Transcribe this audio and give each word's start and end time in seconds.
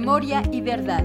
Memoria 0.00 0.44
y 0.52 0.60
Verdad. 0.60 1.04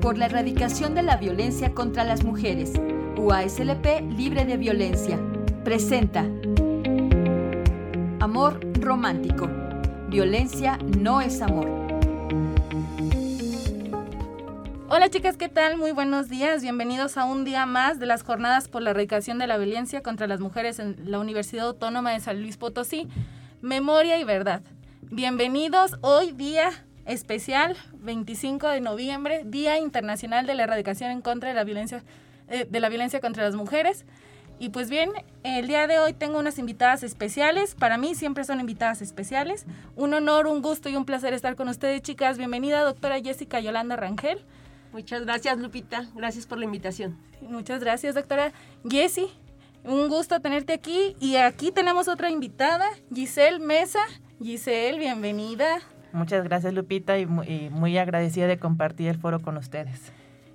Por 0.00 0.18
la 0.18 0.26
erradicación 0.26 0.96
de 0.96 1.04
la 1.04 1.18
violencia 1.18 1.72
contra 1.72 2.02
las 2.02 2.24
mujeres. 2.24 2.72
UASLP 3.16 4.00
Libre 4.10 4.44
de 4.44 4.56
Violencia. 4.56 5.20
Presenta. 5.62 6.26
Amor 8.18 8.58
romántico. 8.80 9.48
Violencia 10.08 10.80
no 10.98 11.20
es 11.20 11.40
amor. 11.40 11.68
Hola 14.88 15.08
chicas, 15.08 15.36
¿qué 15.36 15.48
tal? 15.48 15.78
Muy 15.78 15.92
buenos 15.92 16.28
días. 16.28 16.62
Bienvenidos 16.62 17.16
a 17.16 17.24
un 17.24 17.44
día 17.44 17.66
más 17.66 18.00
de 18.00 18.06
las 18.06 18.24
jornadas 18.24 18.66
por 18.66 18.82
la 18.82 18.90
erradicación 18.90 19.38
de 19.38 19.46
la 19.46 19.58
violencia 19.58 20.02
contra 20.02 20.26
las 20.26 20.40
mujeres 20.40 20.80
en 20.80 20.96
la 21.08 21.20
Universidad 21.20 21.68
Autónoma 21.68 22.10
de 22.10 22.18
San 22.18 22.42
Luis 22.42 22.56
Potosí. 22.56 23.06
Memoria 23.60 24.18
y 24.18 24.24
verdad. 24.24 24.62
Bienvenidos 25.02 25.98
hoy 26.02 26.32
día 26.32 26.72
especial 27.08 27.76
25 27.94 28.68
de 28.68 28.80
noviembre, 28.80 29.42
Día 29.44 29.78
Internacional 29.78 30.46
de 30.46 30.54
la 30.54 30.64
Erradicación 30.64 31.10
en 31.10 31.22
contra 31.22 31.48
de 31.48 31.54
la 31.54 31.64
violencia 31.64 32.04
eh, 32.50 32.66
de 32.68 32.80
la 32.80 32.88
violencia 32.88 33.20
contra 33.20 33.44
las 33.44 33.54
mujeres. 33.54 34.06
Y 34.58 34.70
pues 34.70 34.90
bien, 34.90 35.10
el 35.44 35.68
día 35.68 35.86
de 35.86 35.98
hoy 35.98 36.14
tengo 36.14 36.38
unas 36.38 36.58
invitadas 36.58 37.02
especiales. 37.02 37.74
Para 37.74 37.96
mí 37.98 38.14
siempre 38.14 38.44
son 38.44 38.58
invitadas 38.58 39.02
especiales. 39.02 39.66
Un 39.96 40.14
honor, 40.14 40.46
un 40.46 40.62
gusto 40.62 40.88
y 40.88 40.96
un 40.96 41.04
placer 41.04 41.32
estar 41.34 41.56
con 41.56 41.68
ustedes, 41.68 42.02
chicas. 42.02 42.38
Bienvenida, 42.38 42.82
doctora 42.82 43.20
Jessica 43.20 43.60
Yolanda 43.60 43.96
Rangel. 43.96 44.44
Muchas 44.92 45.24
gracias, 45.24 45.58
Lupita. 45.58 46.06
Gracias 46.14 46.46
por 46.46 46.58
la 46.58 46.64
invitación. 46.64 47.18
Muchas 47.42 47.80
gracias, 47.80 48.14
doctora 48.14 48.52
Jessie. 48.88 49.28
Un 49.84 50.08
gusto 50.08 50.40
tenerte 50.40 50.72
aquí. 50.72 51.16
Y 51.20 51.36
aquí 51.36 51.70
tenemos 51.70 52.08
otra 52.08 52.30
invitada, 52.30 52.86
Giselle 53.14 53.60
Mesa. 53.60 54.00
Giselle, 54.42 54.98
bienvenida. 54.98 55.80
Muchas 56.12 56.44
gracias 56.44 56.74
Lupita 56.74 57.18
y 57.18 57.26
muy, 57.26 57.98
agradecida 57.98 58.46
de 58.46 58.58
compartir 58.58 59.08
el 59.08 59.18
foro 59.18 59.40
con 59.40 59.56
ustedes. 59.56 60.12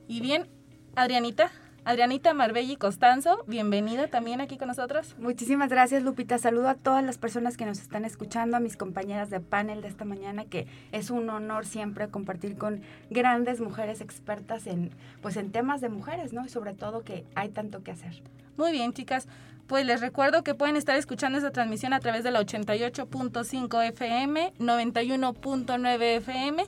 Y 0.07 0.21
bien, 0.21 0.47
Adrianita, 0.95 1.51
Adrianita 1.85 2.33
Marbelli 2.33 2.75
Costanzo, 2.75 3.43
bienvenida 3.45 4.07
también 4.07 4.41
aquí 4.41 4.57
con 4.57 4.69
nosotros. 4.69 5.15
Muchísimas 5.19 5.69
gracias, 5.69 6.01
Lupita. 6.01 6.37
Saludo 6.37 6.69
a 6.69 6.75
todas 6.75 7.03
las 7.03 7.17
personas 7.17 7.57
que 7.57 7.65
nos 7.65 7.79
están 7.79 8.05
escuchando, 8.05 8.57
a 8.57 8.59
mis 8.59 8.77
compañeras 8.77 9.29
de 9.29 9.39
panel 9.39 9.81
de 9.81 9.89
esta 9.89 10.05
mañana, 10.05 10.45
que 10.45 10.67
es 10.91 11.09
un 11.09 11.29
honor 11.29 11.65
siempre 11.65 12.07
compartir 12.07 12.57
con 12.57 12.81
grandes 13.09 13.59
mujeres 13.59 14.01
expertas 14.01 14.65
en, 14.65 14.91
pues, 15.21 15.37
en 15.37 15.51
temas 15.51 15.81
de 15.81 15.89
mujeres, 15.89 16.33
¿no? 16.33 16.45
Y 16.45 16.49
sobre 16.49 16.73
todo 16.73 17.03
que 17.03 17.25
hay 17.35 17.49
tanto 17.49 17.83
que 17.83 17.91
hacer. 17.91 18.23
Muy 18.55 18.71
bien, 18.71 18.93
chicas. 18.93 19.27
Pues 19.67 19.85
les 19.85 20.01
recuerdo 20.01 20.43
que 20.43 20.55
pueden 20.55 20.75
estar 20.75 20.95
escuchando 20.97 21.37
esta 21.37 21.51
transmisión 21.51 21.93
a 21.93 21.99
través 21.99 22.23
de 22.23 22.31
la 22.31 22.41
88.5 22.41 23.87
FM, 23.89 24.53
91.9 24.59 26.01
FM 26.17 26.65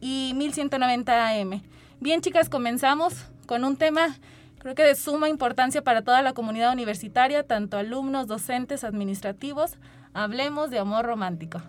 y 0.00 0.32
1190 0.34 1.28
AM. 1.28 1.62
Bien, 2.00 2.20
chicas, 2.20 2.48
comenzamos 2.48 3.14
con 3.46 3.64
un 3.64 3.76
tema 3.76 4.16
creo 4.58 4.74
que 4.74 4.84
de 4.84 4.94
suma 4.94 5.28
importancia 5.28 5.82
para 5.82 6.02
toda 6.02 6.22
la 6.22 6.34
comunidad 6.34 6.72
universitaria, 6.72 7.44
tanto 7.44 7.78
alumnos, 7.78 8.28
docentes, 8.28 8.84
administrativos. 8.84 9.76
Hablemos 10.14 10.70
de 10.70 10.78
amor 10.78 11.04
romántico. 11.04 11.60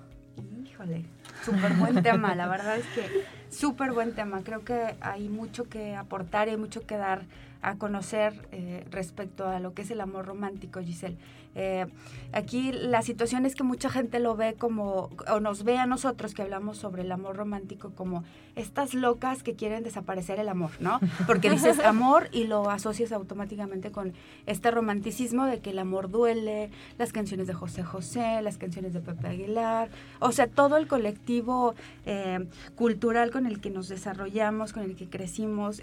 Híjole, 0.63 1.05
súper 1.43 1.73
buen 1.73 2.03
tema, 2.03 2.35
la 2.35 2.47
verdad 2.47 2.77
es 2.77 2.85
que 2.87 3.25
súper 3.49 3.91
buen 3.93 4.13
tema. 4.13 4.41
Creo 4.43 4.63
que 4.63 4.95
hay 5.01 5.27
mucho 5.27 5.69
que 5.69 5.95
aportar 5.95 6.49
y 6.49 6.57
mucho 6.57 6.85
que 6.85 6.97
dar 6.97 7.23
a 7.63 7.77
conocer 7.77 8.47
eh, 8.51 8.85
respecto 8.91 9.47
a 9.47 9.59
lo 9.59 9.73
que 9.73 9.81
es 9.81 9.91
el 9.91 10.01
amor 10.01 10.25
romántico, 10.25 10.81
Giselle. 10.81 11.17
Eh, 11.55 11.85
aquí 12.31 12.71
la 12.71 13.01
situación 13.01 13.45
es 13.45 13.55
que 13.55 13.63
mucha 13.63 13.89
gente 13.89 14.19
lo 14.19 14.35
ve 14.35 14.55
como, 14.55 15.09
o 15.31 15.39
nos 15.39 15.63
ve 15.63 15.77
a 15.77 15.85
nosotros 15.85 16.33
que 16.33 16.41
hablamos 16.41 16.77
sobre 16.77 17.03
el 17.03 17.11
amor 17.11 17.35
romántico 17.35 17.91
como 17.95 18.23
estas 18.55 18.93
locas 18.93 19.43
que 19.43 19.55
quieren 19.55 19.83
desaparecer 19.83 20.39
el 20.39 20.49
amor, 20.49 20.71
¿no? 20.79 20.99
Porque 21.27 21.49
dices 21.49 21.79
amor 21.85 22.29
y 22.31 22.45
lo 22.45 22.69
asocias 22.69 23.11
automáticamente 23.11 23.91
con 23.91 24.13
este 24.45 24.71
romanticismo 24.71 25.45
de 25.45 25.59
que 25.59 25.71
el 25.71 25.79
amor 25.79 26.09
duele, 26.09 26.69
las 26.97 27.11
canciones 27.11 27.47
de 27.47 27.53
José 27.53 27.83
José, 27.83 28.41
las 28.41 28.57
canciones 28.57 28.93
de 28.93 28.99
Pepe 28.99 29.27
Aguilar, 29.27 29.89
o 30.19 30.31
sea, 30.31 30.47
todo 30.47 30.77
el 30.77 30.87
colectivo 30.87 31.75
eh, 32.05 32.47
cultural 32.75 33.31
con 33.31 33.45
el 33.45 33.59
que 33.59 33.69
nos 33.69 33.89
desarrollamos, 33.89 34.73
con 34.73 34.83
el 34.83 34.95
que 34.95 35.07
crecimos, 35.07 35.81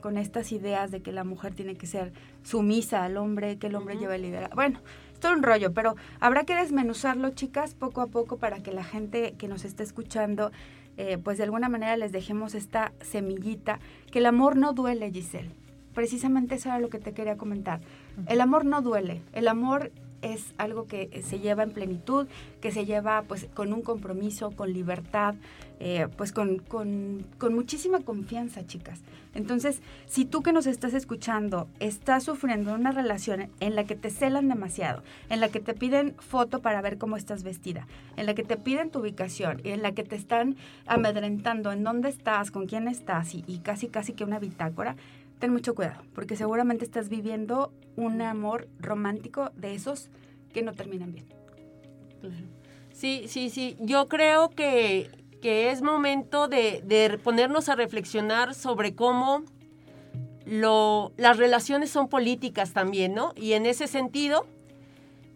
con 0.00 0.18
estas 0.18 0.52
ideas 0.52 0.90
de 0.90 1.00
que 1.00 1.12
la 1.12 1.24
mujer 1.24 1.54
tiene 1.54 1.76
que 1.76 1.86
ser 1.86 2.12
sumisa 2.42 3.04
al 3.04 3.16
hombre, 3.16 3.58
que 3.58 3.68
el 3.68 3.74
hombre 3.74 3.96
lleva 3.96 4.16
el 4.16 4.22
liderazgo. 4.22 4.54
Bueno, 4.54 4.80
es 5.12 5.20
todo 5.20 5.32
un 5.32 5.42
rollo, 5.42 5.72
pero 5.72 5.96
habrá 6.20 6.44
que 6.44 6.54
desmenuzarlo, 6.54 7.30
chicas, 7.30 7.74
poco 7.74 8.00
a 8.00 8.06
poco 8.06 8.36
para 8.36 8.60
que 8.62 8.72
la 8.72 8.84
gente 8.84 9.34
que 9.38 9.48
nos 9.48 9.64
está 9.64 9.82
escuchando, 9.82 10.50
eh, 10.96 11.18
pues 11.18 11.38
de 11.38 11.44
alguna 11.44 11.68
manera 11.68 11.96
les 11.96 12.12
dejemos 12.12 12.54
esta 12.54 12.92
semillita, 13.00 13.80
que 14.10 14.20
el 14.20 14.26
amor 14.26 14.56
no 14.56 14.72
duele, 14.72 15.10
Giselle. 15.10 15.50
Precisamente 15.94 16.54
eso 16.54 16.68
era 16.68 16.78
lo 16.78 16.90
que 16.90 16.98
te 16.98 17.12
quería 17.12 17.36
comentar. 17.36 17.80
El 18.26 18.40
amor 18.40 18.64
no 18.64 18.82
duele, 18.82 19.22
el 19.32 19.48
amor 19.48 19.90
es 20.22 20.54
algo 20.58 20.86
que 20.86 21.22
se 21.24 21.38
lleva 21.38 21.62
en 21.62 21.70
plenitud, 21.70 22.26
que 22.60 22.72
se 22.72 22.84
lleva 22.84 23.22
pues 23.22 23.48
con 23.54 23.72
un 23.72 23.82
compromiso, 23.82 24.50
con 24.52 24.72
libertad, 24.72 25.34
eh, 25.80 26.08
pues 26.16 26.32
con, 26.32 26.58
con, 26.58 27.24
muchísima 27.50 28.00
confianza, 28.00 28.66
chicas. 28.66 29.00
Entonces, 29.38 29.82
si 30.06 30.24
tú 30.24 30.42
que 30.42 30.52
nos 30.52 30.66
estás 30.66 30.94
escuchando 30.94 31.68
estás 31.78 32.24
sufriendo 32.24 32.74
una 32.74 32.90
relación 32.90 33.50
en 33.60 33.76
la 33.76 33.84
que 33.84 33.94
te 33.94 34.10
celan 34.10 34.48
demasiado, 34.48 35.04
en 35.30 35.38
la 35.38 35.48
que 35.48 35.60
te 35.60 35.74
piden 35.74 36.16
foto 36.18 36.60
para 36.60 36.82
ver 36.82 36.98
cómo 36.98 37.16
estás 37.16 37.44
vestida, 37.44 37.86
en 38.16 38.26
la 38.26 38.34
que 38.34 38.42
te 38.42 38.56
piden 38.56 38.90
tu 38.90 38.98
ubicación 38.98 39.60
en 39.62 39.80
la 39.80 39.92
que 39.92 40.02
te 40.02 40.16
están 40.16 40.56
amedrentando 40.86 41.70
en 41.70 41.84
dónde 41.84 42.08
estás, 42.08 42.50
con 42.50 42.66
quién 42.66 42.88
estás 42.88 43.32
y, 43.32 43.44
y 43.46 43.58
casi 43.58 43.86
casi 43.86 44.12
que 44.12 44.24
una 44.24 44.40
bitácora, 44.40 44.96
ten 45.38 45.52
mucho 45.52 45.76
cuidado, 45.76 46.02
porque 46.16 46.34
seguramente 46.34 46.84
estás 46.84 47.08
viviendo 47.08 47.72
un 47.94 48.20
amor 48.22 48.66
romántico 48.80 49.52
de 49.54 49.76
esos 49.76 50.10
que 50.52 50.62
no 50.62 50.72
terminan 50.72 51.12
bien. 51.12 51.26
Sí, 52.92 53.26
sí, 53.28 53.50
sí. 53.50 53.76
Yo 53.78 54.08
creo 54.08 54.50
que 54.50 55.08
que 55.40 55.70
es 55.70 55.82
momento 55.82 56.48
de, 56.48 57.20
ponernos 57.22 57.68
a 57.68 57.74
reflexionar 57.74 58.54
sobre 58.54 58.94
cómo 58.94 59.42
lo, 60.44 61.12
las 61.16 61.36
relaciones 61.36 61.90
son 61.90 62.08
políticas 62.08 62.72
también, 62.72 63.14
¿no? 63.14 63.32
Y 63.36 63.52
en 63.52 63.66
ese 63.66 63.86
sentido, 63.86 64.46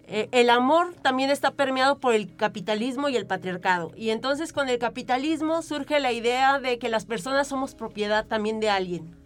eh, 0.07 0.29
el 0.33 0.51
amor 0.51 0.95
también 1.03 1.31
está 1.31 1.53
permeado 1.53 1.99
por 1.99 2.15
el 2.15 2.35
capitalismo 2.35 3.09
y 3.09 3.17
el 3.17 3.27
patriarcado. 3.27 3.93
Y 3.97 4.11
entonces 4.11 4.53
con 4.53 4.69
el 4.69 4.79
capitalismo 4.79 5.63
surge 5.63 6.01
la 6.01 6.13
idea 6.13 6.59
de 6.59 6.79
que 6.79 6.89
las 6.89 7.05
personas 7.05 7.49
somos 7.49 7.75
propiedad 7.75 8.27
también 8.27 8.61
de 8.61 8.71
alguien. 8.71 9.17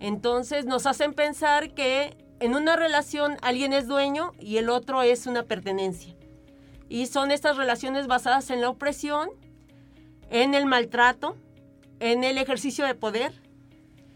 Entonces 0.00 0.64
nos 0.64 0.86
hacen 0.86 1.14
pensar 1.14 1.74
que 1.74 2.16
en 2.40 2.54
una 2.54 2.74
relación 2.74 3.36
alguien 3.40 3.72
es 3.72 3.86
dueño 3.86 4.32
y 4.40 4.56
el 4.56 4.68
otro 4.68 5.02
es 5.02 5.26
una 5.26 5.44
pertenencia. 5.44 6.14
Y 6.88 7.06
son 7.06 7.30
estas 7.30 7.56
relaciones 7.56 8.08
basadas 8.08 8.50
en 8.50 8.60
la 8.60 8.68
opresión 8.68 9.30
en 10.32 10.54
el 10.54 10.64
maltrato, 10.64 11.36
en 12.00 12.24
el 12.24 12.38
ejercicio 12.38 12.86
de 12.86 12.94
poder. 12.94 13.32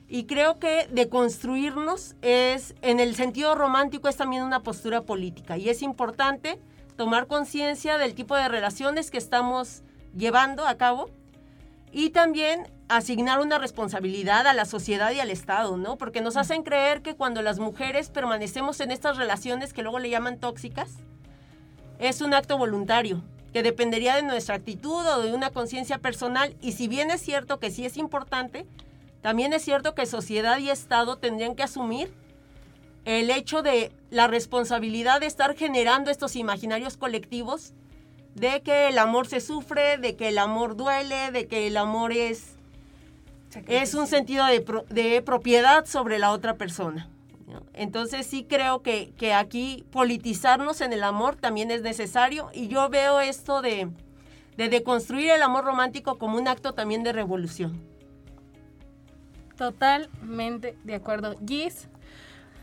Y 0.08 0.24
creo 0.24 0.58
que 0.58 0.88
de 0.90 1.08
construirnos 1.08 2.16
es, 2.22 2.74
en 2.80 3.00
el 3.00 3.14
sentido 3.14 3.54
romántico, 3.54 4.08
es 4.08 4.16
también 4.16 4.42
una 4.42 4.62
postura 4.62 5.02
política. 5.02 5.58
Y 5.58 5.68
es 5.68 5.82
importante 5.82 6.58
tomar 6.96 7.26
conciencia 7.26 7.98
del 7.98 8.14
tipo 8.14 8.34
de 8.34 8.48
relaciones 8.48 9.10
que 9.10 9.18
estamos 9.18 9.82
llevando 10.16 10.66
a 10.66 10.76
cabo 10.76 11.10
y 11.92 12.10
también 12.10 12.66
asignar 12.88 13.40
una 13.40 13.58
responsabilidad 13.58 14.46
a 14.46 14.54
la 14.54 14.64
sociedad 14.64 15.10
y 15.10 15.20
al 15.20 15.30
Estado, 15.30 15.76
¿no? 15.76 15.98
Porque 15.98 16.22
nos 16.22 16.38
hacen 16.38 16.62
creer 16.62 17.02
que 17.02 17.14
cuando 17.14 17.42
las 17.42 17.58
mujeres 17.58 18.08
permanecemos 18.08 18.80
en 18.80 18.90
estas 18.90 19.18
relaciones 19.18 19.74
que 19.74 19.82
luego 19.82 19.98
le 19.98 20.08
llaman 20.08 20.38
tóxicas, 20.38 20.94
es 21.98 22.22
un 22.22 22.32
acto 22.32 22.56
voluntario 22.56 23.22
que 23.56 23.62
dependería 23.62 24.16
de 24.16 24.22
nuestra 24.22 24.56
actitud 24.56 25.06
o 25.06 25.22
de 25.22 25.32
una 25.32 25.48
conciencia 25.48 25.96
personal. 25.96 26.54
Y 26.60 26.72
si 26.72 26.88
bien 26.88 27.10
es 27.10 27.22
cierto 27.22 27.58
que 27.58 27.70
sí 27.70 27.86
es 27.86 27.96
importante, 27.96 28.66
también 29.22 29.54
es 29.54 29.62
cierto 29.62 29.94
que 29.94 30.04
sociedad 30.04 30.58
y 30.58 30.68
Estado 30.68 31.16
tendrían 31.16 31.54
que 31.54 31.62
asumir 31.62 32.12
el 33.06 33.30
hecho 33.30 33.62
de 33.62 33.92
la 34.10 34.26
responsabilidad 34.26 35.20
de 35.20 35.26
estar 35.26 35.56
generando 35.56 36.10
estos 36.10 36.36
imaginarios 36.36 36.98
colectivos 36.98 37.72
de 38.34 38.60
que 38.60 38.88
el 38.88 38.98
amor 38.98 39.26
se 39.26 39.40
sufre, 39.40 39.96
de 39.96 40.16
que 40.16 40.28
el 40.28 40.36
amor 40.36 40.76
duele, 40.76 41.30
de 41.30 41.46
que 41.46 41.66
el 41.66 41.78
amor 41.78 42.12
es, 42.12 42.56
es 43.68 43.94
un 43.94 44.06
sentido 44.06 44.44
de, 44.44 44.66
de 44.90 45.22
propiedad 45.22 45.86
sobre 45.86 46.18
la 46.18 46.32
otra 46.32 46.56
persona. 46.58 47.08
Entonces 47.74 48.26
sí 48.26 48.44
creo 48.48 48.82
que, 48.82 49.12
aquí 49.34 49.84
politizarnos 49.90 50.80
en 50.80 50.92
el 50.92 51.04
amor 51.04 51.36
también 51.36 51.70
es 51.70 51.82
necesario 51.82 52.50
y 52.52 52.68
yo 52.68 52.88
veo 52.88 53.20
esto 53.20 53.62
de, 53.62 53.88
de 54.56 54.68
deconstruir 54.68 55.30
el 55.30 55.42
amor 55.42 55.64
romántico 55.64 56.18
como 56.18 56.38
un 56.38 56.48
acto 56.48 56.74
también 56.74 57.02
de 57.02 57.12
revolución. 57.12 57.80
Totalmente 59.56 60.76
de 60.84 60.94
acuerdo. 60.94 61.36
Gis. 61.46 61.88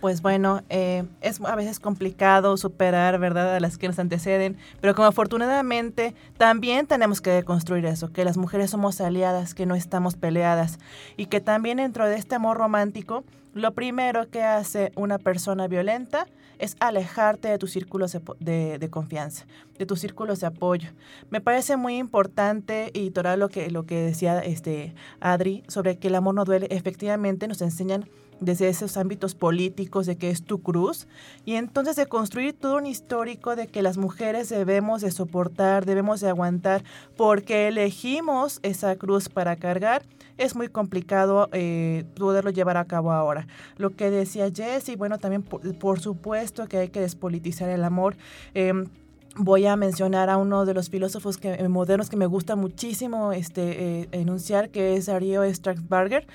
Pues 0.04 0.22
bueno, 0.22 0.64
eh, 0.68 1.06
es 1.22 1.40
a 1.40 1.56
veces 1.56 1.80
complicado 1.80 2.58
superar, 2.58 3.20
¿verdad?, 3.20 3.56
a 3.56 3.62
las 3.62 3.78
que 3.78 3.88
nos 3.88 4.00
anteceden, 4.00 4.58
pero 4.82 4.96
como 4.96 5.08
afortunadamente 5.08 6.14
también 6.36 6.88
tenemos 6.88 7.22
que 7.22 7.42
construir 7.44 7.86
eso, 7.86 8.12
que 8.12 8.26
las 8.26 8.36
mujeres 8.36 8.72
somos 8.72 9.00
aliadas, 9.00 9.54
que 9.54 9.66
no 9.66 9.76
estamos 9.76 10.18
peleadas 10.18 10.78
y 11.16 11.28
que 11.28 11.40
también 11.40 11.78
dentro 11.78 12.06
de 12.06 12.18
este 12.18 12.36
amor 12.36 12.58
romántico, 12.58 13.24
lo 13.54 13.72
primero 13.76 14.30
que 14.30 14.44
hace 14.44 14.92
una 14.98 15.20
persona 15.20 15.70
violenta 15.70 16.28
es 16.60 16.76
alejarte 16.82 17.48
de 17.48 17.58
tus 17.58 17.72
círculos 17.72 18.18
de, 18.40 18.88
confianza, 18.92 19.46
de 19.78 19.86
tus 19.86 20.02
círculos 20.02 20.42
de 20.42 20.48
apoyo. 20.48 20.90
Me 21.30 21.40
parece 21.40 21.78
muy 21.78 21.98
importante 21.98 22.92
y 22.94 23.12
todo 23.12 23.38
lo 23.38 23.48
que, 23.48 23.72
lo 23.72 23.86
que 23.86 24.02
decía 24.02 24.40
este 24.40 24.96
Adri 25.22 25.64
sobre 25.70 25.98
que 25.98 26.10
el 26.10 26.16
amor 26.16 26.36
no 26.36 26.44
duele, 26.44 26.68
efectivamente 26.72 27.48
nos 27.48 27.62
enseñan 27.62 28.10
desde 28.46 28.70
esos 28.70 28.98
ámbitos 28.98 29.36
políticos 29.36 30.06
de 30.06 30.18
que 30.18 30.30
es 30.30 30.44
tu 30.44 30.62
cruz 30.62 31.08
y 31.46 31.56
entonces 31.56 31.96
de 31.96 32.06
construir 32.06 32.54
todo 32.54 32.78
un 32.78 32.86
histórico 32.86 33.56
de 33.56 33.68
que 33.68 33.82
las 33.82 33.98
mujeres 33.98 34.50
debemos 34.50 35.02
de 35.02 35.12
soportar, 35.12 35.86
debemos 35.86 36.22
de 36.22 36.30
aguantar 36.30 36.84
porque 37.16 37.68
elegimos 37.68 38.60
esa 38.64 38.96
cruz 38.96 39.30
para 39.30 39.56
cargar 39.56 40.04
es 40.38 40.56
muy 40.56 40.68
complicado 40.68 41.50
eh, 41.52 42.06
poderlo 42.16 42.52
llevar 42.52 42.78
a 42.78 42.86
cabo 42.86 43.12
ahora. 43.12 43.48
Lo 43.78 43.92
que 43.92 44.10
decía 44.10 44.50
Jess, 44.54 44.96
bueno, 44.98 45.20
también 45.20 45.44
por, 45.44 46.00
supuesto 46.00 46.68
que 46.68 46.78
hay 46.78 46.90
que 46.90 47.02
despolitizar 47.02 47.70
el 47.70 47.84
amor. 47.84 48.16
Em, 48.54 48.88
voy 49.36 49.66
a 49.66 49.76
mencionar 49.76 50.30
a 50.30 50.38
uno 50.38 50.66
de 50.66 50.74
los 50.74 50.90
filósofos 50.90 51.38
que, 51.38 51.54
eh, 51.54 51.68
modernos 51.68 52.10
que 52.10 52.18
me 52.18 52.26
gusta 52.26 52.56
muchísimo 52.56 53.32
este, 53.32 54.02
eh, 54.02 54.10
enunciar, 54.12 54.70
que 54.70 54.96
es 54.96 55.08
Darío 55.08 55.44
Strasberger. 55.44 56.28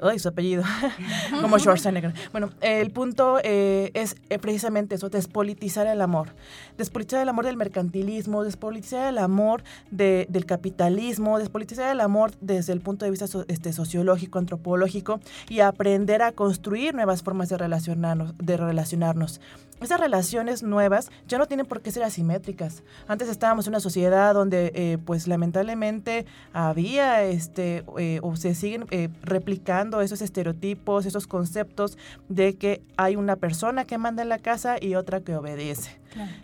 Ay, 0.00 0.18
su 0.18 0.28
apellido, 0.28 0.62
como 1.40 1.58
Schwarzenegger. 1.58 2.12
Bueno, 2.30 2.50
el 2.60 2.90
punto 2.90 3.38
eh, 3.42 3.90
es 3.94 4.16
eh, 4.28 4.38
precisamente 4.38 4.94
eso, 4.94 5.08
despolitizar 5.08 5.86
el 5.86 6.02
amor. 6.02 6.34
Despolitizar 6.76 7.22
el 7.22 7.28
amor 7.28 7.46
del 7.46 7.56
mercantilismo, 7.56 8.44
despolitizar 8.44 9.08
el 9.08 9.18
amor 9.18 9.62
de, 9.90 10.26
del 10.28 10.44
capitalismo, 10.44 11.38
despolitizar 11.38 11.90
el 11.90 12.00
amor 12.00 12.32
desde 12.40 12.74
el 12.74 12.80
punto 12.80 13.04
de 13.06 13.10
vista 13.10 13.26
este, 13.48 13.72
sociológico, 13.72 14.38
antropológico 14.38 15.20
y 15.48 15.60
aprender 15.60 16.22
a 16.22 16.32
construir 16.32 16.94
nuevas 16.94 17.22
formas 17.22 17.48
de 17.48 17.56
relacionarnos. 17.56 18.34
De 18.36 18.56
relacionarnos. 18.56 19.40
Esas 19.80 20.00
relaciones 20.00 20.62
nuevas 20.62 21.10
ya 21.28 21.38
no 21.38 21.46
tienen 21.46 21.66
por 21.66 21.82
qué 21.82 21.90
ser 21.90 22.02
asimétricas. 22.02 22.82
Antes 23.08 23.28
estábamos 23.28 23.66
en 23.66 23.72
una 23.72 23.80
sociedad 23.80 24.34
donde, 24.34 24.72
eh, 24.74 24.98
pues 25.04 25.28
lamentablemente, 25.28 26.26
había 26.52 27.24
este, 27.24 27.84
o 28.22 28.36
se 28.36 28.54
siguen 28.54 28.86
replicando 29.22 30.00
esos 30.00 30.22
estereotipos, 30.22 31.06
esos 31.06 31.26
conceptos 31.26 31.98
de 32.28 32.56
que 32.56 32.82
hay 32.96 33.16
una 33.16 33.36
persona 33.36 33.84
que 33.84 33.98
manda 33.98 34.22
en 34.22 34.28
la 34.28 34.38
casa 34.38 34.76
y 34.80 34.94
otra 34.94 35.20
que 35.20 35.36
obedece. 35.36 35.98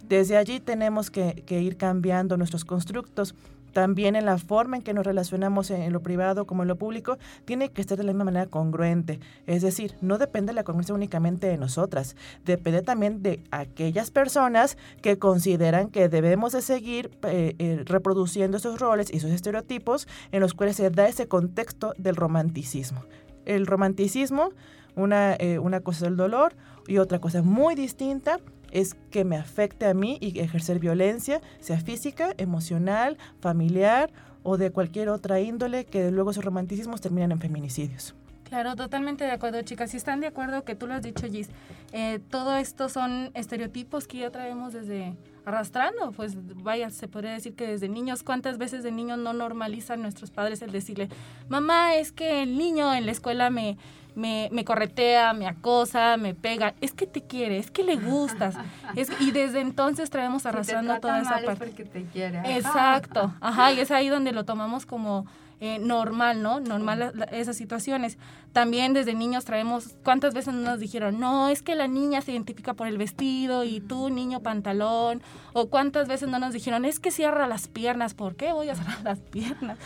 Desde 0.08 0.36
allí 0.36 0.60
tenemos 0.60 1.10
que, 1.10 1.44
ir 1.48 1.76
cambiando 1.76 2.36
nuestros 2.36 2.64
constructos 2.64 3.34
también 3.72 4.16
en 4.16 4.24
la 4.24 4.38
forma 4.38 4.76
en 4.76 4.82
que 4.82 4.94
nos 4.94 5.06
relacionamos 5.06 5.70
en 5.70 5.92
lo 5.92 6.02
privado 6.02 6.46
como 6.46 6.62
en 6.62 6.68
lo 6.68 6.76
público, 6.76 7.18
tiene 7.44 7.70
que 7.70 7.84
ser 7.84 7.98
de 7.98 8.04
la 8.04 8.12
misma 8.12 8.24
manera 8.24 8.46
congruente. 8.46 9.20
Es 9.46 9.62
decir, 9.62 9.94
no 10.00 10.18
depende 10.18 10.50
de 10.50 10.54
la 10.54 10.64
congruencia 10.64 10.94
únicamente 10.94 11.46
de 11.46 11.58
nosotras, 11.58 12.16
depende 12.44 12.82
también 12.82 13.22
de 13.22 13.42
aquellas 13.50 14.10
personas 14.10 14.76
que 15.00 15.18
consideran 15.18 15.88
que 15.88 16.08
debemos 16.08 16.52
de 16.52 16.62
seguir 16.62 17.10
eh, 17.24 17.54
eh, 17.58 17.82
reproduciendo 17.84 18.56
esos 18.56 18.78
roles 18.78 19.12
y 19.12 19.16
esos 19.16 19.30
estereotipos 19.30 20.06
en 20.30 20.40
los 20.40 20.54
cuales 20.54 20.76
se 20.76 20.90
da 20.90 21.08
ese 21.08 21.26
contexto 21.28 21.94
del 21.98 22.16
romanticismo 22.16 23.02
el 23.44 23.66
romanticismo, 23.66 24.50
una, 24.94 25.34
eh, 25.34 25.58
una 25.58 25.80
cosa 25.80 26.06
es 26.06 26.10
el 26.10 26.16
dolor 26.16 26.54
y 26.86 26.98
otra 26.98 27.18
cosa 27.18 27.42
muy 27.42 27.74
distinta 27.74 28.38
es 28.72 28.94
que 29.10 29.24
me 29.24 29.36
afecte 29.36 29.86
a 29.86 29.94
mí 29.94 30.18
y 30.20 30.40
ejercer 30.40 30.78
violencia, 30.80 31.40
sea 31.60 31.78
física, 31.78 32.34
emocional, 32.38 33.18
familiar 33.40 34.10
o 34.42 34.56
de 34.56 34.72
cualquier 34.72 35.08
otra 35.08 35.40
índole, 35.40 35.84
que 35.84 36.10
luego 36.10 36.32
esos 36.32 36.44
romanticismos 36.44 37.00
terminan 37.00 37.32
en 37.32 37.40
feminicidios. 37.40 38.14
Claro, 38.52 38.76
totalmente 38.76 39.24
de 39.24 39.30
acuerdo, 39.30 39.62
chicas. 39.62 39.92
Si 39.92 39.96
están 39.96 40.20
de 40.20 40.26
acuerdo 40.26 40.62
que 40.62 40.74
tú 40.74 40.86
lo 40.86 40.92
has 40.92 41.02
dicho, 41.02 41.26
Gis, 41.26 41.48
eh, 41.92 42.20
todo 42.28 42.56
esto 42.56 42.90
son 42.90 43.30
estereotipos 43.32 44.06
que 44.06 44.18
ya 44.18 44.30
traemos 44.30 44.74
desde 44.74 45.16
arrastrando, 45.46 46.12
pues 46.12 46.36
vaya, 46.62 46.90
se 46.90 47.08
podría 47.08 47.32
decir 47.32 47.54
que 47.54 47.66
desde 47.66 47.88
niños, 47.88 48.22
¿cuántas 48.22 48.58
veces 48.58 48.82
de 48.82 48.92
niños 48.92 49.18
no 49.18 49.32
normalizan 49.32 50.02
nuestros 50.02 50.30
padres 50.30 50.60
el 50.60 50.70
decirle, 50.70 51.08
mamá, 51.48 51.94
es 51.94 52.12
que 52.12 52.42
el 52.42 52.58
niño 52.58 52.92
en 52.94 53.06
la 53.06 53.12
escuela 53.12 53.48
me, 53.48 53.78
me, 54.14 54.48
me, 54.52 54.64
corretea, 54.64 55.32
me 55.32 55.46
acosa, 55.46 56.16
me 56.16 56.34
pega, 56.34 56.74
es 56.80 56.92
que 56.92 57.06
te 57.06 57.22
quiere, 57.22 57.58
es 57.58 57.70
que 57.70 57.84
le 57.84 57.96
gustas. 57.96 58.56
Es, 58.94 59.08
y 59.20 59.30
desde 59.30 59.60
entonces 59.60 60.10
traemos 60.10 60.44
arrastrando 60.44 60.98
toda 61.00 61.22
esa 61.22 61.40
parte. 61.42 61.64
porque 61.64 61.84
te 61.84 62.04
quiere. 62.04 62.56
Exacto, 62.56 63.32
ajá, 63.40 63.72
y 63.72 63.80
es 63.80 63.90
ahí 63.90 64.08
donde 64.08 64.32
lo 64.32 64.44
tomamos 64.44 64.84
como 64.84 65.24
eh, 65.64 65.78
normal, 65.78 66.42
¿no? 66.42 66.58
Normal 66.58 67.28
esas 67.30 67.56
situaciones. 67.56 68.18
También 68.52 68.94
desde 68.94 69.14
niños 69.14 69.44
traemos, 69.44 69.94
¿cuántas 70.02 70.34
veces 70.34 70.54
nos 70.54 70.80
dijeron, 70.80 71.20
no, 71.20 71.50
es 71.50 71.62
que 71.62 71.76
la 71.76 71.86
niña 71.86 72.20
se 72.20 72.32
identifica 72.32 72.74
por 72.74 72.88
el 72.88 72.98
vestido 72.98 73.62
y 73.62 73.80
tú, 73.80 74.10
niño, 74.10 74.40
pantalón? 74.40 75.22
O 75.52 75.68
cuántas 75.68 76.08
veces 76.08 76.28
no 76.28 76.40
nos 76.40 76.52
dijeron, 76.52 76.84
es 76.84 76.98
que 76.98 77.12
cierra 77.12 77.46
las 77.46 77.68
piernas, 77.68 78.12
¿por 78.12 78.34
qué 78.34 78.52
voy 78.52 78.70
a 78.70 78.74
cerrar 78.74 79.02
las 79.04 79.20
piernas? 79.30 79.78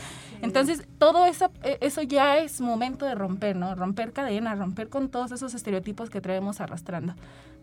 Entonces, 0.43 0.87
todo 0.99 1.27
eso, 1.27 1.51
e, 1.63 1.79
eso 1.81 2.03
ya 2.03 2.39
es 2.39 2.61
momento 2.61 3.05
de 3.07 3.15
romper, 3.15 3.57
¿no? 3.57 3.75
Romper 3.75 4.13
cadenas, 4.13 4.59
romper 4.59 4.89
con 4.89 5.09
todos 5.09 5.33
esos 5.33 5.55
estereotipos 5.55 6.11
que 6.11 6.21
traemos 6.21 6.61
arrastrando. 6.61 7.15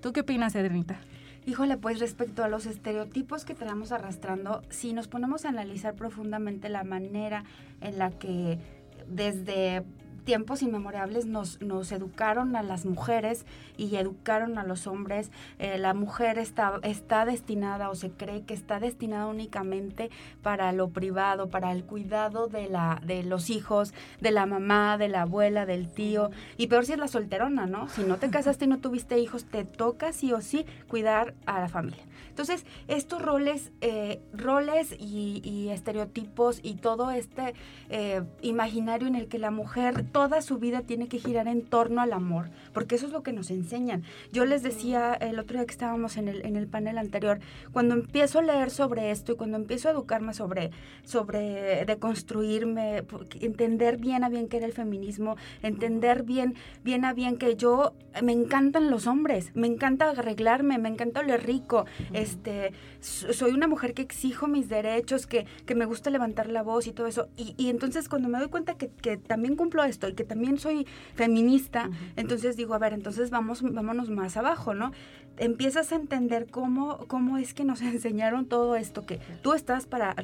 ¿Tú 0.02 0.14
qué 0.14 0.22
opinas, 0.22 0.56
Edrinita? 0.56 1.00
Híjole, 1.46 1.78
pues 1.78 2.00
respecto 2.00 2.44
a 2.44 2.48
los 2.48 2.66
estereotipos 2.66 3.44
que 3.44 3.54
traemos 3.54 3.92
arrastrando, 3.92 4.62
si 4.70 4.94
nos 4.94 5.08
ponemos 5.08 5.44
a 5.44 5.50
analizar 5.50 5.94
profundamente 5.94 6.70
la 6.70 6.84
manera 6.84 7.44
en 7.82 7.98
la 8.00 8.12
que 8.12 8.60
desde 9.08 9.84
tiempos 10.24 10.62
inmemorables 10.62 11.26
nos, 11.26 11.62
nos 11.62 11.92
educaron 11.92 12.56
a 12.56 12.64
las 12.64 12.86
mujeres 12.86 13.46
y 13.78 13.96
educaron 13.96 14.58
a 14.58 14.64
los 14.64 14.88
hombres. 14.88 15.32
Eh, 15.60 15.78
la 15.78 15.94
mujer 15.94 16.38
está, 16.38 16.80
está 16.84 17.26
destinada 17.26 17.90
o 17.90 17.96
se 17.96 18.12
cree 18.12 18.44
que 18.44 18.54
está 18.54 18.80
destinada 18.80 19.28
únicamente 19.28 20.10
para 20.42 20.72
lo 20.72 20.90
privado, 20.90 21.50
para 21.50 21.72
el 21.72 21.84
cuidado 21.84 22.48
de, 22.48 22.70
la, 22.70 23.02
de 23.04 23.24
los 23.24 23.50
hijos, 23.50 23.94
de 24.22 24.32
la 24.32 24.46
mamá, 24.46 24.98
de 24.98 25.10
la 25.10 25.24
abuela, 25.24 25.66
del 25.66 25.92
tío. 25.92 26.32
Y 26.58 26.68
peor 26.68 26.86
si 26.86 26.94
es 26.94 27.00
la 27.00 27.08
solterona, 27.08 27.66
¿no? 27.66 27.90
Si 27.90 28.04
no 28.04 28.18
te 28.18 28.30
casaste 28.30 28.66
y 28.66 28.68
no 28.68 28.80
tuviste 28.80 29.20
hijos, 29.20 29.46
te 29.46 29.66
toca 29.66 30.14
sí 30.14 30.34
o 30.34 30.42
sí 30.42 30.66
cuidar 30.88 31.34
a 31.46 31.60
la 31.60 31.70
familia. 31.70 32.04
Entonces, 32.34 32.66
estos 32.88 33.22
roles, 33.22 33.72
eh, 33.82 34.20
roles 34.34 34.96
y, 35.00 35.70
estereotipos 35.70 36.60
y 36.64 36.76
todo 36.76 37.12
este 37.12 37.54
eh, 37.90 38.24
imaginario 38.42 39.08
en 39.08 39.16
el 39.16 39.28
que 39.28 39.38
la 39.38 39.52
mujer 39.52 40.04
toda 40.14 40.42
su 40.42 40.60
vida 40.60 40.82
tiene 40.82 41.10
que 41.10 41.20
girar 41.20 41.50
en 41.50 41.64
torno 41.64 42.00
al 42.02 42.14
amor, 42.14 42.48
porque 42.74 42.96
eso 42.96 43.08
es 43.08 43.12
lo 43.12 43.24
que 43.24 43.34
nos 43.34 43.52
enseñan. 43.52 44.04
Yo 44.32 44.46
les 44.46 44.64
decía 44.64 45.14
el 45.16 45.40
otro 45.40 45.58
día 45.58 45.66
que 45.66 45.74
estábamos 45.74 46.16
en 46.16 46.30
el, 46.30 46.46
en 46.46 46.56
el 46.56 46.68
panel 46.68 46.98
anterior, 46.98 47.40
cuando 47.74 47.96
empiezo 47.96 48.40
a 48.40 48.44
leer 48.44 48.70
sobre 48.70 49.12
esto 49.12 49.34
y 49.34 49.36
cuando 49.36 49.58
empiezo 49.58 49.90
a 49.90 49.92
educarme 49.92 50.34
sobre, 50.34 50.72
sobre 51.04 51.84
deconstruirme, 51.86 53.04
entender 53.42 53.98
bien 53.98 54.24
a 54.24 54.30
bien 54.30 54.48
qué 54.48 54.58
era 54.58 54.68
el 54.68 54.74
feminismo, 54.74 55.36
entender 55.62 56.24
bien, 56.24 56.56
bien 56.84 57.04
a 57.04 57.14
bien 57.14 57.38
que 57.38 57.56
yo, 57.56 57.94
me 58.22 58.32
encantan 58.32 58.92
los 58.92 59.08
hombres, 59.08 59.52
me 59.56 59.68
encanta 59.68 60.12
arreglarme, 60.12 60.78
me 60.78 60.90
encanta 60.90 61.22
oler 61.22 61.44
rico, 61.44 61.86
este, 62.14 62.72
soy 63.02 63.52
una 63.52 63.68
mujer 63.68 63.94
que 63.94 64.04
exijo 64.04 64.48
mis 64.48 64.70
derechos, 64.70 65.26
que, 65.26 65.46
que 65.66 65.76
me 65.76 65.86
gusta 65.86 66.10
levantar 66.10 66.50
la 66.50 66.62
voz 66.62 66.88
y 66.88 66.92
todo 66.92 67.08
eso. 67.08 67.28
Y, 67.36 67.56
y 67.58 67.70
entonces 67.70 68.08
cuando 68.08 68.30
me 68.30 68.40
doy 68.40 68.50
cuenta 68.50 68.76
que, 68.76 68.90
que, 68.90 69.18
también 69.18 69.56
cumplo 69.56 69.84
esto 69.84 70.03
y 70.08 70.14
que 70.14 70.24
también 70.24 70.58
soy 70.58 70.88
feminista, 71.16 71.90
entonces 72.16 72.56
digo, 72.58 72.74
a 72.74 72.80
ver, 72.80 72.94
entonces 72.94 73.30
vamos, 73.30 73.62
vámonos 73.62 74.10
más 74.10 74.38
abajo, 74.38 74.74
¿no? 74.74 74.92
Empiezas 75.38 75.92
a 75.92 75.96
entender 75.96 76.46
cómo, 76.52 77.00
cómo 77.08 77.38
es 77.38 77.54
que 77.54 77.64
nos 77.64 77.82
enseñaron 77.82 78.46
todo 78.46 78.76
esto, 78.76 79.06
que 79.06 79.20
tú 79.42 79.54
estás 79.54 79.86
para, 79.86 80.16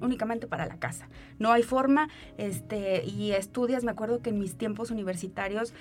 únicamente 0.00 0.46
para 0.46 0.66
la 0.66 0.76
casa. 0.76 1.08
No 1.38 1.52
hay 1.52 1.62
forma, 1.62 2.08
este, 2.38 3.04
y 3.04 3.32
estudias, 3.32 3.84
me 3.84 3.90
acuerdo 3.90 4.20
que 4.20 4.30
en 4.30 4.38
mis 4.38 4.56
tiempos 4.56 4.90
universitarios, 4.90 5.74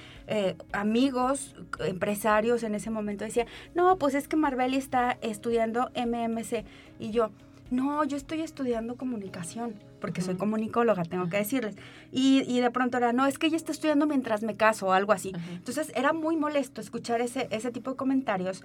amigos, 0.72 1.56
empresarios 1.80 2.64
en 2.64 2.76
ese 2.76 2.90
momento 2.90 3.24
decían, 3.24 3.48
no, 3.76 3.98
pues 3.98 4.16
es 4.16 4.28
que 4.28 4.36
Marbeli 4.36 4.78
está 4.78 5.18
estudiando 5.22 5.92
MMC. 5.96 6.66
Y 7.00 7.12
yo, 7.12 7.32
no, 7.74 8.04
yo 8.04 8.18
estoy 8.18 8.42
estudiando 8.42 8.96
comunicación 8.96 9.74
porque 10.00 10.22
soy 10.22 10.36
comunicóloga, 10.36 11.04
tengo 11.04 11.30
que 11.30 11.38
decirles. 11.38 11.76
Y, 12.12 12.44
y, 12.46 12.60
de 12.60 12.72
pronto 12.72 12.98
era, 12.98 13.14
no, 13.14 13.26
es 13.26 13.40
que 13.40 13.48
ella 13.48 13.56
está 13.56 13.72
estudiando 13.72 14.06
mientras 14.06 14.44
me 14.44 14.56
caso 14.56 14.88
o 14.88 14.92
algo 14.92 15.14
así. 15.14 15.32
Entonces 15.54 15.92
era 15.96 16.12
muy 16.12 16.36
molesto 16.36 16.82
escuchar 16.82 17.22
ese, 17.22 17.48
ese 17.52 17.72
tipo 17.72 17.92
de 17.92 17.98
comentarios. 17.98 18.64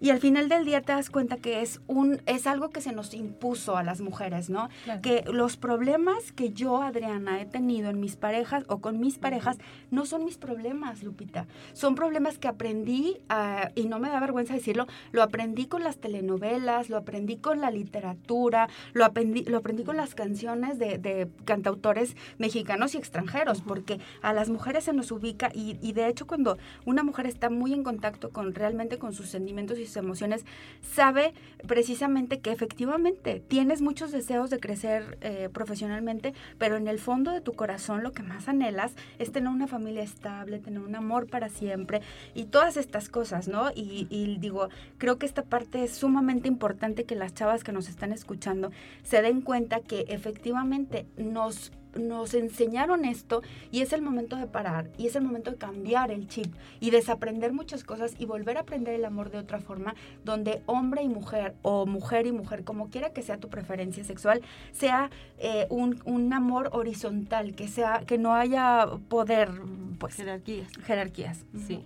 Y 0.00 0.10
al 0.10 0.20
final 0.20 0.48
del 0.48 0.64
día 0.64 0.80
te 0.80 0.92
das 0.92 1.10
cuenta 1.10 1.36
que 1.36 1.60
es 1.60 1.80
un 1.86 2.22
es 2.26 2.46
algo 2.46 2.70
que 2.70 2.80
se 2.80 2.92
nos 2.92 3.14
impuso 3.14 3.76
a 3.76 3.82
las 3.82 4.00
mujeres, 4.00 4.48
¿no? 4.48 4.68
Que 5.02 5.24
los 5.26 5.56
problemas 5.56 6.32
que 6.32 6.52
yo, 6.52 6.82
Adriana, 6.82 7.40
he 7.40 7.46
tenido 7.46 7.90
en 7.90 7.98
mis 7.98 8.16
parejas 8.16 8.64
o 8.68 8.78
con 8.78 9.00
mis 9.00 9.18
parejas 9.18 9.58
no 9.90 10.06
son 10.06 10.24
mis 10.24 10.38
problemas, 10.38 11.02
Lupita. 11.02 11.46
Son 11.72 11.94
problemas 11.94 12.38
que 12.38 12.48
aprendí, 12.48 13.18
ah, 13.28 13.70
y 13.74 13.86
no 13.86 13.98
me 13.98 14.08
da 14.08 14.20
vergüenza 14.20 14.54
decirlo, 14.54 14.86
lo 15.10 15.22
aprendí 15.22 15.66
con 15.66 15.82
las 15.82 15.98
telenovelas, 15.98 16.90
lo 16.90 16.96
aprendí 16.96 17.36
con 17.36 17.60
la 17.60 17.70
literatura, 17.70 18.68
lo 18.92 19.04
aprendí, 19.04 19.44
lo 19.44 19.58
aprendí 19.58 19.84
con 19.84 19.96
las 19.96 20.14
canciones 20.14 20.78
de, 20.78 20.98
de 20.98 21.28
cantautores 21.44 22.16
mexicanos 22.38 22.94
y 22.94 22.98
extranjeros, 22.98 23.62
porque 23.62 23.98
a 24.22 24.32
las 24.32 24.48
mujeres 24.48 24.84
se 24.84 24.92
nos 24.92 25.10
ubica 25.10 25.50
y, 25.52 25.78
y 25.82 25.92
de 25.92 26.06
hecho 26.06 26.26
cuando 26.26 26.56
una 26.84 27.02
mujer 27.02 27.26
está 27.26 27.50
muy 27.50 27.72
en 27.72 27.82
contacto 27.82 28.30
con 28.30 28.54
realmente 28.54 28.98
con 28.98 29.12
sus 29.12 29.28
sentimientos 29.28 29.78
y 29.78 29.87
emociones, 29.96 30.44
sabe 30.82 31.34
precisamente 31.66 32.40
que 32.40 32.52
efectivamente 32.52 33.42
tienes 33.46 33.82
muchos 33.82 34.12
deseos 34.12 34.50
de 34.50 34.60
crecer 34.60 35.18
eh, 35.20 35.48
profesionalmente, 35.52 36.34
pero 36.58 36.76
en 36.76 36.88
el 36.88 36.98
fondo 36.98 37.32
de 37.32 37.40
tu 37.40 37.52
corazón 37.52 38.02
lo 38.02 38.12
que 38.12 38.22
más 38.22 38.48
anhelas 38.48 38.94
es 39.18 39.32
tener 39.32 39.48
una 39.48 39.66
familia 39.66 40.02
estable, 40.02 40.58
tener 40.58 40.80
un 40.80 40.94
amor 40.94 41.28
para 41.28 41.48
siempre 41.48 42.02
y 42.34 42.44
todas 42.44 42.76
estas 42.76 43.08
cosas, 43.08 43.48
¿no? 43.48 43.70
Y, 43.74 44.06
y 44.10 44.38
digo, 44.38 44.68
creo 44.98 45.18
que 45.18 45.26
esta 45.26 45.42
parte 45.42 45.84
es 45.84 45.92
sumamente 45.92 46.48
importante 46.48 47.04
que 47.04 47.14
las 47.14 47.34
chavas 47.34 47.64
que 47.64 47.72
nos 47.72 47.88
están 47.88 48.12
escuchando 48.12 48.70
se 49.02 49.22
den 49.22 49.40
cuenta 49.42 49.80
que 49.80 50.06
efectivamente 50.08 51.06
nos 51.16 51.72
nos 51.94 52.34
enseñaron 52.34 53.04
esto 53.04 53.42
y 53.70 53.82
es 53.82 53.92
el 53.92 54.02
momento 54.02 54.36
de 54.36 54.46
parar 54.46 54.90
y 54.98 55.06
es 55.06 55.16
el 55.16 55.22
momento 55.22 55.50
de 55.50 55.56
cambiar 55.56 56.10
el 56.10 56.28
chip 56.28 56.54
y 56.80 56.90
desaprender 56.90 57.52
muchas 57.52 57.84
cosas 57.84 58.14
y 58.18 58.26
volver 58.26 58.56
a 58.56 58.60
aprender 58.60 58.94
el 58.94 59.04
amor 59.04 59.30
de 59.30 59.38
otra 59.38 59.60
forma 59.60 59.94
donde 60.24 60.62
hombre 60.66 61.02
y 61.02 61.08
mujer 61.08 61.54
o 61.62 61.86
mujer 61.86 62.26
y 62.26 62.32
mujer, 62.32 62.64
como 62.64 62.88
quiera 62.88 63.10
que 63.10 63.22
sea 63.22 63.38
tu 63.38 63.48
preferencia 63.48 64.04
sexual, 64.04 64.42
sea 64.72 65.10
eh, 65.38 65.66
un, 65.70 66.00
un, 66.04 66.32
amor 66.32 66.70
horizontal, 66.72 67.54
que 67.54 67.68
sea 67.68 68.02
que 68.06 68.18
no 68.18 68.34
haya 68.34 68.86
poder, 69.08 69.50
pues 69.98 70.14
jerarquías. 70.14 70.70
Jerarquías. 70.84 71.44
Sí. 71.66 71.84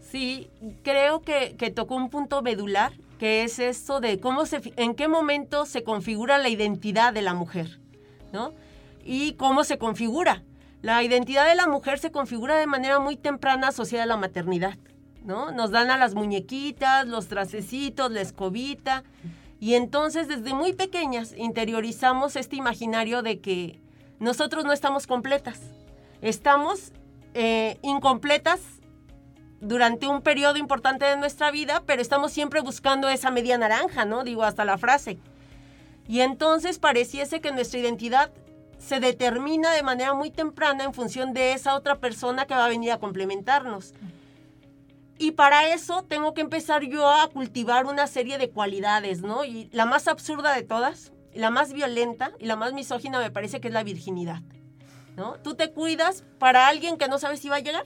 Sí, 0.00 0.50
creo 0.82 1.20
que, 1.20 1.54
que 1.56 1.70
tocó 1.70 1.96
un 1.96 2.10
punto 2.10 2.42
medular, 2.42 2.92
que 3.18 3.44
es 3.44 3.58
esto 3.58 4.00
de 4.00 4.18
cómo 4.18 4.46
se, 4.46 4.60
en 4.76 4.94
qué 4.94 5.08
momento 5.08 5.66
se 5.66 5.82
configura 5.82 6.38
la 6.38 6.48
identidad 6.48 7.12
de 7.12 7.22
la 7.22 7.34
mujer, 7.34 7.78
¿no? 8.32 8.52
Y 9.06 9.34
cómo 9.34 9.64
se 9.64 9.78
configura. 9.78 10.42
La 10.82 11.02
identidad 11.02 11.46
de 11.46 11.54
la 11.54 11.66
mujer 11.66 11.98
se 11.98 12.10
configura 12.10 12.56
de 12.56 12.66
manera 12.66 12.98
muy 12.98 13.16
temprana 13.16 13.68
asociada 13.68 14.04
a 14.04 14.08
la 14.08 14.16
maternidad, 14.16 14.76
¿no? 15.24 15.50
Nos 15.52 15.70
dan 15.70 15.90
a 15.90 15.96
las 15.96 16.14
muñequitas, 16.14 17.06
los 17.06 17.28
tracecitos, 17.28 18.10
la 18.10 18.20
escobita, 18.20 19.04
y 19.58 19.74
entonces 19.74 20.28
desde 20.28 20.52
muy 20.52 20.74
pequeñas 20.74 21.34
interiorizamos 21.36 22.36
este 22.36 22.56
imaginario 22.56 23.22
de 23.22 23.40
que 23.40 23.80
nosotros 24.18 24.64
no 24.64 24.72
estamos 24.72 25.06
completas, 25.06 25.60
estamos 26.20 26.92
eh, 27.34 27.78
incompletas 27.82 28.60
durante 29.60 30.06
un 30.06 30.20
periodo 30.20 30.58
importante 30.58 31.06
de 31.06 31.16
nuestra 31.16 31.50
vida, 31.50 31.82
pero 31.86 32.02
estamos 32.02 32.32
siempre 32.32 32.60
buscando 32.60 33.08
esa 33.08 33.30
media 33.30 33.56
naranja, 33.56 34.04
¿no? 34.04 34.24
Digo, 34.24 34.42
hasta 34.42 34.64
la 34.64 34.78
frase. 34.78 35.18
Y 36.06 36.20
entonces 36.20 36.78
pareciese 36.78 37.40
que 37.40 37.50
nuestra 37.50 37.80
identidad 37.80 38.30
se 38.78 39.00
determina 39.00 39.72
de 39.72 39.82
manera 39.82 40.14
muy 40.14 40.30
temprana 40.30 40.84
en 40.84 40.94
función 40.94 41.32
de 41.32 41.52
esa 41.52 41.74
otra 41.74 41.98
persona 41.98 42.46
que 42.46 42.54
va 42.54 42.66
a 42.66 42.68
venir 42.68 42.92
a 42.92 42.98
complementarnos. 42.98 43.94
Y 45.18 45.32
para 45.32 45.72
eso 45.72 46.02
tengo 46.02 46.34
que 46.34 46.42
empezar 46.42 46.82
yo 46.84 47.08
a 47.08 47.28
cultivar 47.28 47.86
una 47.86 48.06
serie 48.06 48.36
de 48.36 48.50
cualidades, 48.50 49.22
¿no? 49.22 49.44
Y 49.44 49.70
la 49.72 49.86
más 49.86 50.08
absurda 50.08 50.54
de 50.54 50.62
todas, 50.62 51.12
la 51.34 51.50
más 51.50 51.72
violenta 51.72 52.32
y 52.38 52.46
la 52.46 52.56
más 52.56 52.74
misógina 52.74 53.18
me 53.18 53.30
parece 53.30 53.60
que 53.60 53.68
es 53.68 53.74
la 53.74 53.82
virginidad, 53.82 54.42
¿no? 55.16 55.36
Tú 55.42 55.54
te 55.54 55.72
cuidas 55.72 56.22
para 56.38 56.68
alguien 56.68 56.98
que 56.98 57.08
no 57.08 57.18
sabes 57.18 57.40
si 57.40 57.48
va 57.48 57.56
a 57.56 57.60
llegar. 57.60 57.84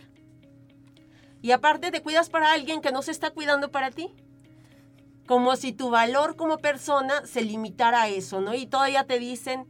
Y 1.41 1.53
aparte 1.53 1.91
te 1.91 2.03
cuidas 2.03 2.29
para 2.31 2.53
alguien 2.53 2.81
que 2.81 2.93
no 2.93 3.01
se 3.01 3.13
está 3.13 3.31
cuidando 3.31 3.71
para 3.71 3.91
ti. 3.91 4.13
Como 5.27 5.55
si 5.55 5.73
tu 5.73 5.91
valor 5.91 6.35
como 6.35 6.59
persona 6.59 7.25
se 7.25 7.43
limitara 7.43 8.03
a 8.03 8.09
eso, 8.09 8.41
¿no? 8.41 8.55
Y 8.55 8.67
todavía 8.67 9.05
te 9.05 9.21
dicen, 9.21 9.67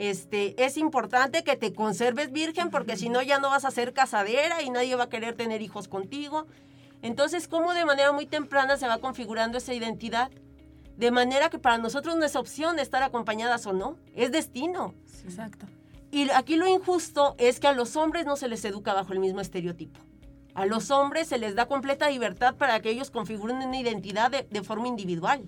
este, 0.00 0.64
es 0.64 0.78
importante 0.78 1.44
que 1.44 1.56
te 1.56 1.74
conserves 1.74 2.32
virgen 2.32 2.70
porque 2.70 2.96
si 2.96 3.10
no 3.10 3.20
ya 3.20 3.38
no 3.38 3.50
vas 3.50 3.66
a 3.66 3.70
ser 3.70 3.92
casadera 3.92 4.62
y 4.62 4.70
nadie 4.70 4.94
va 4.94 5.04
a 5.04 5.08
querer 5.10 5.34
tener 5.34 5.60
hijos 5.60 5.88
contigo. 5.88 6.46
Entonces, 7.02 7.48
¿cómo 7.48 7.74
de 7.74 7.84
manera 7.84 8.10
muy 8.10 8.24
temprana 8.24 8.78
se 8.78 8.88
va 8.88 8.96
configurando 8.96 9.58
esa 9.58 9.74
identidad? 9.74 10.30
De 10.96 11.10
manera 11.10 11.50
que 11.50 11.58
para 11.58 11.76
nosotros 11.76 12.16
no 12.16 12.24
es 12.24 12.34
opción 12.34 12.78
estar 12.78 13.02
acompañadas 13.02 13.66
o 13.66 13.74
no, 13.74 13.98
es 14.14 14.32
destino. 14.32 14.94
Exacto. 15.22 15.66
Y 16.10 16.30
aquí 16.30 16.56
lo 16.56 16.66
injusto 16.66 17.34
es 17.36 17.60
que 17.60 17.68
a 17.68 17.72
los 17.72 17.94
hombres 17.94 18.24
no 18.24 18.36
se 18.36 18.48
les 18.48 18.64
educa 18.64 18.94
bajo 18.94 19.12
el 19.12 19.18
mismo 19.18 19.42
estereotipo. 19.42 20.00
A 20.54 20.64
los 20.64 20.90
hombres 20.90 21.28
se 21.28 21.36
les 21.36 21.54
da 21.54 21.66
completa 21.66 22.08
libertad 22.08 22.54
para 22.56 22.80
que 22.80 22.88
ellos 22.88 23.10
configuren 23.10 23.58
una 23.58 23.78
identidad 23.78 24.30
de 24.30 24.62
forma 24.62 24.88
individual. 24.88 25.44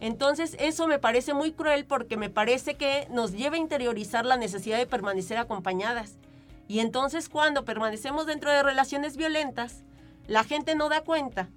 Entonces 0.00 0.56
eso 0.60 0.86
me 0.86 0.98
parece 0.98 1.34
muy 1.34 1.52
cruel 1.52 1.84
porque 1.84 2.16
me 2.16 2.30
parece 2.30 2.74
que 2.74 3.08
nos 3.10 3.32
lleva 3.32 3.56
a 3.56 3.60
interiorizar 3.60 4.24
la 4.24 4.36
necesidad 4.36 4.78
de 4.78 4.86
permanecer 4.86 5.38
acompañadas. 5.38 6.18
Y 6.68 6.80
entonces 6.80 7.28
cuando 7.28 7.64
permanecemos 7.64 8.26
dentro 8.26 8.50
de 8.50 8.62
relaciones 8.62 9.16
violentas, 9.16 9.82
la 10.26 10.44
gente 10.44 10.74
no 10.74 10.88
da 10.88 11.00
cuenta 11.00 11.48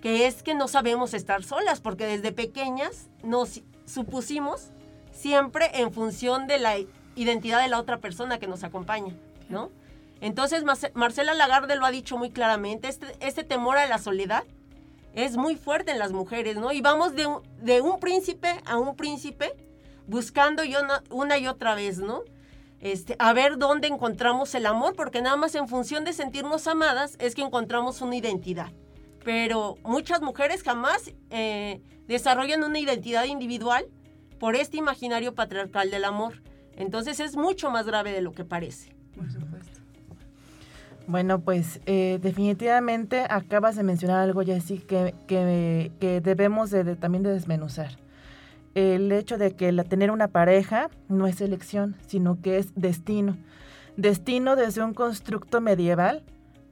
que 0.00 0.26
es 0.26 0.42
que 0.42 0.54
no 0.54 0.68
sabemos 0.68 1.14
estar 1.14 1.42
solas, 1.42 1.80
porque 1.80 2.06
desde 2.06 2.30
pequeñas 2.30 3.08
nos 3.22 3.62
supusimos 3.86 4.68
siempre 5.10 5.70
en 5.80 5.92
función 5.92 6.46
de 6.46 6.58
la 6.58 6.74
identidad 7.16 7.60
de 7.62 7.68
la 7.68 7.78
otra 7.78 7.98
persona 7.98 8.38
que 8.38 8.46
nos 8.46 8.64
acompaña, 8.64 9.14
¿no? 9.48 9.70
Entonces 10.20 10.62
Marcela 10.94 11.34
Lagarde 11.34 11.76
lo 11.76 11.86
ha 11.86 11.90
dicho 11.90 12.16
muy 12.16 12.30
claramente, 12.30 12.88
este, 12.88 13.14
este 13.20 13.44
temor 13.44 13.78
a 13.78 13.86
la 13.86 13.98
soledad 13.98 14.44
es 15.14 15.36
muy 15.36 15.56
fuerte 15.56 15.92
en 15.92 15.98
las 15.98 16.12
mujeres, 16.12 16.56
¿no? 16.56 16.72
Y 16.72 16.80
vamos 16.80 17.14
de 17.14 17.26
un, 17.26 18.00
príncipe 18.00 18.48
a 18.66 18.78
un 18.78 18.96
príncipe 18.96 19.52
buscando 20.06 20.64
yo 20.64 20.80
una, 21.10 21.38
y 21.38 21.46
otra 21.46 21.74
vez, 21.74 21.98
¿no? 21.98 22.22
Este, 22.80 23.16
a 23.18 23.32
ver 23.32 23.56
dónde 23.56 23.88
encontramos 23.88 24.54
el 24.54 24.66
amor, 24.66 24.94
porque 24.94 25.22
nada 25.22 25.36
más 25.36 25.54
en 25.54 25.68
función 25.68 26.04
de 26.04 26.12
sentirnos 26.12 26.66
amadas 26.66 27.16
es 27.18 27.34
que 27.34 27.42
encontramos 27.42 28.02
una 28.02 28.16
identidad. 28.16 28.72
Pero 29.24 29.76
muchas 29.84 30.20
mujeres 30.20 30.62
jamás 30.62 31.12
eh, 31.30 31.80
desarrollan 32.06 32.62
una 32.62 32.78
identidad 32.78 33.24
individual 33.24 33.86
por 34.38 34.56
este 34.56 34.76
imaginario 34.76 35.34
patriarcal 35.34 35.90
del 35.90 36.04
amor. 36.04 36.42
Entonces 36.76 37.20
es 37.20 37.36
mucho 37.36 37.70
más 37.70 37.86
grave 37.86 38.12
de 38.12 38.20
lo 38.20 38.32
que 38.32 38.44
parece. 38.44 38.94
Bueno, 41.06 41.40
pues 41.40 41.80
eh, 41.84 42.18
definitivamente 42.22 43.26
acabas 43.28 43.76
de 43.76 43.82
mencionar 43.82 44.20
algo, 44.20 44.42
Jessy, 44.42 44.78
que, 44.78 45.14
que, 45.26 45.92
que 46.00 46.20
debemos 46.22 46.70
de, 46.70 46.96
también 46.96 47.22
de 47.22 47.30
desmenuzar. 47.30 47.98
El 48.74 49.12
hecho 49.12 49.36
de 49.36 49.52
que 49.52 49.70
la, 49.70 49.84
tener 49.84 50.10
una 50.10 50.28
pareja 50.28 50.88
no 51.08 51.26
es 51.26 51.40
elección, 51.40 51.94
sino 52.06 52.40
que 52.40 52.58
es 52.58 52.74
destino. 52.74 53.36
Destino 53.96 54.56
desde 54.56 54.82
un 54.82 54.94
constructo 54.94 55.60
medieval, 55.60 56.22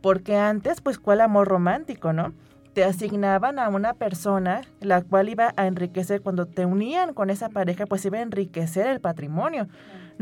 porque 0.00 0.36
antes, 0.36 0.80
pues, 0.80 0.98
¿cuál 0.98 1.20
amor 1.20 1.46
romántico, 1.46 2.12
no? 2.12 2.32
Te 2.72 2.84
asignaban 2.84 3.58
a 3.58 3.68
una 3.68 3.92
persona 3.92 4.62
la 4.80 5.02
cual 5.02 5.28
iba 5.28 5.52
a 5.56 5.66
enriquecer, 5.66 6.22
cuando 6.22 6.46
te 6.46 6.64
unían 6.64 7.12
con 7.12 7.28
esa 7.28 7.50
pareja, 7.50 7.84
pues 7.84 8.04
iba 8.06 8.16
a 8.18 8.22
enriquecer 8.22 8.86
el 8.86 9.00
patrimonio 9.00 9.68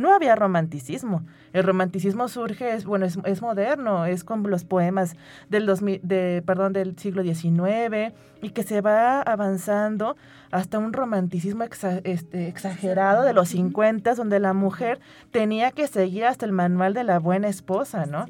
no 0.01 0.13
había 0.15 0.35
romanticismo. 0.35 1.23
El 1.53 1.65
romanticismo 1.65 2.29
surge, 2.29 2.75
es, 2.75 2.85
bueno, 2.85 3.07
es, 3.07 3.43
moderno, 3.43 4.07
es 4.07 4.25
con 4.25 4.43
los 4.51 4.65
poemas 4.65 5.17
del, 5.49 5.67
de, 6.03 6.43
perdón, 6.45 6.73
del 6.73 6.99
siglo 6.99 7.23
XIX 7.23 8.15
y 8.43 8.51
que 8.51 8.63
se 8.63 8.81
va 8.81 9.21
avanzando 9.21 10.17
hasta 10.51 10.79
un 10.79 10.93
romanticismo 10.93 11.65
este, 11.65 12.49
exagerado 12.49 13.23
de 13.23 13.33
los 13.33 13.51
50, 13.51 14.15
donde 14.15 14.41
la 14.41 14.53
mujer 14.53 15.01
tenía 15.31 15.71
que 15.71 15.87
seguir 15.87 16.25
hasta 16.25 16.47
el 16.47 16.53
manual 16.53 16.95
de 16.95 17.05
la 17.05 17.19
buena 17.19 17.49
esposa, 17.49 18.07
¿no? 18.07 18.27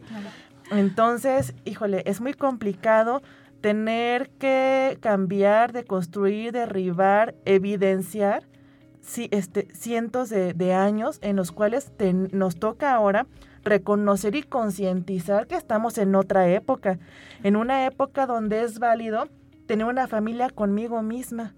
Entonces, 0.71 1.55
híjole, 1.65 2.03
es 2.07 2.21
muy 2.21 2.35
complicado 2.35 3.23
tener 3.61 4.31
que 4.31 4.99
cambiar, 5.01 5.73
de 5.73 5.85
construir, 5.85 6.53
derribar, 6.53 7.35
evidenciar 7.45 8.50
este, 9.19 9.69
cientos 9.75 10.31
de, 10.31 10.75
años 10.75 11.19
en 11.23 11.37
los 11.37 11.53
cuales 11.53 11.93
nos 12.33 12.57
toca 12.57 12.95
ahora 12.95 13.27
reconocer 13.65 14.35
y 14.37 14.43
concientizar 14.43 15.47
que 15.47 15.57
estamos 15.57 15.99
en 15.99 16.15
otra 16.15 16.49
época, 16.49 16.99
en 17.43 17.57
una 17.57 17.87
época 17.87 18.27
donde 18.27 18.63
es 18.63 18.79
válido 18.79 19.29
tener 19.67 19.87
una 19.87 20.07
familia 20.07 20.51
conmigo 20.51 21.03
misma, 21.03 21.55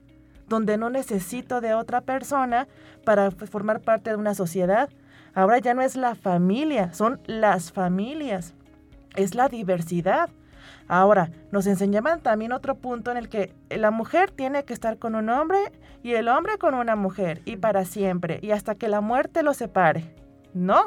donde 0.48 0.76
no 0.76 0.90
necesito 0.90 1.60
de 1.60 1.74
otra 1.74 2.00
persona 2.00 2.68
para 3.04 3.30
formar 3.30 3.80
parte 3.80 4.10
de 4.10 4.16
una 4.16 4.34
sociedad. 4.34 4.90
Ahora 5.34 5.58
ya 5.58 5.74
no 5.74 5.82
es 5.82 5.96
la 5.96 6.14
familia, 6.14 6.92
son 6.92 7.20
las 7.26 7.72
familias, 7.72 8.54
es 9.16 9.34
la 9.34 9.48
diversidad. 9.48 10.28
Ahora, 10.88 11.30
nos 11.50 11.66
enseñaban 11.66 12.20
también 12.20 12.52
otro 12.52 12.74
punto 12.74 13.10
en 13.10 13.16
el 13.16 13.28
que 13.28 13.54
la 13.70 13.90
mujer 13.90 14.30
tiene 14.30 14.64
que 14.64 14.72
estar 14.72 14.98
con 14.98 15.14
un 15.14 15.28
hombre 15.28 15.58
y 16.02 16.14
el 16.14 16.28
hombre 16.28 16.58
con 16.58 16.74
una 16.74 16.96
mujer 16.96 17.40
y 17.44 17.56
para 17.56 17.84
siempre 17.84 18.38
y 18.42 18.50
hasta 18.50 18.74
que 18.74 18.88
la 18.88 19.00
muerte 19.00 19.42
los 19.42 19.56
separe. 19.56 20.14
No, 20.54 20.86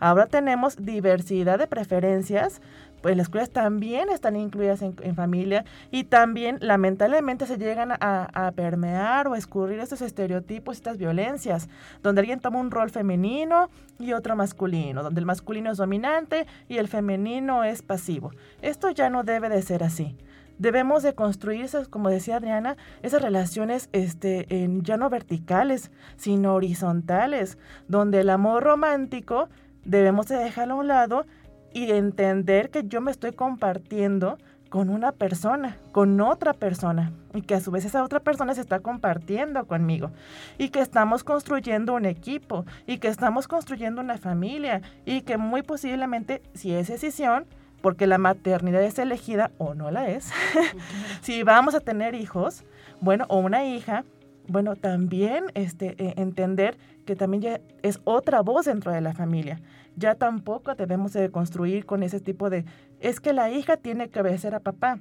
ahora 0.00 0.26
tenemos 0.26 0.76
diversidad 0.76 1.58
de 1.58 1.66
preferencias 1.66 2.62
pues 3.04 3.18
las 3.18 3.26
escuelas 3.26 3.50
también 3.50 4.08
están 4.08 4.34
incluidas 4.34 4.80
en, 4.80 5.14
familia 5.14 5.66
y 5.90 6.04
también 6.04 6.56
lamentablemente 6.62 7.44
se 7.44 7.58
llegan 7.58 7.92
a, 7.92 8.52
permear 8.56 9.28
o 9.28 9.34
a 9.34 9.36
escurrir 9.36 9.78
estos 9.78 10.00
estereotipos, 10.00 10.78
estas 10.78 10.96
violencias, 10.96 11.68
donde 12.02 12.22
alguien 12.22 12.40
toma 12.40 12.60
un 12.60 12.70
rol 12.70 12.88
femenino 12.88 13.68
y 13.98 14.14
otro 14.14 14.36
masculino, 14.36 15.02
donde 15.02 15.20
el 15.20 15.26
masculino 15.26 15.70
es 15.70 15.76
dominante 15.76 16.46
y 16.66 16.78
el 16.78 16.88
femenino 16.88 17.62
es 17.62 17.82
pasivo. 17.82 18.30
Esto 18.62 18.88
ya 18.88 19.10
no 19.10 19.22
debe 19.22 19.50
de 19.50 19.60
ser 19.60 19.84
así 19.84 20.16
debemos 20.56 21.02
de 21.02 21.14
construir, 21.14 21.68
como 21.90 22.08
decía 22.08 22.36
Adriana, 22.36 22.76
esas 23.02 23.20
relaciones 23.20 23.90
este, 23.92 24.46
en, 24.48 24.82
ya 24.82 24.96
no 24.96 25.10
verticales, 25.10 25.90
sino 26.16 26.54
horizontales, 26.54 27.58
donde 27.86 28.20
el 28.20 28.30
amor 28.30 28.62
romántico 28.62 29.48
debemos 29.84 30.28
de 30.28 30.36
dejarlo 30.36 30.74
a 30.74 30.78
un 30.78 30.88
lado 30.88 31.26
y 31.74 31.90
entender 31.90 32.70
que 32.70 32.84
yo 32.84 33.02
me 33.02 33.10
estoy 33.10 33.32
compartiendo 33.32 34.38
con 34.70 34.88
una 34.88 35.12
persona, 35.12 35.76
con 35.92 36.20
otra 36.20 36.52
persona, 36.52 37.12
y 37.32 37.42
que 37.42 37.54
a 37.54 37.60
su 37.60 37.70
vez 37.70 37.84
esa 37.84 38.02
otra 38.02 38.20
persona 38.20 38.54
se 38.54 38.60
está 38.60 38.80
compartiendo 38.80 39.66
conmigo, 39.66 40.10
y 40.58 40.70
que 40.70 40.80
estamos 40.80 41.22
construyendo 41.22 41.94
un 41.94 42.06
equipo, 42.06 42.64
y 42.86 42.98
que 42.98 43.08
estamos 43.08 43.46
construyendo 43.46 44.00
una 44.00 44.18
familia, 44.18 44.82
y 45.04 45.20
que 45.20 45.36
muy 45.36 45.62
posiblemente, 45.62 46.42
si 46.54 46.72
es 46.72 46.88
decisión, 46.88 47.46
porque 47.82 48.06
la 48.06 48.18
maternidad 48.18 48.82
es 48.82 48.98
elegida 48.98 49.50
o 49.58 49.74
no 49.74 49.90
la 49.90 50.08
es, 50.08 50.32
si 51.20 51.42
vamos 51.42 51.74
a 51.74 51.80
tener 51.80 52.14
hijos, 52.14 52.64
bueno, 53.00 53.26
o 53.28 53.38
una 53.38 53.66
hija, 53.66 54.04
bueno, 54.46 54.76
también 54.76 55.44
este, 55.54 55.94
e, 55.98 56.20
entender 56.20 56.76
que 57.06 57.16
también 57.16 57.42
ya 57.42 57.60
es 57.82 58.00
otra 58.04 58.40
voz 58.40 58.66
dentro 58.66 58.92
de 58.92 59.00
la 59.00 59.14
familia 59.14 59.60
ya 59.96 60.14
tampoco 60.14 60.74
debemos 60.74 61.12
de 61.12 61.30
construir 61.30 61.86
con 61.86 62.02
ese 62.02 62.20
tipo 62.20 62.50
de, 62.50 62.64
es 63.00 63.20
que 63.20 63.32
la 63.32 63.50
hija 63.50 63.76
tiene 63.76 64.08
que 64.08 64.20
obedecer 64.20 64.54
a 64.54 64.60
papá 64.60 64.98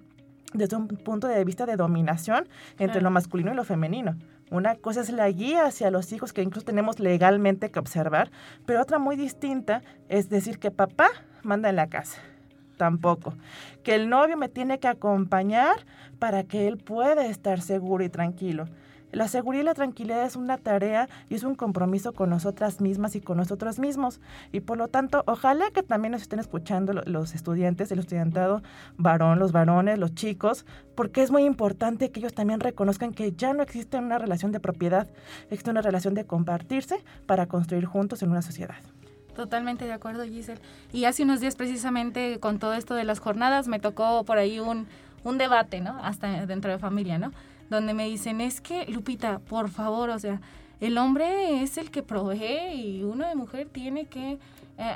desde 0.53 0.75
un 0.75 0.87
punto 0.87 1.27
de 1.27 1.43
vista 1.43 1.65
de 1.65 1.75
dominación 1.75 2.47
entre 2.77 3.01
lo 3.01 3.09
masculino 3.09 3.51
y 3.51 3.55
lo 3.55 3.63
femenino. 3.63 4.15
Una 4.51 4.75
cosa 4.75 5.01
es 5.01 5.09
la 5.09 5.29
guía 5.31 5.65
hacia 5.65 5.89
los 5.89 6.11
hijos 6.13 6.31
que 6.31 6.43
incluso 6.43 6.65
tenemos 6.65 6.99
legalmente 6.99 7.71
que 7.71 7.79
observar, 7.79 8.29
pero 8.65 8.81
otra 8.81 8.99
muy 8.99 9.15
distinta 9.15 9.81
es 10.09 10.29
decir 10.29 10.59
que 10.59 10.69
papá 10.69 11.07
manda 11.41 11.69
en 11.69 11.75
la 11.75 11.87
casa. 11.87 12.21
Tampoco. 12.77 13.33
Que 13.83 13.95
el 13.95 14.09
novio 14.09 14.37
me 14.37 14.49
tiene 14.49 14.79
que 14.79 14.87
acompañar 14.87 15.85
para 16.19 16.43
que 16.43 16.67
él 16.67 16.77
pueda 16.77 17.25
estar 17.25 17.61
seguro 17.61 18.03
y 18.03 18.09
tranquilo. 18.09 18.67
La 19.13 19.27
seguridad 19.27 19.61
y 19.61 19.65
la 19.65 19.73
tranquilidad 19.75 20.25
es 20.25 20.35
una 20.35 20.57
tarea 20.57 21.07
y 21.29 21.35
es 21.35 21.43
un 21.43 21.53
compromiso 21.53 22.13
con 22.13 22.31
nosotras 22.31 22.81
mismas 22.81 23.15
y 23.15 23.21
con 23.21 23.37
nosotros 23.37 23.77
mismos. 23.77 24.19
Y 24.51 24.61
por 24.61 24.79
lo 24.79 24.87
tanto, 24.87 25.23
ojalá 25.27 25.69
que 25.69 25.83
también 25.83 26.13
nos 26.13 26.23
estén 26.23 26.39
escuchando 26.39 26.93
los 27.05 27.35
estudiantes, 27.35 27.91
el 27.91 27.99
estudiantado 27.99 28.63
varón, 28.97 29.37
los 29.37 29.51
varones, 29.51 29.99
los 29.99 30.15
chicos, 30.15 30.65
porque 30.95 31.21
es 31.21 31.29
muy 31.29 31.43
importante 31.43 32.09
que 32.09 32.21
ellos 32.21 32.33
también 32.33 32.59
reconozcan 32.59 33.13
que 33.13 33.31
ya 33.33 33.53
no 33.53 33.61
existe 33.61 33.97
una 33.97 34.17
relación 34.17 34.51
de 34.51 34.59
propiedad, 34.59 35.07
existe 35.51 35.69
una 35.69 35.83
relación 35.83 36.15
de 36.15 36.25
compartirse 36.25 37.03
para 37.27 37.45
construir 37.45 37.85
juntos 37.85 38.23
en 38.23 38.31
una 38.31 38.41
sociedad. 38.41 38.77
Totalmente 39.35 39.85
de 39.85 39.93
acuerdo, 39.93 40.23
Giselle. 40.23 40.59
Y 40.91 41.05
hace 41.05 41.21
unos 41.21 41.39
días 41.39 41.55
precisamente 41.55 42.39
con 42.39 42.57
todo 42.57 42.73
esto 42.73 42.95
de 42.95 43.03
las 43.03 43.19
jornadas 43.19 43.67
me 43.67 43.79
tocó 43.79 44.23
por 44.23 44.39
ahí 44.39 44.59
un, 44.59 44.87
un 45.23 45.37
debate, 45.37 45.81
¿no? 45.81 46.03
Hasta 46.03 46.47
dentro 46.47 46.71
de 46.71 46.79
familia, 46.79 47.19
¿no? 47.19 47.31
Donde 47.69 47.93
me 47.93 48.05
dicen, 48.05 48.41
es 48.41 48.61
que, 48.61 48.85
Lupita, 48.87 49.39
por 49.39 49.69
favor, 49.69 50.09
o 50.09 50.19
sea, 50.19 50.41
el 50.79 50.97
hombre 50.97 51.63
es 51.63 51.77
el 51.77 51.91
que 51.91 52.03
provee 52.03 52.73
y 52.73 53.03
uno 53.03 53.27
de 53.27 53.35
mujer 53.35 53.69
tiene 53.71 54.05
que 54.05 54.37
eh, 54.77 54.95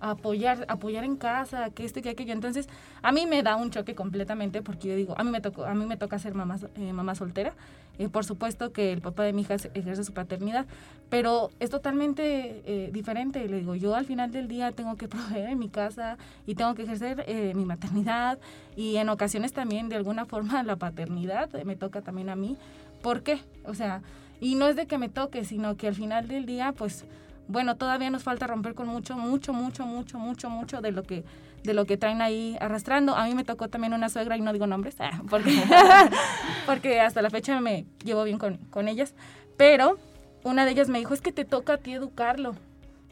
apoyar, 0.00 0.66
apoyar 0.68 1.04
en 1.04 1.16
casa, 1.16 1.70
que 1.70 1.84
esto 1.84 2.02
que 2.02 2.10
aquello. 2.10 2.32
Entonces, 2.32 2.68
a 3.02 3.12
mí 3.12 3.26
me 3.26 3.42
da 3.42 3.56
un 3.56 3.70
choque 3.70 3.94
completamente 3.94 4.62
porque 4.62 4.88
yo 4.88 4.96
digo, 4.96 5.14
a 5.16 5.24
mí 5.24 5.30
me, 5.30 5.40
tocó, 5.40 5.64
a 5.64 5.74
mí 5.74 5.86
me 5.86 5.96
toca 5.96 6.18
ser 6.18 6.34
mamá, 6.34 6.58
eh, 6.76 6.92
mamá 6.92 7.14
soltera. 7.14 7.54
Eh, 7.98 8.08
por 8.08 8.24
supuesto 8.24 8.72
que 8.72 8.92
el 8.92 9.00
papá 9.00 9.22
de 9.22 9.32
mi 9.32 9.42
hija 9.42 9.54
ejerce 9.54 10.04
su 10.04 10.12
paternidad, 10.12 10.66
pero 11.10 11.50
es 11.60 11.70
totalmente 11.70 12.62
eh, 12.66 12.90
diferente. 12.92 13.48
Le 13.48 13.58
digo, 13.58 13.74
yo 13.74 13.94
al 13.94 14.04
final 14.04 14.32
del 14.32 14.48
día 14.48 14.72
tengo 14.72 14.96
que 14.96 15.08
proveer 15.08 15.50
en 15.50 15.58
mi 15.58 15.68
casa 15.68 16.18
y 16.46 16.54
tengo 16.54 16.74
que 16.74 16.82
ejercer 16.82 17.24
mi 17.54 17.64
maternidad 17.64 18.38
y 18.76 18.96
en 18.96 19.08
ocasiones 19.08 19.52
también 19.52 19.88
de 19.88 19.96
alguna 19.96 20.24
forma 20.24 20.62
la 20.62 20.76
paternidad 20.76 21.50
me 21.64 21.76
toca 21.76 22.02
también 22.02 22.28
a 22.28 22.36
mí. 22.36 22.56
¿Por 23.02 23.22
qué? 23.22 23.38
O 23.64 23.74
sea, 23.74 24.02
y 24.40 24.54
no 24.56 24.66
es 24.66 24.76
de 24.76 24.86
que 24.86 24.98
me 24.98 25.08
toque, 25.08 25.44
sino 25.44 25.76
que 25.76 25.88
al 25.88 25.94
final 25.94 26.28
del 26.28 26.46
día, 26.46 26.72
pues 26.72 27.04
bueno, 27.48 27.76
todavía 27.76 28.10
nos 28.10 28.22
falta 28.22 28.46
romper 28.46 28.74
con 28.74 28.88
mucho, 28.88 29.16
mucho, 29.16 29.52
mucho, 29.52 29.86
mucho, 29.86 30.18
mucho, 30.18 30.50
mucho 30.50 30.80
de 30.80 30.92
lo 30.92 31.02
que 31.02 31.24
de 31.64 31.74
lo 31.74 31.86
que 31.86 31.96
traen 31.96 32.22
ahí 32.22 32.56
arrastrando. 32.60 33.16
A 33.16 33.24
mí 33.24 33.34
me 33.34 33.44
tocó 33.44 33.68
también 33.68 33.94
una 33.94 34.08
suegra 34.08 34.36
y 34.36 34.40
no 34.40 34.52
digo 34.52 34.66
nombres, 34.66 34.96
ah, 35.00 35.22
porque, 35.28 35.62
porque 36.66 37.00
hasta 37.00 37.22
la 37.22 37.30
fecha 37.30 37.60
me 37.60 37.86
llevo 38.04 38.22
bien 38.24 38.38
con, 38.38 38.58
con 38.70 38.86
ellas. 38.86 39.14
Pero 39.56 39.98
una 40.44 40.64
de 40.64 40.72
ellas 40.72 40.88
me 40.88 40.98
dijo, 40.98 41.14
es 41.14 41.20
que 41.20 41.32
te 41.32 41.44
toca 41.44 41.74
a 41.74 41.78
ti 41.78 41.94
educarlo. 41.94 42.54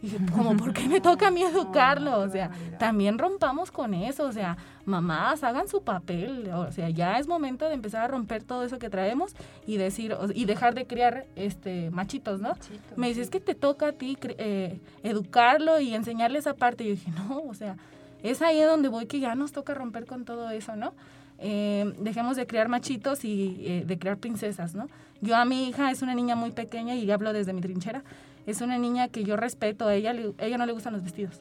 Y 0.02 0.08
dije, 0.08 0.18
¿cómo? 0.34 0.56
¿Por 0.56 0.72
qué 0.72 0.88
me 0.88 1.00
toca 1.00 1.28
a 1.28 1.30
mí 1.30 1.42
educarlo? 1.42 2.18
O 2.18 2.28
sea, 2.28 2.50
también 2.78 3.18
rompamos 3.18 3.70
con 3.70 3.94
eso. 3.94 4.26
O 4.26 4.32
sea, 4.32 4.56
mamás, 4.84 5.44
hagan 5.44 5.68
su 5.68 5.82
papel. 5.82 6.50
O 6.52 6.72
sea, 6.72 6.90
ya 6.90 7.18
es 7.18 7.28
momento 7.28 7.68
de 7.68 7.74
empezar 7.74 8.02
a 8.02 8.08
romper 8.08 8.42
todo 8.42 8.64
eso 8.64 8.80
que 8.80 8.90
traemos 8.90 9.34
y 9.64 9.76
decir, 9.76 10.16
y 10.34 10.44
dejar 10.44 10.74
de 10.74 10.86
criar 10.86 11.26
este 11.36 11.90
machitos, 11.90 12.40
¿no? 12.40 12.54
me 12.96 13.08
dice, 13.08 13.22
es 13.22 13.30
que 13.30 13.38
te 13.38 13.54
toca 13.54 13.88
a 13.88 13.92
ti 13.92 14.18
eh, 14.22 14.80
educarlo 15.04 15.78
y 15.78 15.94
enseñarle 15.94 16.40
esa 16.40 16.54
parte. 16.54 16.82
Y 16.82 16.88
yo 16.88 16.94
dije, 16.94 17.10
no, 17.12 17.38
o 17.48 17.54
sea, 17.54 17.76
es 18.22 18.42
ahí 18.42 18.60
donde 18.62 18.88
voy 18.88 19.06
que 19.06 19.20
ya 19.20 19.34
nos 19.34 19.52
toca 19.52 19.74
romper 19.74 20.06
con 20.06 20.24
todo 20.24 20.50
eso, 20.50 20.76
¿no? 20.76 20.94
Eh, 21.38 21.92
dejemos 21.98 22.36
de 22.36 22.46
criar 22.46 22.68
machitos 22.68 23.24
y 23.24 23.56
eh, 23.60 23.84
de 23.86 23.98
criar 23.98 24.18
princesas, 24.18 24.74
¿no? 24.74 24.88
Yo 25.20 25.36
a 25.36 25.44
mi 25.44 25.68
hija 25.68 25.90
es 25.90 26.02
una 26.02 26.14
niña 26.14 26.36
muy 26.36 26.52
pequeña 26.52 26.94
y 26.94 27.10
hablo 27.10 27.32
desde 27.32 27.52
mi 27.52 27.60
trinchera 27.60 28.04
es 28.46 28.60
una 28.60 28.78
niña 28.78 29.08
que 29.08 29.24
yo 29.24 29.36
respeto, 29.36 29.86
a 29.86 29.94
ella, 29.94 30.14
ella 30.38 30.58
no 30.58 30.66
le 30.66 30.72
gustan 30.72 30.92
los 30.92 31.02
vestidos. 31.02 31.40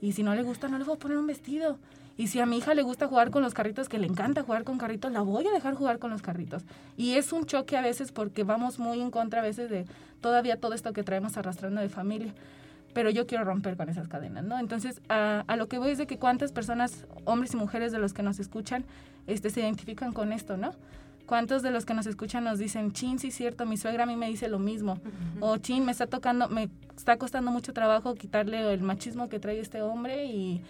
Y 0.00 0.12
si 0.12 0.22
no 0.22 0.34
le 0.34 0.42
gusta, 0.42 0.68
no 0.68 0.78
le 0.78 0.84
voy 0.84 0.96
a 0.96 0.98
poner 0.98 1.16
un 1.16 1.26
vestido. 1.26 1.78
Y 2.16 2.28
si 2.28 2.38
a 2.40 2.46
mi 2.46 2.58
hija 2.58 2.74
le 2.74 2.82
gusta 2.82 3.08
jugar 3.08 3.30
con 3.30 3.42
los 3.42 3.54
carritos, 3.54 3.88
que 3.88 3.98
le 3.98 4.06
encanta 4.06 4.42
jugar 4.42 4.64
con 4.64 4.78
carritos, 4.78 5.10
la 5.12 5.20
voy 5.20 5.46
a 5.46 5.52
dejar 5.52 5.74
jugar 5.74 5.98
con 5.98 6.10
los 6.10 6.22
carritos. 6.22 6.62
Y 6.96 7.14
es 7.14 7.32
un 7.32 7.46
choque 7.46 7.76
a 7.76 7.80
veces 7.80 8.12
porque 8.12 8.44
vamos 8.44 8.78
muy 8.78 9.00
en 9.00 9.10
contra 9.10 9.40
a 9.40 9.42
veces 9.42 9.70
de 9.70 9.86
todavía 10.20 10.60
todo 10.60 10.74
esto 10.74 10.92
que 10.92 11.02
traemos 11.02 11.36
arrastrando 11.36 11.80
de 11.80 11.88
familia. 11.88 12.32
Pero 12.94 13.10
yo 13.10 13.26
quiero 13.26 13.44
romper 13.44 13.76
con 13.76 13.88
esas 13.88 14.08
cadenas, 14.08 14.44
¿no? 14.44 14.58
Entonces, 14.58 15.02
a, 15.08 15.44
a 15.46 15.56
lo 15.56 15.68
que 15.68 15.78
voy 15.78 15.90
es 15.90 15.98
de 15.98 16.06
que 16.06 16.18
cuántas 16.18 16.52
personas, 16.52 17.06
hombres 17.24 17.52
y 17.52 17.56
mujeres 17.56 17.92
de 17.92 17.98
los 17.98 18.14
que 18.14 18.22
nos 18.22 18.38
escuchan, 18.38 18.84
este, 19.26 19.50
se 19.50 19.60
identifican 19.60 20.12
con 20.12 20.32
esto, 20.32 20.56
¿no? 20.56 20.72
¿Cuántos 21.26 21.62
de 21.62 21.70
los 21.70 21.86
que 21.86 21.94
nos 21.94 22.06
escuchan 22.06 22.44
nos 22.44 22.58
dicen, 22.58 22.92
chin, 22.92 23.18
sí 23.18 23.28
es 23.28 23.34
cierto, 23.34 23.64
mi 23.64 23.78
suegra 23.78 24.02
a 24.02 24.06
mí 24.06 24.14
me 24.14 24.28
dice 24.28 24.48
lo 24.48 24.58
mismo? 24.58 24.98
O 25.40 25.56
chin, 25.56 25.84
me 25.84 25.92
está 25.92 26.06
tocando, 26.06 26.48
me 26.50 26.68
está 26.96 27.16
costando 27.16 27.50
mucho 27.50 27.72
trabajo 27.72 28.14
quitarle 28.14 28.72
el 28.72 28.82
machismo 28.82 29.30
que 29.30 29.40
trae 29.40 29.58
este 29.58 29.80
hombre 29.80 30.26
y 30.26 30.62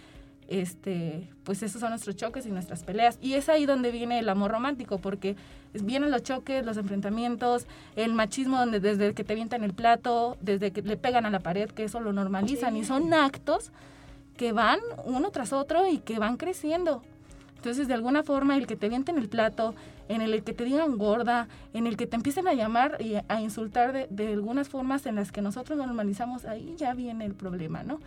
este, 0.47 1.29
pues 1.43 1.63
esos 1.63 1.81
son 1.81 1.89
nuestros 1.89 2.15
choques 2.15 2.45
y 2.45 2.51
nuestras 2.51 2.83
peleas. 2.83 3.17
Y 3.21 3.33
es 3.33 3.49
ahí 3.49 3.65
donde 3.65 3.91
viene 3.91 4.19
el 4.19 4.29
amor 4.29 4.51
romántico, 4.51 4.99
porque 4.99 5.35
vienen 5.73 6.11
los 6.11 6.23
choques, 6.23 6.65
los 6.65 6.77
enfrentamientos, 6.77 7.67
el 7.95 8.13
machismo 8.13 8.57
donde 8.57 8.79
desde 8.79 9.13
que 9.13 9.23
te 9.23 9.33
avientan 9.33 9.63
el 9.63 9.73
plato, 9.73 10.37
desde 10.41 10.71
que 10.71 10.81
le 10.81 10.97
pegan 10.97 11.25
a 11.25 11.29
la 11.29 11.39
pared, 11.39 11.69
que 11.69 11.83
eso 11.85 11.99
lo 11.99 12.13
normalizan 12.13 12.75
y 12.77 12.83
son 12.83 13.13
actos 13.13 13.71
que 14.37 14.51
van 14.51 14.79
uno 15.05 15.31
tras 15.31 15.53
otro 15.53 15.87
y 15.89 15.99
que 15.99 16.19
van 16.19 16.37
creciendo. 16.37 17.01
Entonces, 17.55 17.87
de 17.87 17.95
alguna 17.95 18.21
forma, 18.21 18.57
el 18.57 18.67
que 18.67 18.75
te 18.75 18.89
vienten 18.89 19.17
el 19.17 19.27
plato, 19.27 19.73
en 20.07 20.21
el 20.21 20.43
que 20.43 20.53
te 20.53 20.65
digan 20.65 20.97
gorda, 20.97 21.47
en 21.73 21.87
el 21.87 21.97
que 21.97 22.05
te 22.05 22.15
empiecen 22.15 22.47
a 22.47 22.53
llamar 22.53 22.97
y 22.99 23.15
a 23.27 23.41
insultar 23.41 23.91
de, 23.91 24.07
de 24.11 24.33
algunas 24.33 24.69
formas 24.69 25.05
en 25.07 25.15
las 25.15 25.31
que 25.31 25.41
nosotros 25.41 25.77
normalizamos, 25.77 26.45
ahí 26.45 26.75
ya 26.77 26.93
viene 26.93 27.25
el 27.25 27.33
problema, 27.33 27.81
¿no? 27.81 27.99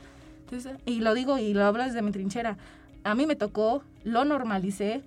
Y 0.86 1.00
lo 1.00 1.14
digo 1.14 1.38
y 1.38 1.54
lo 1.54 1.64
hablo 1.64 1.84
desde 1.84 2.02
mi 2.02 2.10
trinchera. 2.10 2.56
A 3.04 3.14
mí 3.14 3.26
me 3.26 3.36
tocó, 3.36 3.82
lo 4.04 4.24
normalicé, 4.24 5.02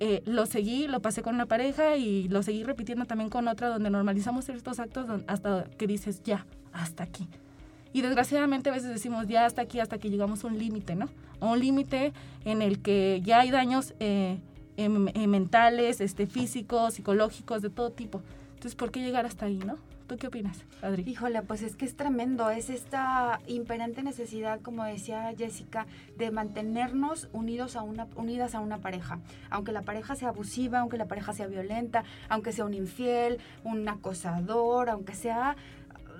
eh, 0.00 0.22
lo 0.26 0.46
seguí, 0.46 0.88
lo 0.88 1.00
pasé 1.00 1.22
con 1.22 1.34
una 1.34 1.46
pareja 1.46 1.96
y 1.96 2.28
lo 2.28 2.42
seguí 2.42 2.64
repitiendo 2.64 3.06
también 3.06 3.30
con 3.30 3.48
otra 3.48 3.68
donde 3.68 3.88
normalizamos 3.88 4.48
estos 4.48 4.78
actos 4.78 5.06
hasta 5.26 5.64
que 5.78 5.86
dices, 5.86 6.22
ya, 6.22 6.44
hasta 6.72 7.04
aquí. 7.04 7.28
Y 7.92 8.02
desgraciadamente 8.02 8.68
a 8.68 8.74
veces 8.74 8.90
decimos 8.90 9.26
ya 9.26 9.46
hasta 9.46 9.62
aquí, 9.62 9.80
hasta 9.80 9.96
que 9.96 10.10
llegamos 10.10 10.44
a 10.44 10.48
un 10.48 10.58
límite, 10.58 10.94
¿no? 10.94 11.08
A 11.40 11.46
un 11.46 11.60
límite 11.60 12.12
en 12.44 12.60
el 12.60 12.80
que 12.80 13.22
ya 13.24 13.40
hay 13.40 13.50
daños 13.50 13.94
eh, 14.00 14.38
em, 14.76 15.08
eh, 15.08 15.26
mentales, 15.26 16.02
este, 16.02 16.26
físicos, 16.26 16.92
psicológicos, 16.94 17.62
de 17.62 17.70
todo 17.70 17.90
tipo. 17.90 18.20
Entonces, 18.50 18.74
¿por 18.74 18.90
qué 18.90 19.00
llegar 19.00 19.24
hasta 19.24 19.46
ahí, 19.46 19.56
no? 19.56 19.76
¿Tú 20.06 20.16
qué 20.16 20.28
opinas, 20.28 20.64
Adri? 20.82 21.02
Híjole, 21.04 21.42
pues 21.42 21.62
es 21.62 21.74
que 21.74 21.84
es 21.84 21.96
tremendo, 21.96 22.48
es 22.50 22.70
esta 22.70 23.40
imperante 23.48 24.04
necesidad, 24.04 24.60
como 24.60 24.84
decía 24.84 25.34
Jessica, 25.36 25.86
de 26.16 26.30
mantenernos 26.30 27.28
unidos 27.32 27.74
a 27.74 27.82
una, 27.82 28.06
unidas 28.14 28.54
a 28.54 28.60
una 28.60 28.78
pareja. 28.78 29.18
Aunque 29.50 29.72
la 29.72 29.82
pareja 29.82 30.14
sea 30.14 30.28
abusiva, 30.28 30.78
aunque 30.78 30.96
la 30.96 31.06
pareja 31.06 31.32
sea 31.32 31.48
violenta, 31.48 32.04
aunque 32.28 32.52
sea 32.52 32.64
un 32.64 32.74
infiel, 32.74 33.38
un 33.64 33.88
acosador, 33.88 34.90
aunque 34.90 35.14
sea 35.14 35.56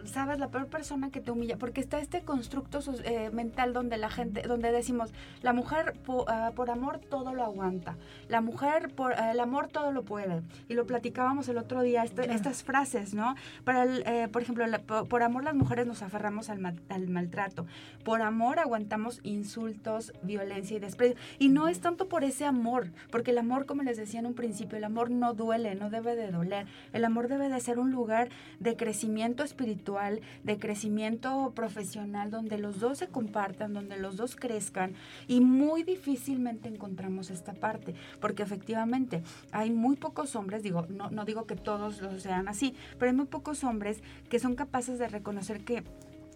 sabes, 0.06 0.38
la 0.38 0.48
peor 0.48 0.66
persona 0.66 1.10
que 1.10 1.20
te 1.20 1.30
humilla, 1.30 1.56
porque 1.56 1.80
está 1.80 1.98
este 1.98 2.22
constructo 2.22 2.80
eh, 3.04 3.30
mental 3.32 3.72
donde 3.72 3.96
la 3.96 4.10
gente, 4.10 4.42
donde 4.42 4.72
decimos, 4.72 5.12
la 5.42 5.52
mujer 5.52 5.94
ah, 6.28 6.52
por 6.54 6.70
amor 6.70 6.98
todo 6.98 7.34
lo 7.34 7.44
aguanta, 7.44 7.96
la 8.28 8.40
mujer 8.40 8.94
por 8.94 9.12
eh, 9.12 9.30
el 9.32 9.40
amor 9.40 9.68
todo 9.68 9.92
lo 9.92 10.04
puede. 10.04 10.42
Y 10.68 10.74
lo 10.74 10.86
platicábamos 10.86 11.48
el 11.48 11.58
otro 11.58 11.82
día, 11.82 12.04
este, 12.04 12.32
estas 12.32 12.62
frases, 12.62 13.14
¿no? 13.14 13.34
Para 13.64 13.84
eh, 13.84 14.28
por 14.30 14.42
ejemplo, 14.42 14.64
por, 15.08 15.22
amor 15.22 15.44
las 15.44 15.54
mujeres 15.54 15.86
nos 15.86 16.02
aferramos 16.02 16.50
al, 16.50 16.64
al 16.88 17.08
maltrato, 17.08 17.66
por 18.04 18.22
amor 18.22 18.58
aguantamos 18.58 19.20
insultos, 19.22 20.12
violencia 20.22 20.76
y 20.76 20.80
desprecio. 20.80 21.16
Y 21.38 21.48
no 21.48 21.68
es 21.68 21.80
tanto 21.80 22.08
por 22.08 22.24
ese 22.24 22.44
amor, 22.44 22.88
porque 23.10 23.30
el 23.30 23.38
amor, 23.38 23.66
como 23.66 23.82
les 23.82 23.96
decía 23.96 24.20
en 24.20 24.26
un 24.26 24.34
principio, 24.34 24.78
el 24.78 24.84
amor 24.84 25.10
no 25.10 25.34
duele, 25.34 25.74
no 25.74 25.90
debe 25.90 26.16
de 26.16 26.30
doler. 26.30 26.66
El 26.92 27.04
amor 27.04 27.28
debe 27.28 27.48
de 27.48 27.60
ser 27.60 27.78
un 27.78 27.90
lugar 27.90 28.28
de 28.60 28.76
crecimiento 28.76 29.42
espiritual 29.42 29.95
de 30.44 30.58
crecimiento 30.58 31.52
profesional, 31.54 32.30
donde 32.30 32.58
los 32.58 32.80
dos 32.80 32.98
se 32.98 33.08
compartan, 33.08 33.74
donde 33.74 33.96
los 33.96 34.16
dos 34.16 34.36
crezcan 34.36 34.94
y 35.26 35.40
muy 35.40 35.82
difícilmente 35.82 36.68
encontramos 36.68 37.30
esta 37.30 37.52
parte, 37.54 37.94
porque 38.20 38.42
efectivamente 38.42 39.22
hay 39.52 39.70
muy 39.70 39.96
pocos 39.96 40.36
hombres, 40.36 40.62
digo, 40.62 40.86
no, 40.88 41.10
no 41.10 41.24
digo 41.24 41.46
que 41.46 41.56
todos 41.56 42.00
lo 42.02 42.18
sean 42.20 42.48
así, 42.48 42.74
pero 42.98 43.10
hay 43.10 43.16
muy 43.16 43.26
pocos 43.26 43.64
hombres 43.64 44.02
que 44.28 44.38
son 44.38 44.54
capaces 44.54 44.98
de 44.98 45.08
reconocer 45.08 45.64
que 45.64 45.82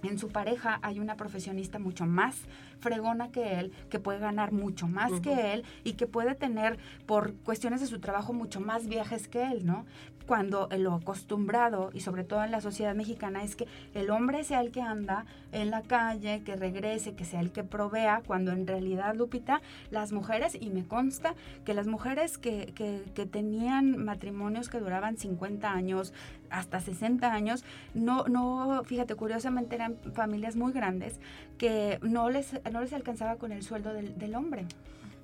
en 0.03 0.19
su 0.19 0.29
pareja 0.29 0.79
hay 0.83 0.99
una 0.99 1.17
profesionista 1.17 1.79
mucho 1.79 2.07
más 2.07 2.37
fregona 2.81 3.31
que 3.31 3.59
él, 3.59 3.73
que 3.89 3.99
puede 3.99 4.19
ganar 4.19 4.53
mucho 4.53 4.89
más 4.89 5.21
que 5.21 5.53
él 5.55 5.65
y 5.85 5.95
que 5.95 6.07
puede 6.07 6.35
tener 6.35 6.79
por 7.07 7.35
cuestiones 7.35 7.81
de 7.81 7.87
su 7.87 8.01
trabajo 8.01 8.33
mucho 8.33 8.61
más 8.61 8.89
viajes 8.89 9.29
que 9.29 9.45
él, 9.45 9.67
¿no? 9.67 9.87
Cuando 10.27 10.69
lo 10.79 10.95
acostumbrado 10.95 11.91
y 11.93 12.01
sobre 12.01 12.23
todo 12.23 12.45
en 12.45 12.53
la 12.53 12.61
sociedad 12.61 12.95
mexicana 12.95 13.43
es 13.43 13.57
que 13.57 13.67
el 13.95 14.11
hombre 14.11 14.45
sea 14.45 14.61
el 14.61 14.71
que 14.71 14.81
anda 14.81 15.25
en 15.51 15.71
la 15.71 15.83
calle, 15.83 16.43
que 16.45 16.55
regrese, 16.55 17.15
que 17.15 17.25
sea 17.25 17.41
el 17.41 17.51
que 17.51 17.65
provea, 17.65 18.23
cuando 18.25 18.53
en 18.53 18.67
realidad, 18.67 19.17
Lupita, 19.17 19.61
las 19.91 20.13
mujeres, 20.13 20.57
y 20.61 20.71
me 20.71 20.85
consta 20.85 21.35
que 21.65 21.75
las 21.75 21.89
mujeres 21.89 22.39
que, 22.39 22.73
que, 22.77 23.03
que 23.15 23.27
tenían 23.27 24.05
matrimonios 24.05 24.69
que 24.69 24.79
duraban 24.79 25.17
50 25.17 25.73
años, 25.73 26.13
hasta 26.51 26.81
60 26.81 27.33
años, 27.33 27.65
no, 27.95 28.25
no, 28.29 28.83
fíjate, 28.85 29.15
curiosamente 29.15 29.77
eran 29.77 29.97
familias 30.15 30.57
muy 30.57 30.73
grandes 30.73 31.19
que 31.59 31.99
no 32.03 32.31
les, 32.31 32.61
no 32.71 32.81
les 32.81 32.93
alcanzaba 32.93 33.37
con 33.37 33.53
el 33.53 33.63
sueldo 33.63 33.93
del, 33.93 34.19
del 34.19 34.35
hombre 34.35 34.67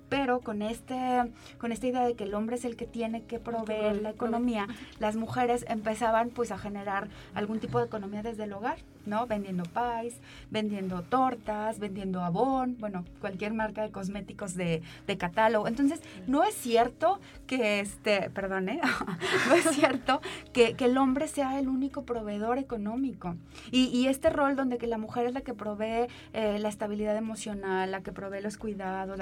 pero 0.08 0.40
con 0.40 0.62
este 0.62 0.96
con 1.58 1.72
esta 1.72 1.86
idea 1.86 2.04
de 2.04 2.14
que 2.14 2.24
el 2.24 2.34
hombre 2.34 2.56
es 2.56 2.64
el 2.64 2.76
que 2.76 2.86
tiene 2.86 3.24
que 3.24 3.38
proveer 3.38 4.02
la 4.02 4.10
economía, 4.10 4.68
las 4.98 5.16
mujeres 5.16 5.64
empezaban 5.68 6.30
pues 6.30 6.52
a 6.52 6.58
generar 6.58 7.08
algún 7.34 7.60
tipo 7.60 7.78
de 7.78 7.86
economía 7.86 8.22
desde 8.22 8.44
el 8.44 8.52
hogar. 8.52 8.78
¿No? 9.06 9.26
Vendiendo 9.26 9.64
pies, 9.64 10.20
vendiendo 10.50 11.02
tortas, 11.02 11.78
vendiendo 11.78 12.22
abón, 12.22 12.76
bueno, 12.78 13.04
cualquier 13.20 13.52
marca 13.52 13.82
de 13.82 13.90
cosméticos 13.90 14.54
de, 14.54 14.82
catálogo. 15.18 15.66
Entonces, 15.66 16.02
no 16.26 16.44
es 16.44 16.54
cierto 16.54 17.20
que 17.46 17.80
este, 17.80 18.28
perdone, 18.30 18.80
no 19.48 19.54
es 19.54 19.64
cierto 19.74 20.20
que, 20.52 20.76
el 20.86 20.98
hombre 20.98 21.26
sea 21.26 21.58
el 21.58 21.68
único 21.68 22.04
proveedor 22.04 22.58
económico. 22.58 23.34
Y, 23.72 24.06
este 24.06 24.30
rol 24.30 24.54
donde 24.54 24.78
que 24.78 24.86
la 24.86 24.98
mujer 24.98 25.26
es 25.26 25.34
la 25.34 25.40
que 25.40 25.52
provee 25.52 26.06
eh, 26.32 26.58
la 26.60 26.68
estabilidad 26.68 27.16
emocional, 27.16 27.90
la 27.90 28.02
que 28.02 28.12
provee 28.12 28.40
los 28.40 28.56
cuidados, 28.56 29.18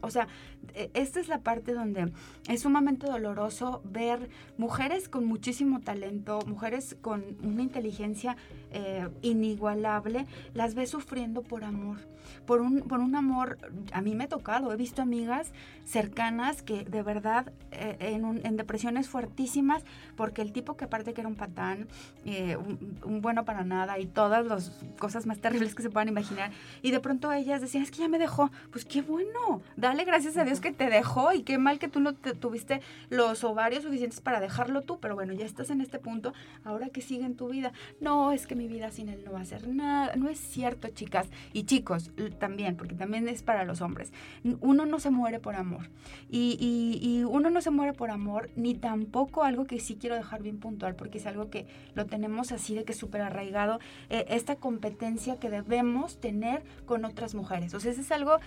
o 0.00 0.10
sea, 0.10 0.26
e, 0.74 0.90
esta 0.94 1.20
es 1.20 1.28
la 1.28 1.40
parte 1.40 1.74
donde 1.74 2.10
es 2.48 2.62
sumamente 2.62 3.06
doloroso 3.06 3.82
ver 3.84 4.30
mujeres 4.56 5.08
con 5.08 5.26
muchísimo 5.26 5.80
talento, 5.80 6.40
mujeres 6.46 6.96
con 7.00 7.24
una 7.42 7.62
inteligencia 7.62 8.36
eh, 8.72 9.08
inigualable, 9.22 10.26
las 10.54 10.74
ves 10.74 10.90
sufriendo 10.90 11.42
por 11.42 11.64
amor, 11.64 11.98
por 12.46 12.60
un, 12.60 12.80
por 12.80 13.00
un 13.00 13.14
amor, 13.14 13.58
a 13.92 14.00
mí 14.00 14.14
me 14.14 14.24
ha 14.24 14.28
tocado, 14.28 14.72
he 14.72 14.76
visto 14.76 15.02
amigas 15.02 15.52
cercanas 15.84 16.62
que 16.62 16.84
de 16.84 17.02
verdad 17.02 17.52
eh, 17.72 17.96
en, 18.00 18.40
en, 18.44 18.56
depresiones 18.56 19.08
fuertísimas, 19.08 19.84
porque 20.16 20.42
el 20.42 20.52
tipo 20.52 20.76
que 20.76 20.84
aparte 20.84 21.12
que 21.12 21.20
era 21.20 21.28
un 21.28 21.34
patán, 21.34 21.88
eh, 22.24 22.56
un, 22.56 23.20
bueno 23.20 23.44
para 23.44 23.64
nada 23.64 23.98
y 23.98 24.06
todas 24.06 24.46
las 24.46 24.70
cosas 24.98 25.26
más 25.26 25.38
terribles 25.38 25.74
que 25.74 25.82
se 25.82 25.90
puedan 25.90 26.08
imaginar, 26.08 26.52
y 26.82 26.90
de 26.90 27.00
pronto 27.00 27.32
ellas 27.32 27.60
decían, 27.60 27.82
es 27.82 27.90
que 27.90 27.98
ya 27.98 28.08
me 28.08 28.18
dejó, 28.18 28.50
pues 28.70 28.84
qué 28.84 29.02
bueno, 29.02 29.62
dale 29.76 30.04
gracias 30.04 30.36
a 30.36 30.44
Dios 30.44 30.60
que 30.60 30.72
te 30.72 30.88
dejó 30.88 31.32
y 31.32 31.42
qué 31.42 31.58
mal 31.58 31.78
que 31.78 31.88
tú 31.88 32.00
no 32.00 32.14
te, 32.14 32.34
tuviste 32.34 32.80
los 33.10 33.44
ovarios 33.44 33.82
suficientes 33.82 34.20
para 34.20 34.40
dejarlo 34.40 34.82
tú, 34.82 34.98
pero 35.00 35.14
bueno, 35.14 35.32
ya 35.32 35.44
estás 35.44 35.70
en 35.70 35.80
este 35.80 35.98
punto, 35.98 36.32
ahora 36.64 36.88
que 36.90 37.00
sigue 37.00 37.24
en 37.24 37.36
tu 37.36 37.48
vida, 37.48 37.72
no, 38.00 38.32
es 38.32 38.46
que 38.46 38.54
mi 38.54 38.68
vida 38.68 38.90
sin 38.90 39.08
él 39.08 39.22
no 39.24 39.32
va 39.32 39.40
a 39.40 39.44
ser 39.44 39.66
nada, 39.68 40.14
no 40.16 40.28
es 40.28 40.38
cierto 40.38 40.88
chicas 40.88 41.28
y 41.52 41.64
chicos 41.64 42.10
también, 42.30 42.76
porque 42.76 42.94
también 42.94 43.28
es 43.28 43.42
para 43.42 43.64
los 43.64 43.80
hombres, 43.80 44.12
uno 44.60 44.86
no 44.86 45.00
se 45.00 45.10
muere 45.10 45.40
por 45.40 45.54
amor, 45.54 45.90
y, 46.30 47.22
uno 47.28 47.50
no 47.50 47.60
se 47.60 47.70
muere 47.70 47.92
por 47.92 48.10
amor, 48.10 48.50
ni 48.56 48.74
tampoco 48.74 49.44
algo 49.44 49.64
que 49.64 49.80
sí 49.80 49.96
quiero 49.96 50.16
dejar 50.16 50.42
bien 50.42 50.58
puntual, 50.58 50.94
porque 50.96 51.18
es 51.18 51.26
algo 51.26 51.50
que 51.50 51.66
lo 51.94 52.06
tenemos 52.06 52.52
así 52.52 52.74
de 52.74 52.84
que 52.84 52.92
súper 52.92 53.22
arraigado, 53.22 53.78
eh, 54.10 54.26
esta 54.28 54.56
competencia 54.56 55.38
que 55.38 55.50
debemos 55.50 56.18
tener 56.20 56.62
con 56.86 57.04
otras 57.04 57.34
mujeres. 57.34 57.74
O 57.74 57.80
sea, 57.80 57.92
eso 57.92 58.00
es 58.00 58.12
algo 58.12 58.38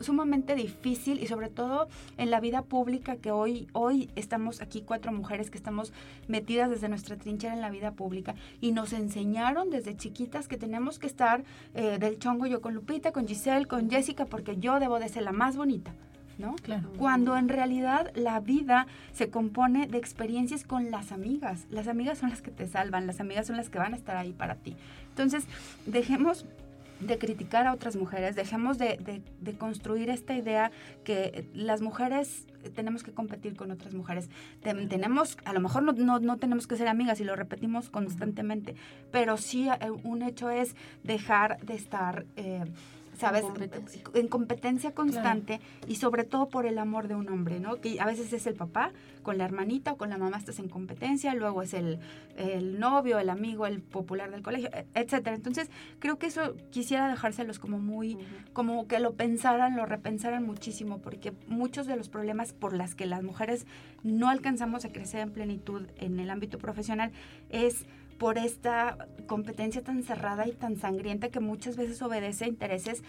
sumamente 0.00 0.54
difícil 0.54 1.22
y 1.22 1.26
sobre 1.26 1.48
todo 1.48 1.88
en 2.16 2.30
la 2.30 2.40
vida 2.40 2.62
pública 2.62 3.16
que 3.16 3.30
hoy, 3.30 3.68
hoy 3.72 4.10
estamos 4.16 4.60
aquí 4.60 4.82
cuatro 4.82 5.12
mujeres 5.12 5.50
que 5.50 5.58
estamos 5.58 5.92
metidas 6.28 6.70
desde 6.70 6.88
nuestra 6.88 7.16
trinchera 7.16 7.54
en 7.54 7.60
la 7.60 7.70
vida 7.70 7.92
pública 7.92 8.34
y 8.60 8.72
nos 8.72 8.92
enseñaron 8.92 9.70
desde 9.70 9.96
chiquitas 9.96 10.48
que 10.48 10.56
tenemos 10.56 10.98
que 10.98 11.06
estar 11.06 11.44
eh, 11.74 11.98
del 11.98 12.18
chongo 12.18 12.46
yo 12.46 12.60
con 12.60 12.74
Lupita, 12.74 12.89
con 13.12 13.28
Giselle, 13.28 13.66
con 13.66 13.88
Jessica, 13.88 14.24
porque 14.24 14.56
yo 14.56 14.80
debo 14.80 14.98
de 14.98 15.08
ser 15.08 15.22
la 15.22 15.32
más 15.32 15.56
bonita. 15.56 15.92
¿no? 16.38 16.56
Cuando 16.96 17.36
en 17.36 17.48
realidad 17.48 18.10
la 18.14 18.40
vida 18.40 18.86
se 19.12 19.28
compone 19.28 19.86
de 19.86 19.98
experiencias 19.98 20.64
con 20.64 20.90
las 20.90 21.12
amigas. 21.12 21.66
Las 21.70 21.86
amigas 21.86 22.18
son 22.18 22.30
las 22.30 22.40
que 22.40 22.50
te 22.50 22.66
salvan, 22.66 23.06
las 23.06 23.20
amigas 23.20 23.46
son 23.46 23.56
las 23.56 23.68
que 23.68 23.78
van 23.78 23.92
a 23.92 23.96
estar 23.96 24.16
ahí 24.16 24.32
para 24.32 24.54
ti. 24.54 24.74
Entonces, 25.10 25.44
dejemos 25.84 26.46
de 27.00 27.18
criticar 27.18 27.66
a 27.66 27.72
otras 27.72 27.96
mujeres, 27.96 28.36
dejemos 28.36 28.78
de, 28.78 29.22
construir 29.58 30.10
esta 30.10 30.34
idea 30.34 30.70
que 31.04 31.46
las 31.54 31.80
mujeres 31.80 32.46
tenemos 32.74 33.02
que 33.02 33.12
competir 33.12 33.56
con 33.56 33.70
otras 33.70 33.94
mujeres. 33.94 34.28
tenemos, 34.62 35.38
a 35.44 35.52
lo 35.52 35.60
mejor 35.60 35.82
no, 35.82 36.36
tenemos 36.36 36.66
que 36.66 36.76
ser 36.76 36.88
amigas 36.88 37.20
y 37.20 37.24
lo 37.24 37.36
repetimos 37.36 37.90
constantemente, 37.90 38.74
pero 39.10 39.36
sí 39.36 39.68
eh, 39.68 39.90
un 40.04 40.22
hecho 40.22 40.50
es 40.50 40.76
dejar 41.02 41.60
de 41.64 41.74
estar... 41.74 42.26
Eh, 42.36 42.64
¿sabes? 43.20 43.44
En 44.14 44.28
competencia 44.28 44.92
constante 44.92 45.60
y 45.86 45.96
sobre 45.96 46.24
todo 46.24 46.48
por 46.48 46.64
el 46.64 46.78
amor 46.78 47.06
de 47.06 47.14
un 47.14 47.28
hombre, 47.28 47.60
¿no? 47.60 47.76
Que 47.76 48.00
a 48.00 48.06
veces 48.06 48.32
es 48.32 48.46
el 48.46 48.54
papá, 48.54 48.92
con 49.22 49.36
la 49.36 49.44
hermanita 49.44 49.92
o 49.92 49.96
con 49.98 50.08
la 50.08 50.16
mamá 50.16 50.38
estás 50.38 50.58
en 50.58 50.68
competencia, 50.68 51.34
luego 51.34 51.62
es 51.62 51.74
el, 51.74 51.98
novio, 52.78 53.18
el 53.18 53.28
amigo, 53.28 53.66
el 53.66 53.82
popular 53.82 54.30
del 54.30 54.42
colegio, 54.42 54.70
e, 54.72 54.86
etcétera. 54.94 55.36
Entonces, 55.36 55.68
creo 55.98 56.18
que 56.18 56.26
eso 56.26 56.54
quisiera 56.70 57.08
dejárselos 57.08 57.58
como 57.58 57.78
muy, 57.78 58.16
como 58.54 58.88
que 58.88 58.98
lo 58.98 59.12
pensaran, 59.12 59.76
lo 59.76 59.84
repensaran 59.84 60.44
muchísimo, 60.44 60.98
porque 60.98 61.34
muchos 61.46 61.86
de 61.86 61.96
los 61.96 62.08
problemas 62.08 62.54
por 62.54 62.72
las 62.72 62.94
que 62.94 63.04
las 63.04 63.22
mujeres 63.22 63.66
no 64.02 64.30
alcanzamos 64.30 64.86
a 64.86 64.92
crecer 64.92 65.20
en 65.20 65.30
plenitud 65.32 65.82
en 65.98 66.18
el 66.18 66.30
ámbito 66.30 66.56
profesional 66.56 67.12
es 67.50 67.84
por 68.20 68.36
esta 68.36 69.08
competencia 69.26 69.82
tan 69.82 70.02
cerrada 70.02 70.46
y 70.46 70.52
tan 70.52 70.76
sangrienta 70.76 71.30
que 71.30 71.40
muchas 71.40 71.78
veces 71.78 72.02
obedece 72.02 72.44
a 72.44 72.48
intereses, 72.48 73.02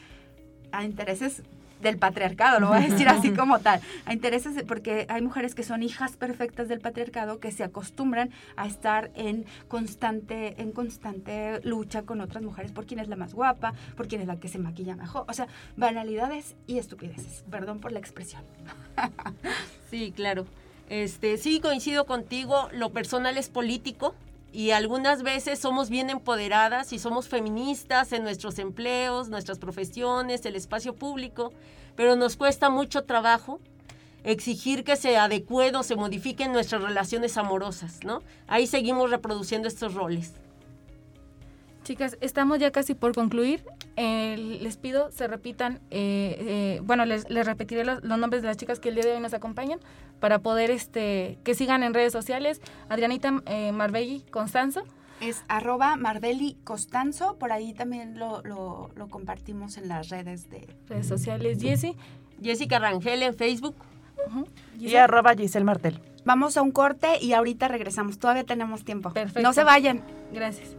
a 0.72 0.86
intereses 0.86 1.44
del 1.82 1.98
patriarcado, 1.98 2.62
lo 2.62 2.70
voy 2.70 2.78
a 2.78 2.88
decir 2.88 3.10
así 3.10 3.32
como 3.32 3.60
tal, 3.60 3.82
a 4.06 4.14
intereses, 4.14 4.64
porque 4.66 5.06
hay 5.10 5.22
mujeres 5.22 5.54
que 5.54 5.64
son 5.64 5.84
hijas 5.84 6.16
perfectas 6.16 6.70
del 6.70 6.80
patriarcado 6.80 7.42
que 7.42 7.52
se 7.52 7.66
acostumbran 7.66 8.30
a 8.56 8.68
estar 8.68 9.12
en 9.16 9.46
constante, 9.68 10.56
en 10.62 10.72
constante 10.72 11.60
lucha 11.66 12.04
con 12.04 12.22
otras 12.22 12.42
mujeres 12.42 12.72
por 12.72 12.86
quién 12.86 13.02
es 13.02 13.10
la 13.10 13.18
más 13.18 13.34
guapa, 13.34 13.74
por 13.98 14.08
quién 14.08 14.22
es 14.22 14.28
la 14.28 14.38
que 14.38 14.48
se 14.48 14.60
maquilla 14.60 14.96
mejor, 14.96 15.26
o 15.28 15.34
sea, 15.34 15.48
banalidades 15.76 16.56
y 16.68 16.78
estupideces, 16.78 17.44
perdón 17.52 17.82
por 17.82 17.92
la 17.92 18.00
expresión. 18.00 18.44
Sí, 19.90 20.14
claro. 20.16 20.46
Este, 20.88 21.38
sí, 21.38 21.60
coincido 21.60 22.06
contigo, 22.06 22.70
lo 22.72 22.92
personal 22.92 23.38
es 23.38 23.50
político, 23.50 24.16
y 24.54 24.72
algunas 24.72 25.24
veces 25.24 25.60
somos 25.60 25.90
bien 25.90 26.10
empoderadas 26.10 26.92
y 26.94 27.00
somos 27.00 27.28
feministas 27.28 28.12
en 28.12 28.24
nuestros 28.24 28.60
empleos, 28.60 29.30
nuestras 29.30 29.60
profesiones, 29.60 30.46
el 30.46 30.56
espacio 30.56 30.96
público, 30.96 31.54
pero 31.96 32.16
nos 32.16 32.36
cuesta 32.36 32.70
mucho 32.70 33.04
trabajo 33.06 33.60
exigir 34.24 34.84
que 34.84 34.96
se 34.98 35.18
adecúen 35.18 35.76
o 35.76 35.84
se 35.84 35.96
modifiquen 35.96 36.52
nuestras 36.52 36.82
relaciones 36.82 37.38
amorosas, 37.38 38.04
¿no? 38.04 38.22
Ahí 38.48 38.68
seguimos 38.68 39.10
reproduciendo 39.10 39.68
estos 39.68 39.94
roles. 39.94 40.34
Chicas, 41.92 42.18
estamos 42.22 42.58
ya 42.58 42.72
casi 42.72 42.96
por 42.96 43.14
concluir. 43.14 43.66
Eh, 43.98 44.38
les 44.62 44.78
pido 44.78 45.12
se 45.12 45.28
repitan, 45.28 45.82
eh, 45.92 46.38
eh, 46.40 46.82
bueno, 46.86 47.04
les, 47.04 47.30
les 47.30 47.46
repetiré 47.46 47.84
los, 47.84 48.02
los, 48.02 48.18
nombres 48.18 48.42
de 48.42 48.48
las 48.48 48.56
chicas 48.56 48.80
que 48.80 48.88
el 48.88 48.96
día 48.96 49.04
de 49.04 49.16
hoy 49.16 49.20
nos 49.20 49.34
acompañan 49.34 49.78
para 50.22 50.40
poder 50.40 50.72
este 50.72 51.38
que 51.44 51.54
sigan 51.54 51.84
en 51.84 51.94
redes 51.94 52.14
sociales. 52.14 52.62
Adrianita 52.88 53.42
eh, 53.46 53.74
Marbelli 53.74 54.22
Constanzo. 54.32 54.84
Es 55.20 55.44
arroba 55.50 55.98
Marbelli 55.98 56.56
Costanzo, 56.64 57.38
por 57.38 57.52
ahí 57.52 57.74
también 57.74 58.18
lo, 58.18 58.42
lo, 58.44 58.90
lo 58.96 59.10
compartimos 59.10 59.76
en 59.76 59.90
las 59.90 60.08
redes 60.08 60.50
de 60.50 60.74
redes 60.88 61.08
sociales. 61.08 61.62
Jessie. 61.62 61.98
Jessica 62.42 62.80
Rangel 62.80 63.22
en 63.22 63.36
Facebook. 63.36 63.76
Uh 64.28 64.44
-huh. 64.44 64.48
Y 64.80 64.96
arroba 64.96 65.36
Giselle 65.36 65.66
Martel. 65.66 66.00
Vamos 66.24 66.56
a 66.56 66.62
un 66.62 66.72
corte 66.72 67.18
y 67.20 67.34
ahorita 67.34 67.68
regresamos. 67.68 68.18
Todavía 68.18 68.46
tenemos 68.46 68.86
tiempo. 68.86 69.12
Perfecto. 69.12 69.42
No 69.42 69.52
se 69.52 69.66
vayan. 69.66 70.02
Gracias. 70.32 70.78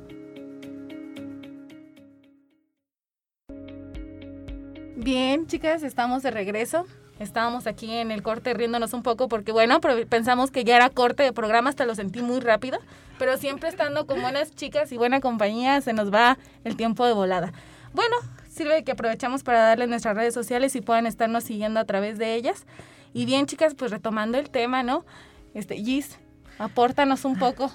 Bien, 5.03 5.49
chicas, 5.49 5.83
estamos 5.83 6.23
de 6.23 6.31
regreso. 6.31 6.87
Estábamos 7.19 7.67
aquí 7.67 7.93
en 7.93 8.13
el 8.13 8.23
corte 8.23 8.55
riéndonos 8.55 8.93
un 8.93 9.03
poco 9.03 9.29
porque, 9.29 9.51
bueno, 9.51 9.81
pensamos 10.09 10.53
que 10.53 10.63
ya 10.63 10.77
era 10.77 10.91
corte 10.91 11.25
de 11.25 11.33
programa, 11.33 11.71
hasta 11.71 11.85
lo 11.87 11.97
sentí 11.97 12.23
muy 12.23 12.39
rápido, 12.39 12.79
pero 13.19 13.37
siempre 13.37 13.69
estando 13.69 14.07
con 14.07 14.23
buenas 14.23 14.55
chicas 14.55 14.93
y 14.93 14.97
buena 14.97 15.21
compañía 15.21 15.81
se 15.81 15.93
nos 15.93 16.15
va 16.15 16.39
el 16.63 16.77
tiempo 16.77 17.05
de 17.05 17.15
volada. 17.15 17.53
Bueno, 17.93 18.15
sirve 18.49 18.85
que 18.85 18.93
aprovechamos 18.93 19.43
para 19.43 19.63
darles 19.63 19.89
nuestras 19.89 20.15
redes 20.15 20.35
sociales 20.35 20.77
y 20.77 20.83
puedan 20.83 21.09
estarnos 21.09 21.43
siguiendo 21.43 21.81
a 21.81 21.85
través 21.85 22.17
de 22.17 22.37
ellas. 22.37 22.65
Y 23.13 23.25
bien, 23.25 23.47
chicas, 23.47 23.75
pues 23.75 23.91
retomando 23.91 24.39
el 24.39 24.51
tema, 24.51 24.85
¿no? 24.85 25.05
Este, 25.53 25.75
Gis, 25.75 26.21
apórtanos 26.61 27.25
un 27.25 27.37
poco. 27.41 27.73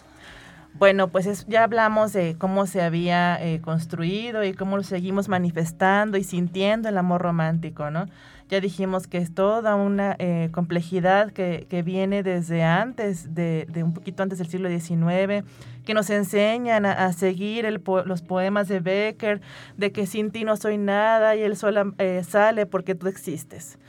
Bueno, 0.79 1.07
pues 1.07 1.25
es, 1.25 1.47
ya 1.47 1.63
hablamos 1.63 2.13
de 2.13 2.35
cómo 2.37 2.67
se 2.67 2.83
había 2.83 3.43
eh, 3.43 3.61
construido 3.61 4.43
y 4.43 4.53
cómo 4.53 4.77
lo 4.77 4.83
seguimos 4.83 5.27
manifestando 5.27 6.17
y 6.17 6.23
sintiendo 6.23 6.87
el 6.87 6.97
amor 6.99 7.21
romántico, 7.21 7.89
¿no? 7.89 8.05
Ya 8.49 8.61
dijimos 8.61 9.07
que 9.07 9.17
es 9.17 9.33
toda 9.33 9.75
una 9.75 10.15
eh, 10.19 10.49
complejidad 10.53 11.31
que, 11.31 11.83
viene 11.83 12.23
desde 12.23 12.63
antes, 12.63 13.33
de, 13.33 13.67
de, 13.69 13.83
un 13.83 13.93
poquito 13.93 14.23
antes 14.23 14.37
del 14.37 14.47
siglo 14.47 14.69
XIX, 14.69 15.43
que 15.83 15.93
nos 15.93 16.09
enseñan 16.09 16.85
a, 16.85 17.11
seguir 17.11 17.65
el 17.65 17.81
los 18.05 18.21
poemas 18.21 18.67
de 18.67 18.79
Becker, 18.79 19.41
de 19.77 19.91
que 19.91 20.05
sin 20.05 20.31
ti 20.31 20.45
no 20.45 20.55
soy 20.57 20.77
nada 20.77 21.35
y 21.35 21.41
el 21.41 21.57
sol 21.57 21.95
eh, 21.97 22.23
sale 22.23 22.65
porque 22.65 22.93
tú 22.93 23.07
existes. 23.07 23.79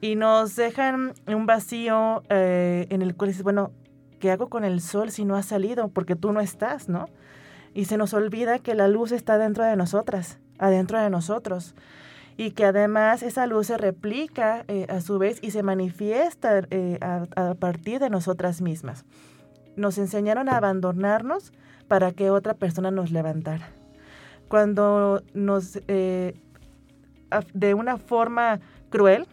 Y 0.00 0.14
nos 0.14 0.54
dejan 0.56 1.12
un 1.26 1.46
vacío 1.46 2.22
eh, 2.28 2.86
en 2.90 3.02
el 3.02 3.16
cual 3.16 3.30
dices, 3.30 3.42
bueno, 3.42 3.72
¿qué 4.18 4.30
hago 4.30 4.48
con 4.48 4.64
el 4.64 4.80
sol 4.80 5.10
si 5.10 5.24
no 5.24 5.36
ha 5.36 5.42
salido? 5.42 5.88
Porque 5.88 6.16
tú 6.16 6.32
no 6.32 6.40
estás, 6.40 6.88
¿no? 6.88 7.06
Y 7.74 7.84
se 7.86 7.96
nos 7.96 8.14
olvida 8.14 8.58
que 8.58 8.74
la 8.74 8.88
luz 8.88 9.12
está 9.12 9.38
dentro 9.38 9.64
de 9.64 9.76
nosotras, 9.76 10.38
adentro 10.58 11.00
de 11.00 11.10
nosotros. 11.10 11.74
Y 12.38 12.50
que 12.50 12.64
además 12.64 13.22
esa 13.22 13.46
luz 13.46 13.68
se 13.68 13.78
replica 13.78 14.64
eh, 14.68 14.86
a 14.88 15.00
su 15.00 15.18
vez 15.18 15.38
y 15.42 15.50
se 15.50 15.62
manifiesta 15.62 16.62
eh, 16.70 16.98
a, 17.00 17.54
partir 17.54 17.98
de 17.98 18.10
nosotras 18.10 18.60
mismas. 18.60 19.04
Nos 19.76 19.98
enseñaron 19.98 20.48
a 20.48 20.56
abandonarnos 20.56 21.52
para 21.88 22.12
que 22.12 22.30
otra 22.30 22.54
persona 22.54 22.90
nos 22.90 23.10
levantara. 23.10 23.68
Cuando 24.48 25.22
nos, 25.34 25.80
eh, 25.88 26.34
de 27.52 27.74
una 27.74 27.96
forma 27.96 28.60
cruel, 28.90 29.26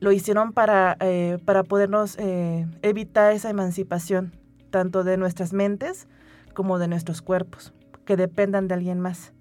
lo 0.00 0.12
hicieron 0.12 0.52
para, 0.52 0.96
eh, 1.00 1.38
para 1.44 1.62
podernos 1.62 2.16
eh, 2.18 2.66
evitar 2.82 3.32
esa 3.32 3.50
emancipación, 3.50 4.32
tanto 4.70 5.04
de 5.04 5.16
nuestras 5.16 5.52
mentes 5.52 6.08
como 6.54 6.78
de 6.78 6.88
nuestros 6.88 7.22
cuerpos, 7.22 7.72
que 8.04 8.16
dependan 8.16 8.66
de 8.66 8.74
alguien 8.74 8.98
más. 8.98 9.32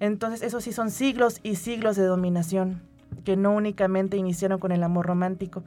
Entonces, 0.00 0.42
esos 0.42 0.64
sí 0.64 0.72
son 0.72 0.90
siglos 0.90 1.40
y 1.42 1.56
siglos 1.56 1.96
de 1.96 2.04
dominación, 2.04 2.82
que 3.24 3.36
no 3.36 3.52
únicamente 3.52 4.16
iniciaron 4.16 4.58
con 4.58 4.72
el 4.72 4.82
amor 4.82 5.06
romántico. 5.06 5.62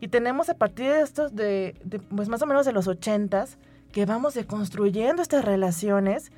Y 0.00 0.08
tenemos 0.08 0.48
a 0.48 0.54
partir 0.54 0.86
de 0.86 1.02
estos, 1.02 1.34
de, 1.34 1.76
pues 2.14 2.28
más 2.28 2.40
o 2.42 2.46
menos 2.46 2.64
de 2.66 2.72
los 2.72 2.88
ochentas, 2.88 3.58
que 3.92 4.06
vamos 4.06 4.34
deconstruyendo 4.34 5.22
estas 5.22 5.44
relaciones 5.44 6.30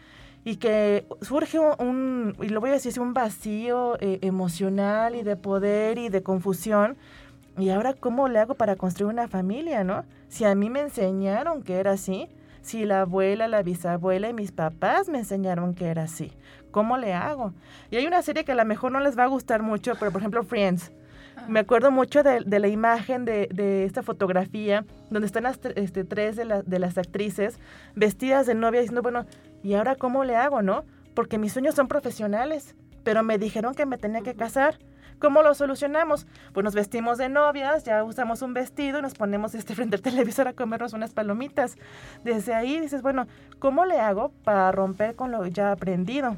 y 0.45 0.57
que 0.57 1.07
surge 1.21 1.59
un, 1.59 2.37
y 2.41 2.49
lo 2.49 2.61
voy 2.61 2.71
a 2.71 2.75
decir, 2.75 2.99
un 3.01 3.15
vacío 3.15 3.97
eh, 4.01 4.19
emocional 4.23 5.15
y 5.15 5.23
de 5.23 5.37
poder 5.37 5.99
y 5.99 6.09
de 6.09 6.23
confusión. 6.23 6.97
Y 7.59 7.69
ahora, 7.69 7.95
¿cómo 7.95 8.29
le 8.29 8.39
hago 8.39 8.55
para 8.55 8.77
construir 8.77 9.13
una 9.13 9.29
familia, 9.29 9.85
no? 9.85 10.05
Si 10.29 10.45
a 10.45 10.55
mí 10.55 10.71
me 10.71 10.81
enseñaron 10.81 11.63
que 11.63 11.77
era 11.77 11.93
así, 11.93 12.29
si 12.63 12.85
la 12.85 13.03
abuela, 13.03 13.49
la 13.49 13.63
bisabuela 13.63 14.29
y 14.29 14.33
mis 14.33 14.53
papás 14.53 15.09
me 15.09 15.19
enseñaron 15.19 15.75
que 15.75 15.87
era 15.87 16.05
así, 16.05 16.33
¿cómo 16.71 16.97
le 16.97 17.13
hago? 17.13 17.53
Y 17.91 17.97
hay 17.97 18.07
una 18.07 18.23
serie 18.23 18.45
que 18.45 18.53
a 18.53 18.57
lo 18.57 18.65
mejor 18.65 18.93
no 18.93 19.01
les 19.01 19.19
va 19.19 19.25
a 19.25 19.29
gustar 19.29 19.63
mucho, 19.63 19.95
pero 19.99 20.11
por 20.11 20.21
ejemplo, 20.21 20.43
Friends. 20.43 20.93
Me 21.49 21.61
acuerdo 21.61 21.91
mucho 21.91 22.23
de, 22.23 22.41
de 22.41 22.59
la 22.61 22.69
imagen 22.69 23.25
de, 23.25 23.49
de, 23.53 23.85
esta 23.85 24.03
fotografía 24.03 24.85
donde 25.11 25.27
están 25.27 25.45
las 25.45 25.59
este, 25.77 26.05
tres 26.05 26.37
de, 26.37 26.45
la, 26.45 26.63
de, 26.63 26.79
las 26.79 26.99
actrices 26.99 27.59
vestidas 27.95 28.47
de 28.47 28.55
novia 28.55 28.81
diciendo, 28.81 29.03
bueno, 29.03 29.27
¿y 29.63 29.75
ahora 29.75 29.97
cómo 29.97 30.25
le 30.25 30.37
hago, 30.37 30.63
no? 30.63 30.85
Porque 31.15 31.39
mis 31.39 31.53
sueños 31.53 31.75
son 31.75 31.89
profesionales, 31.89 32.75
pero 33.05 33.23
me 33.23 33.39
dijeron 33.39 33.75
que 33.75 33.87
me 33.87 33.99
tenía 33.99 34.23
que 34.23 34.35
casar. 34.35 34.79
¿Cómo 35.19 35.43
lo 35.43 35.55
solucionamos? 35.55 36.27
Pues 36.53 36.65
nos 36.65 36.75
vestimos 36.75 37.17
de 37.17 37.29
novias, 37.29 37.85
ya 37.85 38.03
usamos 38.03 38.43
un 38.43 38.55
vestido 38.55 38.99
y 38.99 39.03
nos 39.03 39.15
ponemos 39.15 39.55
este, 39.55 39.75
frente 39.77 39.97
al 39.97 40.03
televisor 40.03 40.49
a 40.49 40.53
comernos 40.53 40.95
unas 40.95 41.13
palomitas. 41.13 41.77
Desde 42.25 42.55
ahí 42.55 42.81
dices, 42.81 43.03
bueno, 43.03 43.27
¿cómo 43.59 43.85
le 43.85 44.01
hago 44.01 44.33
para 44.43 44.73
romper 44.73 45.15
con 45.15 45.31
lo 45.31 45.47
ya 45.47 45.71
aprendido? 45.71 46.37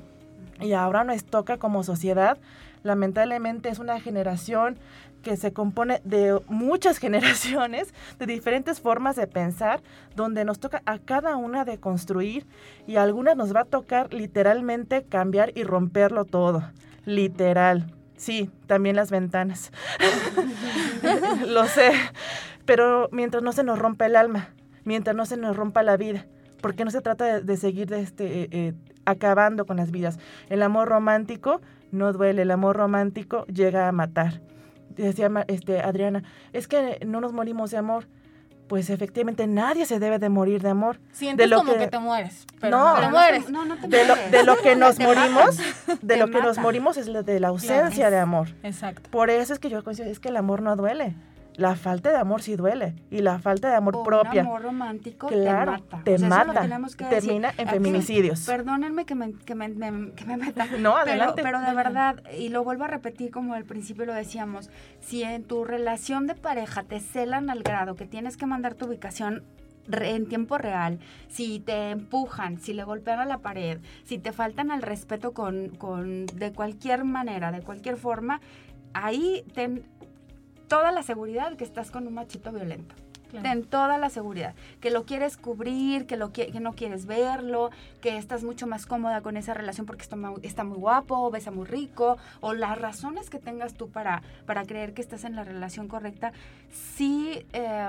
Y 0.60 0.72
ahora 0.72 1.02
nos 1.02 1.24
toca 1.24 1.56
como 1.56 1.82
sociedad 1.82 2.38
lamentablemente 2.84 3.70
es 3.70 3.80
una 3.80 3.98
generación 4.00 4.78
que 5.22 5.36
se 5.36 5.52
compone 5.52 6.00
de 6.04 6.38
muchas 6.46 6.98
generaciones, 6.98 7.92
de 8.20 8.26
diferentes 8.26 8.80
formas 8.80 9.16
de 9.16 9.26
pensar, 9.26 9.80
donde 10.14 10.44
nos 10.44 10.60
toca 10.60 10.82
a 10.86 10.98
cada 10.98 11.36
una 11.36 11.64
de 11.64 11.80
construir 11.80 12.46
y 12.86 12.96
a 12.96 13.02
algunas 13.02 13.36
nos 13.36 13.52
va 13.52 13.62
a 13.62 13.64
tocar 13.64 14.14
literalmente 14.14 15.02
cambiar 15.02 15.50
y 15.56 15.64
romperlo 15.64 16.24
todo, 16.24 16.62
literal. 17.04 17.92
Sí, 18.16 18.50
también 18.66 18.94
las 18.94 19.10
ventanas. 19.10 19.72
Lo 21.46 21.66
sé, 21.66 21.90
pero 22.64 23.08
mientras 23.10 23.42
no 23.42 23.52
se 23.52 23.64
nos 23.64 23.78
rompa 23.78 24.06
el 24.06 24.14
alma, 24.14 24.50
mientras 24.84 25.16
no 25.16 25.26
se 25.26 25.36
nos 25.36 25.56
rompa 25.56 25.82
la 25.82 25.96
vida, 25.96 26.26
porque 26.60 26.84
no 26.84 26.90
se 26.90 27.00
trata 27.00 27.40
de, 27.40 27.56
seguir 27.56 27.92
este, 27.92 28.42
eh, 28.42 28.48
eh, 28.52 28.72
acabando 29.04 29.66
con 29.66 29.78
las 29.78 29.90
vidas. 29.90 30.18
El 30.48 30.62
amor 30.62 30.88
romántico 30.88 31.60
no 31.94 32.12
duele, 32.12 32.42
el 32.42 32.50
amor 32.50 32.76
romántico 32.76 33.44
llega 33.46 33.88
a 33.88 33.92
matar. 33.92 34.40
Decía 34.90 35.30
este, 35.48 35.80
Adriana, 35.80 36.22
es 36.52 36.68
que 36.68 37.00
no 37.06 37.20
nos 37.20 37.32
morimos 37.32 37.70
de 37.70 37.78
amor. 37.78 38.06
Pues 38.68 38.88
efectivamente 38.88 39.46
nadie 39.46 39.84
se 39.84 39.98
debe 39.98 40.18
de 40.18 40.30
morir 40.30 40.62
de 40.62 40.70
amor. 40.70 40.98
Sientes 41.12 41.44
de 41.44 41.48
lo 41.48 41.58
como 41.58 41.74
que, 41.74 41.80
que, 41.80 41.88
te 41.88 41.98
mueres, 41.98 42.46
pero 42.60 42.76
no, 42.78 42.94
no 42.94 43.00
te 43.02 43.08
mueres. 43.08 43.50
No, 43.50 43.64
no 43.66 43.76
te 43.76 43.88
de, 43.88 44.06
lo, 44.06 44.14
de 44.16 44.42
lo 44.42 44.56
que 44.56 44.74
nos 44.74 44.98
morimos, 45.00 45.58
de 46.00 46.16
lo 46.16 46.30
que 46.30 46.40
nos 46.40 46.56
morimos 46.58 46.96
es 46.96 47.06
de 47.26 47.40
la 47.40 47.48
ausencia 47.48 47.90
Claro. 47.94 48.10
de 48.10 48.18
amor. 48.18 48.48
Exacto. 48.62 49.10
Por 49.10 49.28
eso 49.28 49.52
es 49.52 49.58
que 49.58 49.68
yo 49.68 49.84
considero 49.84 50.10
es 50.10 50.18
que 50.18 50.28
el 50.30 50.36
amor 50.38 50.62
no 50.62 50.76
duele. 50.76 51.14
La 51.56 51.76
falta 51.76 52.10
de 52.10 52.16
amor 52.16 52.42
sí 52.42 52.56
duele 52.56 52.94
y 53.10 53.18
la 53.20 53.38
falta 53.38 53.68
de 53.68 53.76
amor 53.76 53.94
O 53.96 54.02
propia. 54.02 54.42
Un 54.42 54.48
amor 54.48 54.62
romántico 54.62 55.28
Claro, 55.28 55.74
te 55.76 55.78
mata. 55.82 56.00
te 56.04 56.14
O 56.14 56.18
sea, 56.18 56.26
eso 56.28 56.38
lo 56.38 56.46
mata, 56.46 56.60
tenemos 56.62 56.96
que 56.96 57.04
decir. 57.04 57.20
termina 57.28 57.50
en 57.56 57.68
Aquí, 57.68 57.76
feminicidios. 57.76 58.40
Perdónenme 58.44 59.04
que 59.04 59.14
me, 59.14 59.32
que 59.34 59.54
me, 59.54 59.68
me- 59.68 60.12
que 60.12 60.24
me 60.24 60.36
meta. 60.36 60.66
No, 60.78 60.94
Pero, 60.94 60.96
adelante. 60.96 61.42
pero 61.42 61.60
de 61.60 61.72
verdad, 61.74 62.22
y 62.36 62.48
lo 62.48 62.64
vuelvo 62.64 62.84
a 62.84 62.88
repetir 62.88 63.30
como 63.30 63.54
al 63.54 63.64
principio 63.64 64.04
lo 64.04 64.14
decíamos, 64.14 64.68
si 65.00 65.22
en 65.22 65.44
tu 65.44 65.64
relación 65.64 66.26
de 66.26 66.34
pareja 66.34 66.82
te 66.82 66.98
celan 66.98 67.48
al 67.50 67.62
grado 67.62 67.94
que 67.94 68.06
tienes 68.06 68.36
que 68.36 68.46
mandar 68.46 68.74
tu 68.74 68.86
ubicación 68.86 69.44
en 69.88 70.26
tiempo 70.28 70.58
real, 70.58 70.98
si 71.28 71.60
te 71.60 71.90
empujan, 71.90 72.58
si 72.58 72.72
le 72.72 72.82
golpean 72.84 73.20
a 73.20 73.26
la 73.26 73.38
pared, 73.38 73.78
si 74.04 74.18
te 74.18 74.32
faltan 74.32 74.70
al 74.72 74.82
respeto 74.82 75.32
con, 75.34 75.68
con 75.68 76.26
de 76.26 76.52
cualquier 76.52 77.04
manera, 77.04 77.52
de 77.52 77.60
cualquier 77.60 77.96
forma, 77.96 78.40
ahí 78.94 79.44
ten 79.54 79.84
toda 80.68 80.92
la 80.92 81.02
seguridad 81.02 81.56
que 81.56 81.64
estás 81.64 81.90
con 81.90 82.06
un 82.06 82.14
machito 82.14 82.52
violento. 82.52 82.94
Claro. 83.30 83.48
Ten 83.50 83.64
toda 83.64 83.98
la 83.98 84.10
seguridad. 84.10 84.54
Que 84.80 84.90
lo 84.90 85.04
quieres 85.06 85.36
cubrir, 85.36 86.06
que, 86.06 86.16
lo 86.16 86.32
qui- 86.32 86.52
que 86.52 86.60
no 86.60 86.74
quieres 86.74 87.06
verlo, 87.06 87.70
que 88.00 88.16
estás 88.16 88.44
mucho 88.44 88.68
más 88.68 88.86
cómoda 88.86 89.22
con 89.22 89.36
esa 89.36 89.54
relación 89.54 89.86
porque 89.86 90.02
está, 90.02 90.14
mu- 90.14 90.38
está 90.42 90.62
muy 90.62 90.78
guapo, 90.78 91.16
o 91.18 91.30
besa 91.32 91.50
muy 91.50 91.64
rico, 91.64 92.16
o 92.40 92.52
las 92.54 92.78
razones 92.78 93.30
que 93.30 93.40
tengas 93.40 93.74
tú 93.74 93.90
para, 93.90 94.22
para 94.46 94.62
creer 94.64 94.94
que 94.94 95.02
estás 95.02 95.24
en 95.24 95.34
la 95.34 95.42
relación 95.42 95.88
correcta, 95.88 96.32
sí 96.70 97.44
eh, 97.52 97.88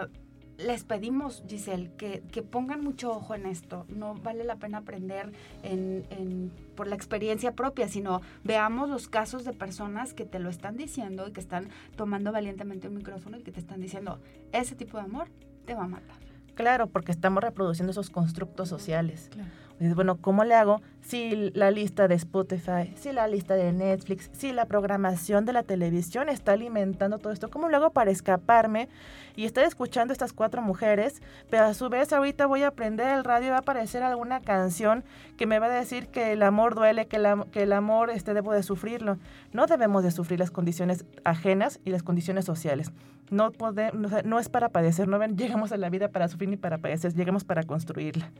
les 0.58 0.84
pedimos, 0.84 1.44
Giselle, 1.48 1.92
que, 1.98 2.22
que, 2.32 2.42
pongan 2.42 2.84
mucho 2.84 3.12
ojo 3.12 3.36
en 3.36 3.46
esto. 3.46 3.86
No 3.90 4.16
vale 4.16 4.44
la 4.44 4.56
pena 4.56 4.80
aprender 4.80 5.32
en, 5.64 6.06
en, 6.10 6.52
por 6.76 6.88
la 6.88 6.96
experiencia 6.96 7.54
propia, 7.54 7.88
sino 7.88 8.22
veamos 8.44 8.90
los 8.90 9.08
casos 9.08 9.44
de 9.44 9.54
personas 9.54 10.14
que 10.14 10.26
te 10.26 10.40
lo 10.40 10.50
están 10.50 10.78
diciendo 10.78 11.28
y 11.28 11.32
que 11.32 11.42
están 11.42 11.70
tomando 11.96 12.32
valientemente 12.32 12.88
un 12.88 12.96
micrófono 12.96 13.38
y 13.38 13.44
que 13.44 13.52
te 13.52 13.60
están 13.60 13.82
diciendo, 13.82 14.20
ese 14.52 14.76
tipo 14.76 14.98
de 14.98 15.04
amor 15.04 15.28
te 15.66 15.74
va 15.76 15.84
a 15.84 15.88
matar. 15.88 16.18
Claro, 16.56 16.88
porque 16.88 17.12
estamos 17.12 17.44
reproduciendo 17.44 17.92
esos 17.92 18.10
constructos 18.10 18.70
sociales. 18.70 19.30
Claro. 19.32 19.50
Bueno, 19.78 20.16
¿cómo 20.22 20.46
le 20.46 20.56
hago 20.56 20.82
si 21.02 21.52
la 21.54 21.70
lista 21.70 22.08
de 22.08 22.16
Spotify, 22.16 22.94
si 22.96 23.12
la 23.12 23.28
lista 23.28 23.56
de 23.56 23.74
Netflix, 23.74 24.30
si 24.32 24.54
la 24.54 24.66
programación 24.66 25.46
de 25.46 25.52
la 25.52 25.64
televisión 25.64 26.30
está 26.30 26.54
alimentando 26.54 27.20
todo 27.20 27.34
esto? 27.34 27.50
¿Cómo 27.50 27.68
lo 27.68 27.76
hago 27.76 27.90
para 27.90 28.10
escaparme 28.10 28.88
y 29.36 29.44
estar 29.44 29.66
escuchando 29.66 30.14
estas 30.14 30.32
cuatro 30.32 30.62
mujeres? 30.62 31.22
Pero 31.50 31.66
a 31.66 31.74
su 31.74 31.90
vez 31.90 32.14
ahorita 32.14 32.46
voy 32.46 32.64
a 32.64 32.68
aprender 32.68 33.10
el 33.10 33.26
radio 33.26 33.48
y 33.48 33.50
va 33.50 33.58
a 33.58 33.60
aparecer 33.60 34.02
alguna 34.02 34.40
canción 34.40 35.04
que 35.36 35.46
me 35.46 35.60
va 35.60 35.66
a 35.66 35.70
decir 35.70 36.08
que 36.08 36.32
el 36.32 36.44
amor 36.44 36.74
duele, 36.74 37.08
que, 37.08 37.22
que 37.52 37.64
el 37.64 37.74
amor 37.74 38.12
este, 38.12 38.34
debo 38.34 38.54
de 38.54 38.64
sufrirlo. 38.64 39.18
No 39.52 39.68
debemos 39.68 40.04
de 40.04 40.12
sufrir 40.12 40.40
las 40.40 40.52
condiciones 40.52 41.04
ajenas 41.26 41.82
y 41.84 41.90
las 41.90 42.02
condiciones 42.02 42.46
sociales. 42.46 42.94
No, 43.32 43.52
podemos, 43.52 44.24
no 44.24 44.40
es 44.40 44.50
para 44.50 44.70
padecer, 44.70 45.08
no 45.08 45.24
llegamos 45.28 45.72
a 45.72 45.78
la 45.78 45.90
vida 45.90 46.10
para 46.10 46.28
sufrir 46.28 46.50
ni 46.50 46.58
para 46.58 46.78
padecer, 46.78 47.14
llegamos 47.14 47.44
para 47.44 47.64
construirla. 47.64 48.32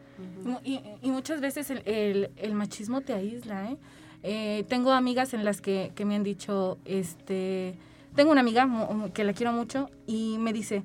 y, 0.64 0.80
y, 1.02 1.10
muchas 1.10 1.42
veces 1.42 1.72
el, 1.72 1.82
el, 1.86 2.32
el 2.38 2.54
machismo 2.54 3.02
te 3.02 3.14
aísla, 3.14 3.72
¿eh? 3.72 3.78
¿eh? 4.22 4.66
tengo 4.68 4.92
amigas 4.92 5.34
en 5.34 5.44
las 5.44 5.62
que, 5.62 5.92
que, 5.96 6.06
me 6.06 6.16
han 6.16 6.24
dicho, 6.24 6.78
este, 6.86 7.76
tengo 8.16 8.32
una 8.32 8.42
amiga 8.42 8.68
que 9.14 9.24
la 9.24 9.34
quiero 9.34 9.52
mucho 9.54 9.90
y 10.06 10.38
me 10.38 10.54
dice, 10.54 10.84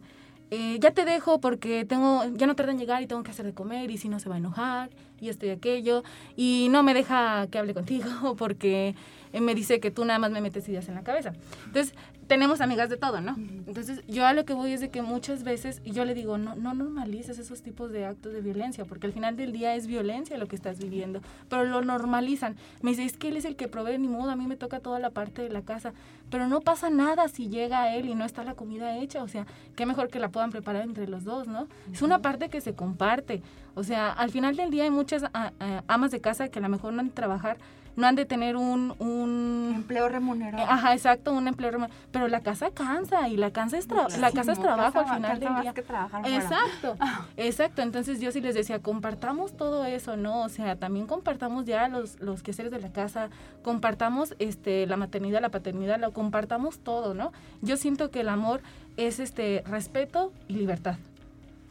eh, 0.50 0.78
ya 0.80 0.90
te 0.90 1.04
dejo 1.04 1.40
porque 1.40 1.84
tengo, 1.84 2.24
ya 2.34 2.46
no 2.46 2.56
tarda 2.56 2.72
en 2.72 2.78
llegar 2.78 3.02
y 3.02 3.06
tengo 3.06 3.22
que 3.22 3.30
hacer 3.30 3.46
de 3.46 3.54
comer 3.54 3.90
y 3.90 3.98
si 3.98 4.08
no 4.08 4.18
se 4.18 4.28
va 4.28 4.34
a 4.34 4.38
enojar 4.38 4.90
y 5.20 5.28
esto 5.28 5.46
y 5.46 5.50
aquello 5.50 6.02
y 6.36 6.68
no 6.70 6.82
me 6.82 6.92
deja 6.92 7.46
que 7.48 7.58
hable 7.58 7.72
contigo 7.72 8.34
porque 8.38 8.96
me 9.32 9.54
dice 9.54 9.78
que 9.78 9.92
tú 9.92 10.04
nada 10.04 10.18
más 10.18 10.32
me 10.32 10.40
metes 10.40 10.68
ideas 10.68 10.88
en 10.88 10.96
la 10.96 11.02
cabeza. 11.02 11.32
Entonces, 11.66 11.94
tenemos 12.30 12.60
amigas 12.60 12.88
de 12.88 12.96
todo, 12.96 13.20
¿no? 13.20 13.34
Entonces, 13.66 14.04
yo 14.06 14.24
a 14.24 14.32
lo 14.32 14.44
que 14.44 14.54
voy 14.54 14.70
es 14.70 14.80
de 14.80 14.88
que 14.88 15.02
muchas 15.02 15.42
veces 15.42 15.82
yo 15.84 16.04
le 16.04 16.14
digo, 16.14 16.38
no, 16.38 16.54
no 16.54 16.74
normalices 16.74 17.40
esos 17.40 17.60
tipos 17.60 17.90
de 17.90 18.06
actos 18.06 18.32
de 18.32 18.40
violencia, 18.40 18.84
porque 18.84 19.08
al 19.08 19.12
final 19.12 19.36
del 19.36 19.50
día 19.50 19.74
es 19.74 19.88
violencia 19.88 20.38
lo 20.38 20.46
que 20.46 20.54
estás 20.54 20.78
viviendo, 20.78 21.22
pero 21.48 21.64
lo 21.64 21.82
normalizan. 21.82 22.54
Me 22.82 22.90
dice, 22.90 23.04
es 23.04 23.16
que 23.16 23.30
él 23.30 23.36
es 23.36 23.44
el 23.46 23.56
que 23.56 23.66
provee, 23.66 23.98
ni 23.98 24.06
modo, 24.06 24.30
a 24.30 24.36
mí 24.36 24.46
me 24.46 24.56
toca 24.56 24.78
toda 24.78 25.00
la 25.00 25.10
parte 25.10 25.42
de 25.42 25.48
la 25.50 25.62
casa, 25.62 25.92
pero 26.30 26.46
no 26.46 26.60
pasa 26.60 26.88
nada 26.88 27.26
si 27.26 27.48
llega 27.48 27.82
a 27.82 27.96
él 27.96 28.08
y 28.08 28.14
no 28.14 28.24
está 28.24 28.44
la 28.44 28.54
comida 28.54 28.96
hecha, 28.98 29.24
o 29.24 29.28
sea, 29.28 29.44
qué 29.74 29.84
mejor 29.84 30.06
que 30.06 30.20
la 30.20 30.28
puedan 30.28 30.50
preparar 30.50 30.84
entre 30.84 31.08
los 31.08 31.24
dos, 31.24 31.48
¿no? 31.48 31.66
Es 31.92 32.00
una 32.00 32.20
parte 32.20 32.48
que 32.48 32.60
se 32.60 32.74
comparte, 32.74 33.42
o 33.74 33.82
sea, 33.82 34.12
al 34.12 34.30
final 34.30 34.54
del 34.54 34.70
día 34.70 34.84
hay 34.84 34.90
muchas 34.90 35.24
ah, 35.34 35.50
ah, 35.58 35.82
amas 35.88 36.12
de 36.12 36.20
casa 36.20 36.46
que 36.46 36.60
a 36.60 36.62
lo 36.62 36.68
mejor 36.68 36.92
no 36.92 37.00
han 37.00 37.10
trabajar, 37.10 37.58
no 37.96 38.06
han 38.06 38.16
de 38.16 38.24
tener 38.24 38.56
un, 38.56 38.94
un 38.98 39.72
empleo 39.74 40.08
remunerado. 40.08 40.70
Ajá, 40.70 40.94
exacto, 40.94 41.32
un 41.32 41.48
empleo 41.48 41.70
remunerado. 41.70 42.00
Pero 42.12 42.28
la 42.28 42.40
casa 42.40 42.70
cansa 42.70 43.28
y 43.28 43.36
la 43.36 43.50
casa 43.50 43.78
es, 43.78 43.88
la 44.18 44.32
casa 44.32 44.52
es 44.52 44.60
trabajo 44.60 45.00
al 45.00 45.14
final 45.14 45.40
del 45.40 45.62
día. 45.62 45.72
Que 45.74 45.82
trabajar 45.82 46.26
exacto, 46.26 46.96
exacto. 47.36 47.82
Entonces 47.82 48.20
yo 48.20 48.32
sí 48.32 48.40
les 48.40 48.54
decía, 48.54 48.80
compartamos 48.80 49.56
todo 49.56 49.84
eso, 49.84 50.16
¿no? 50.16 50.42
O 50.42 50.48
sea, 50.48 50.76
también 50.76 51.06
compartamos 51.06 51.64
ya 51.64 51.88
los, 51.88 52.20
los 52.20 52.42
quehaceres 52.42 52.70
de 52.70 52.80
la 52.80 52.92
casa, 52.92 53.30
compartamos 53.62 54.34
este 54.38 54.86
la 54.86 54.96
maternidad, 54.96 55.40
la 55.40 55.50
paternidad, 55.50 55.98
lo 55.98 56.12
compartamos 56.12 56.78
todo, 56.78 57.14
¿no? 57.14 57.32
Yo 57.62 57.76
siento 57.76 58.10
que 58.10 58.20
el 58.20 58.28
amor 58.28 58.60
es 58.96 59.20
este 59.20 59.62
respeto 59.66 60.32
y 60.48 60.54
libertad. 60.54 60.96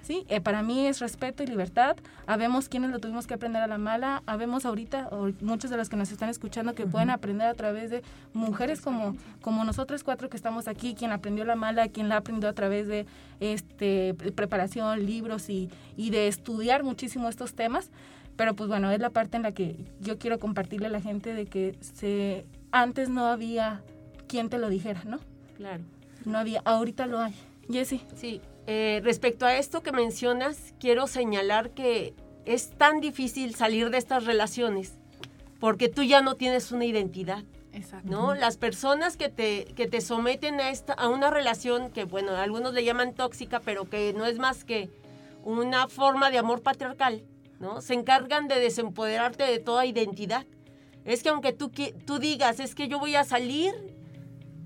¿Sí? 0.02 0.26
Eh, 0.30 0.42
para 0.42 0.64
mí 0.64 0.88
es 0.88 1.00
respeto 1.00 1.44
y 1.44 1.48
libertad. 1.48 1.98
Habemos 2.28 2.70
quienes 2.70 2.92
lo 2.92 3.00
tuvimos 3.00 3.28
que 3.28 3.34
aprender 3.34 3.62
a 3.62 3.68
la 3.68 3.78
mala, 3.78 4.24
habemos 4.26 4.66
ahorita, 4.66 5.10
muchos 5.42 5.70
de 5.70 5.78
los 5.78 5.90
que 5.90 5.96
nos 5.96 6.12
están 6.12 6.30
escuchando, 6.30 6.76
que 6.76 6.86
pueden 6.86 7.10
aprender 7.10 7.48
a 7.48 7.54
través 7.54 7.90
de 7.90 8.04
mujeres 8.34 8.82
como, 8.82 9.16
como 9.42 9.64
nosotros 9.64 10.04
cuatro 10.04 10.30
que 10.30 10.38
estamos 10.38 10.68
aquí, 10.68 10.96
quien 10.96 11.12
aprendió 11.12 11.46
la 11.46 11.56
mala, 11.56 11.88
quien 11.88 12.10
la 12.10 12.18
aprendió 12.18 12.50
a 12.50 12.54
través 12.54 12.88
de 12.88 13.06
este, 13.40 14.14
preparación, 14.36 15.06
libros 15.06 15.50
y, 15.50 15.70
y 15.96 16.10
de 16.10 16.28
estudiar 16.28 16.84
muchísimo 16.84 17.30
estos 17.30 17.54
temas. 17.54 17.92
Pero 18.36 18.56
pues 18.56 18.70
bueno, 18.70 18.90
es 18.92 19.02
la 19.02 19.10
parte 19.10 19.36
en 19.36 19.44
la 19.44 19.52
que 19.52 19.76
yo 20.00 20.18
quiero 20.18 20.40
compartirle 20.40 20.88
a 20.88 20.90
la 20.90 21.02
gente 21.02 21.34
de 21.34 21.46
que 21.46 21.76
se, 21.82 22.46
antes 22.72 23.10
no 23.10 23.26
había 23.26 23.82
quien 24.28 24.48
te 24.48 24.60
lo 24.60 24.70
dijera, 24.70 25.04
¿no? 25.04 25.20
Claro. 25.58 25.84
No 26.24 26.38
había, 26.38 26.62
ahorita 26.64 27.06
lo 27.06 27.20
hay. 27.20 27.34
Jessy. 27.70 28.02
Sí, 28.16 28.40
eh, 28.72 29.02
respecto 29.04 29.48
a 29.48 29.56
esto 29.56 29.82
que 29.82 29.92
mencionas, 29.92 30.76
quiero 30.80 31.08
señalar 31.08 31.72
que 31.72 32.14
es 32.46 32.70
tan 32.70 33.02
difícil 33.02 33.56
salir 33.56 33.90
de 33.90 33.98
estas 33.98 34.26
relaciones 34.26 35.00
porque 35.60 35.90
tú 35.90 36.04
ya 36.04 36.22
no 36.22 36.36
tienes 36.36 36.72
una 36.72 36.86
identidad. 36.86 37.44
Exacto. 37.74 38.08
¿no? 38.08 38.36
Las 38.36 38.58
personas 38.58 39.18
que 39.18 39.28
te, 39.28 39.66
que 39.76 39.88
te 39.88 40.02
someten 40.02 40.60
a, 40.60 40.70
esta, 40.70 40.94
a 40.94 41.10
una 41.10 41.32
relación 41.32 41.90
que, 41.90 42.04
bueno, 42.04 42.36
algunos 42.36 42.76
le 42.76 42.84
llaman 42.84 43.16
tóxica, 43.16 43.60
pero 43.60 43.90
que 43.90 44.14
no 44.14 44.28
es 44.28 44.38
más 44.38 44.64
que 44.66 44.92
una 45.44 45.88
forma 45.88 46.30
de 46.30 46.38
amor 46.38 46.62
patriarcal, 46.62 47.24
¿no? 47.60 47.82
Se 47.82 47.96
encargan 47.96 48.48
de 48.48 48.60
desempoderarte 48.60 49.46
de 49.46 49.58
toda 49.58 49.88
identidad. 49.88 50.46
Es 51.06 51.24
que 51.24 51.30
aunque 51.30 51.54
tú, 51.54 51.72
tú 52.06 52.20
digas, 52.20 52.60
es 52.60 52.76
que 52.76 52.88
yo 52.88 53.00
voy 53.00 53.16
a 53.16 53.24
salir, 53.24 53.74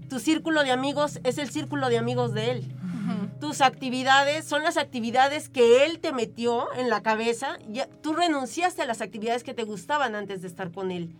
tu 0.09 0.19
círculo 0.19 0.63
de 0.63 0.71
amigos 0.71 1.21
es 1.23 1.37
el 1.37 1.49
círculo 1.49 1.87
de 1.87 1.97
amigos 1.97 2.33
de 2.33 2.51
él 2.51 2.73
tus 3.43 3.59
actividades 3.59 4.45
son 4.45 4.63
las 4.63 4.77
actividades 4.77 5.49
que 5.49 5.83
él 5.83 5.99
te 5.99 6.13
metió 6.13 6.73
en 6.75 6.89
la 6.89 7.03
cabeza. 7.03 7.57
Ya, 7.67 7.89
tú 8.01 8.13
renunciaste 8.13 8.83
a 8.83 8.85
las 8.85 9.01
actividades 9.01 9.43
que 9.43 9.53
te 9.53 9.63
gustaban 9.65 10.15
antes 10.15 10.41
de 10.41 10.47
estar 10.47 10.71
con 10.71 10.91
él. 10.91 11.13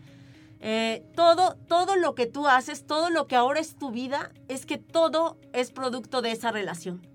Eh, 0.61 1.03
todo, 1.17 1.57
todo 1.67 1.97
lo 1.97 2.15
que 2.15 2.25
tú 2.25 2.47
haces, 2.47 2.87
todo 2.87 3.09
lo 3.09 3.27
que 3.27 3.35
ahora 3.35 3.59
es 3.59 3.75
tu 3.75 3.91
vida, 3.91 4.31
es 4.47 4.65
que 4.65 4.77
todo 4.77 5.35
es 5.51 5.73
producto 5.73 6.21
de 6.21 6.31
esa 6.31 6.53
relación. 6.53 7.05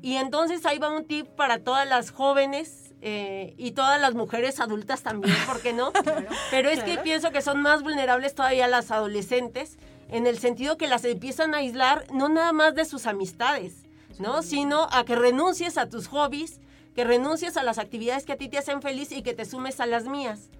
Y 0.00 0.14
entonces 0.14 0.64
ahí 0.64 0.78
va 0.78 0.96
un 0.96 1.06
tip 1.06 1.26
para 1.26 1.58
todas 1.58 1.88
las 1.88 2.12
jóvenes 2.12 2.94
eh, 3.02 3.54
y 3.58 3.72
todas 3.72 4.00
las 4.00 4.14
mujeres 4.14 4.60
adultas 4.60 5.02
también, 5.02 5.34
¿por 5.44 5.60
qué 5.60 5.72
no? 5.72 5.92
Pero 6.52 6.70
es 6.70 6.84
que 6.84 6.98
pienso 6.98 7.32
que 7.32 7.42
son 7.42 7.60
más 7.62 7.82
vulnerables 7.82 8.36
todavía 8.36 8.68
las 8.68 8.92
adolescentes, 8.92 9.76
en 10.08 10.28
el 10.28 10.38
sentido 10.38 10.76
que 10.76 10.86
las 10.86 11.04
empiezan 11.04 11.52
a 11.52 11.58
aislar 11.58 12.04
no 12.12 12.28
nada 12.28 12.52
más 12.52 12.76
de 12.76 12.84
sus 12.84 13.08
amistades, 13.08 13.89
¿no? 14.20 14.42
Sino 14.42 14.88
a 14.92 15.04
que 15.04 15.16
renuncies 15.16 15.78
a 15.78 15.88
tus 15.88 16.06
hobbies, 16.08 16.60
que 16.94 17.04
renuncies 17.04 17.56
a 17.56 17.62
las 17.62 17.78
actividades 17.78 18.24
que 18.24 18.32
a 18.32 18.36
ti 18.36 18.48
te 18.48 18.58
hacen 18.58 18.82
feliz 18.82 19.12
y 19.12 19.22
que 19.22 19.34
te 19.34 19.44
sumes 19.44 19.80
a 19.80 19.86
las 19.86 20.04
mías. 20.04 20.50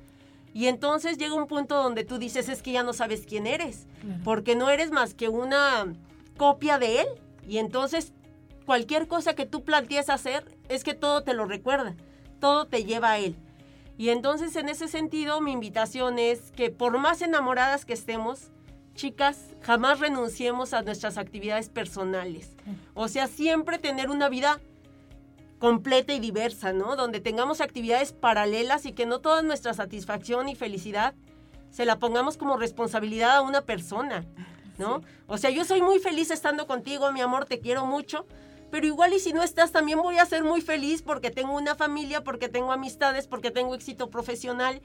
Y 0.53 0.67
entonces 0.67 1.19
llega 1.19 1.35
un 1.35 1.47
punto 1.47 1.81
donde 1.81 2.05
tú 2.05 2.19
dices, 2.19 2.49
es 2.49 2.63
que 2.63 2.73
ya 2.73 2.83
no 2.83 2.93
sabes 2.93 3.25
quién 3.27 3.47
eres, 3.47 3.87
porque 4.25 4.57
no 4.57 4.69
eres 4.69 4.91
más 4.91 5.15
que 5.15 5.29
una 5.29 5.93
copia 6.37 6.79
de 6.79 7.03
él. 7.03 7.07
Y 7.47 7.59
entonces 7.59 8.13
cualquier 8.67 9.07
cosa 9.07 9.35
que 9.35 9.47
tú 9.47 9.63
plantees 9.63 10.11
hacer 10.11 10.45
es 10.69 10.83
que 10.83 10.95
todo 10.95 11.23
te 11.23 11.35
lo 11.35 11.45
recuerda, 11.45 11.95
todo 12.41 12.67
te 12.67 12.85
lleva 12.85 13.13
a 13.13 13.19
él. 13.19 13.37
Y 13.97 14.09
entonces 14.09 14.57
en 14.57 14.69
ese 14.69 14.89
sentido 14.89 15.41
mi 15.41 15.53
invitación 15.53 16.19
es 16.19 16.53
que 16.53 16.71
por 16.71 16.99
más 16.99 17.21
enamoradas 17.23 17.85
que 17.85 17.93
estemos, 17.93 18.51
chicas, 19.01 19.39
jamás 19.63 19.99
renunciemos 19.99 20.75
a 20.75 20.83
nuestras 20.83 21.17
actividades 21.17 21.71
personales. 21.71 22.55
O 22.93 23.09
sea, 23.09 23.29
siempre 23.29 23.79
tener 23.79 24.11
una 24.11 24.29
vida 24.29 24.61
completa 25.59 26.13
y 26.13 26.21
diversa, 26.21 26.75
¿no? 26.75 26.97
Donde 26.97 27.21
tengamos 27.21 27.63
actividades 27.63 28.13
paralelas 28.13 28.85
y 28.85 28.93
que 28.93 29.07
no 29.07 29.21
toda 29.21 29.41
nuestra 29.41 29.73
satisfacción 29.73 30.51
y 30.51 30.55
felicidad 30.55 31.15
se 31.71 31.87
la 31.87 31.99
pongamos 31.99 32.37
como 32.37 32.59
responsabilidad 32.59 33.37
a 33.37 33.43
una 33.43 33.63
persona, 33.63 34.27
¿no? 34.77 35.01
O 35.27 35.39
sea, 35.39 35.49
yo 35.49 35.65
soy 35.65 35.81
muy 35.81 35.99
feliz 35.99 36.31
estando 36.31 36.67
contigo, 36.67 37.11
mi 37.11 37.23
amor, 37.23 37.47
te 37.47 37.59
quiero 37.59 37.87
mucho, 37.87 38.27
pero 38.71 38.87
igual 38.87 39.15
y 39.15 39.19
si 39.19 39.33
no 39.33 39.43
estás 39.43 39.73
también 39.73 40.03
voy 40.03 40.19
a 40.19 40.27
ser 40.27 40.45
muy 40.45 40.61
feliz 40.61 41.01
porque 41.01 41.31
tengo 41.31 41.57
una 41.57 41.75
familia, 41.75 42.23
porque 42.23 42.51
tengo 42.51 42.71
amistades, 42.71 43.27
porque 43.27 43.51
tengo 43.51 43.75
éxito 43.75 44.11
profesional, 44.11 44.83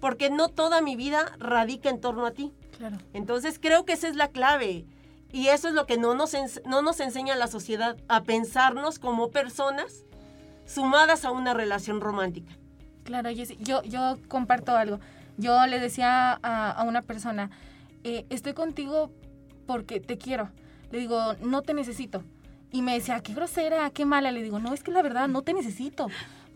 porque 0.00 0.30
no 0.30 0.48
toda 0.48 0.80
mi 0.80 0.96
vida 0.96 1.32
radica 1.38 1.90
en 1.90 2.00
torno 2.00 2.26
a 2.26 2.32
ti. 2.32 2.52
Entonces 3.12 3.58
creo 3.60 3.84
que 3.84 3.92
esa 3.92 4.08
es 4.08 4.16
la 4.16 4.28
clave. 4.28 4.86
Y 5.32 5.48
eso 5.48 5.68
es 5.68 5.74
lo 5.74 5.86
que 5.86 5.98
no 5.98 6.14
nos, 6.14 6.34
no 6.64 6.82
nos 6.82 7.00
enseña 7.00 7.36
la 7.36 7.48
sociedad, 7.48 7.96
a 8.08 8.22
pensarnos 8.22 8.98
como 8.98 9.30
personas 9.30 10.04
sumadas 10.64 11.24
a 11.24 11.30
una 11.30 11.52
relación 11.54 12.00
romántica. 12.00 12.52
Claro, 13.04 13.30
yo, 13.30 13.82
yo 13.82 14.18
comparto 14.28 14.76
algo. 14.76 15.00
Yo 15.36 15.66
le 15.66 15.80
decía 15.80 16.32
a, 16.42 16.82
una 16.84 17.02
persona, 17.02 17.50
eh, 18.04 18.26
estoy 18.30 18.54
contigo 18.54 19.10
porque 19.66 20.00
te 20.00 20.18
quiero. 20.18 20.50
Le 20.90 20.98
digo, 20.98 21.34
no 21.40 21.62
te 21.62 21.74
necesito. 21.74 22.22
Y 22.70 22.82
me 22.82 22.94
decía, 22.94 23.20
qué 23.20 23.34
grosera, 23.34 23.90
qué 23.90 24.04
mala. 24.04 24.32
Le 24.32 24.42
digo, 24.42 24.58
no, 24.58 24.72
es 24.72 24.82
que 24.82 24.90
la 24.90 25.02
verdad 25.02 25.28
no 25.28 25.42
te 25.42 25.52
necesito 25.52 26.08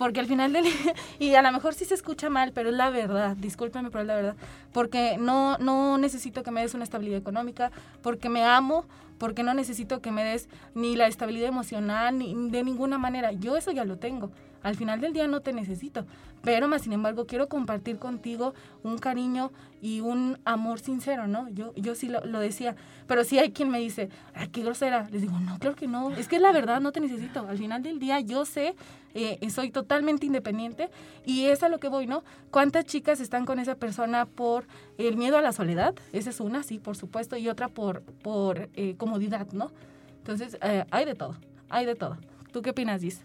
porque 0.02 0.18
al 0.18 0.26
final 0.26 0.52
del 0.52 0.64
y 1.20 1.36
a 1.36 1.42
lo 1.42 1.52
mejor 1.52 1.74
sí 1.74 1.84
se 1.84 1.94
escucha 1.94 2.28
mal, 2.28 2.50
pero 2.52 2.70
es 2.70 2.74
la 2.74 2.90
verdad, 2.90 3.36
discúlpeme, 3.36 3.88
pero 3.88 4.02
es 4.02 4.08
la 4.08 4.16
verdad, 4.16 4.36
porque 4.72 5.16
no, 5.16 5.58
no 5.58 5.96
necesito 5.96 6.42
que 6.42 6.50
me 6.50 6.60
des 6.60 6.74
una 6.74 6.82
estabilidad 6.82 7.18
económica, 7.18 7.70
porque 8.02 8.28
me 8.28 8.42
amo, 8.42 8.84
porque 9.18 9.44
no 9.44 9.54
necesito 9.54 10.02
que 10.02 10.10
me 10.10 10.24
des 10.24 10.48
ni 10.74 10.96
la 10.96 11.06
estabilidad 11.06 11.46
emocional, 11.46 12.18
ni 12.18 12.34
de 12.50 12.64
ninguna 12.64 12.98
manera, 12.98 13.30
yo 13.30 13.56
eso 13.56 13.70
ya 13.70 13.84
lo 13.84 13.96
tengo. 13.96 14.32
Al 14.62 14.76
final 14.76 15.00
del 15.00 15.12
día 15.12 15.26
no 15.26 15.40
te 15.40 15.52
necesito, 15.52 16.06
pero 16.42 16.68
más 16.68 16.82
sin 16.82 16.92
embargo 16.92 17.26
quiero 17.26 17.48
compartir 17.48 17.98
contigo 17.98 18.54
un 18.82 18.98
cariño 18.98 19.52
y 19.80 20.00
un 20.00 20.38
amor 20.44 20.80
sincero, 20.80 21.26
¿no? 21.26 21.48
Yo, 21.48 21.74
yo 21.74 21.94
sí 21.94 22.08
lo, 22.08 22.38
decía, 22.38 22.76
pero 23.06 23.24
sí 23.24 23.38
hay 23.38 23.50
quien 23.50 23.70
me 23.70 23.80
dice, 23.80 24.08
ay, 24.34 24.48
qué 24.48 24.62
grosera. 24.62 25.08
Les 25.10 25.22
digo, 25.22 25.38
no, 25.40 25.58
claro 25.58 25.76
que 25.76 25.88
no, 25.88 26.10
es 26.12 26.28
que 26.28 26.38
la 26.38 26.52
verdad 26.52 26.80
no 26.80 26.92
te 26.92 27.00
necesito. 27.00 27.46
Al 27.48 27.58
final 27.58 27.82
del 27.82 27.98
día 27.98 28.20
yo 28.20 28.44
sé, 28.44 28.74
eh, 29.14 29.38
soy 29.50 29.70
totalmente 29.70 30.26
independiente 30.26 30.90
y 31.24 31.46
es 31.46 31.62
a 31.62 31.68
lo 31.68 31.78
que 31.78 31.88
voy, 31.88 32.06
¿no? 32.06 32.22
¿Cuántas 32.50 32.84
chicas 32.84 33.20
están 33.20 33.44
con 33.44 33.58
esa 33.58 33.74
persona 33.74 34.26
por 34.26 34.66
el 34.98 35.16
miedo 35.16 35.36
a 35.36 35.42
la 35.42 35.52
soledad? 35.52 35.94
Esa 36.12 36.30
es 36.30 36.40
una, 36.40 36.62
sí, 36.62 36.78
por 36.78 36.96
supuesto, 36.96 37.36
y 37.36 37.48
otra 37.48 37.68
por, 37.68 38.02
por 38.02 38.68
eh, 38.74 38.94
comodidad, 38.96 39.48
¿no? 39.52 39.72
Entonces, 40.18 40.56
eh, 40.62 40.84
hay 40.90 41.04
de 41.04 41.14
todo, 41.14 41.36
hay 41.68 41.86
de 41.86 41.96
todo. 41.96 42.16
¿Tú 42.52 42.62
qué 42.62 42.70
opinas, 42.70 43.00
Gis? 43.00 43.22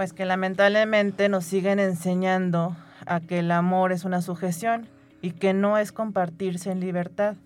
Pues 0.00 0.14
que 0.14 0.24
lamentablemente 0.24 1.28
nos 1.28 1.44
siguen 1.44 1.78
enseñando 1.78 2.74
a 3.04 3.20
que 3.20 3.40
el 3.40 3.50
amor 3.50 3.92
es 3.92 4.06
una 4.06 4.22
sujeción 4.22 4.88
y 5.20 5.32
que 5.32 5.52
no 5.52 5.76
es 5.76 5.92
compartirse 5.92 6.70
en 6.70 6.80
libertad. 6.80 7.36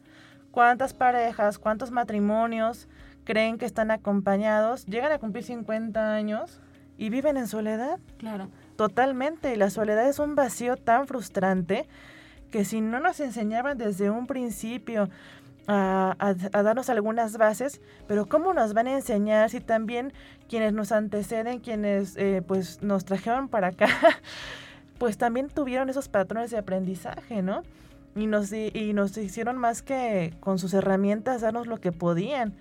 ¿Cuántas 0.53 0.95
parejas, 0.95 1.59
cuántos 1.59 1.91
matrimonios 1.91 2.87
creen 3.25 3.59
que 3.59 3.67
están 3.67 3.91
acompañados, 3.91 4.87
llegan 4.87 5.11
a 5.11 5.19
cumplir 5.19 5.43
50 5.43 6.15
años 6.15 6.61
y 6.97 7.09
viven 7.09 7.39
en 7.39 7.49
soledad? 7.49 7.99
Claro. 8.19 8.47
Totalmente. 8.77 9.53
Y 9.53 9.57
la 9.57 9.71
soledad 9.71 10.09
es 10.09 10.21
un 10.21 10.37
vacío 10.37 10.77
tan 10.77 11.09
frustrante 11.09 11.89
que 12.53 12.65
si 12.65 12.81
no 12.81 13.01
nos 13.01 13.19
enseñaban 13.19 13.79
desde 13.79 14.11
un 14.11 14.29
principio 14.29 15.09
a, 15.67 16.35
darnos 16.53 16.91
algunas 16.91 17.37
bases, 17.37 17.81
pero 18.07 18.27
¿cómo 18.27 18.53
nos 18.55 18.75
van 18.75 18.87
a 18.87 18.95
enseñar 18.95 19.51
si 19.51 19.61
también 19.61 20.13
quienes 20.49 20.73
nos 20.73 20.93
anteceden, 20.93 21.61
quienes 21.61 22.17
eh, 22.17 22.43
pues 22.47 22.83
nos 22.83 23.05
trajeron 23.05 23.49
para 23.49 23.69
acá, 23.69 23.89
pues 24.99 25.19
también 25.19 25.49
tuvieron 25.49 25.89
esos 25.89 26.09
patrones 26.09 26.51
de 26.51 26.59
aprendizaje, 26.59 27.43
¿no? 27.43 27.63
Y 28.17 28.27
nos, 28.27 28.53
y 28.53 28.93
nos 28.95 29.17
hicieron 29.17 29.59
más 29.59 29.83
que 29.83 30.35
con 30.41 30.59
sus 30.59 30.73
herramientas 30.73 31.41
darnos 31.41 31.67
lo 31.67 31.81
que 31.81 31.91
podían. 31.91 32.55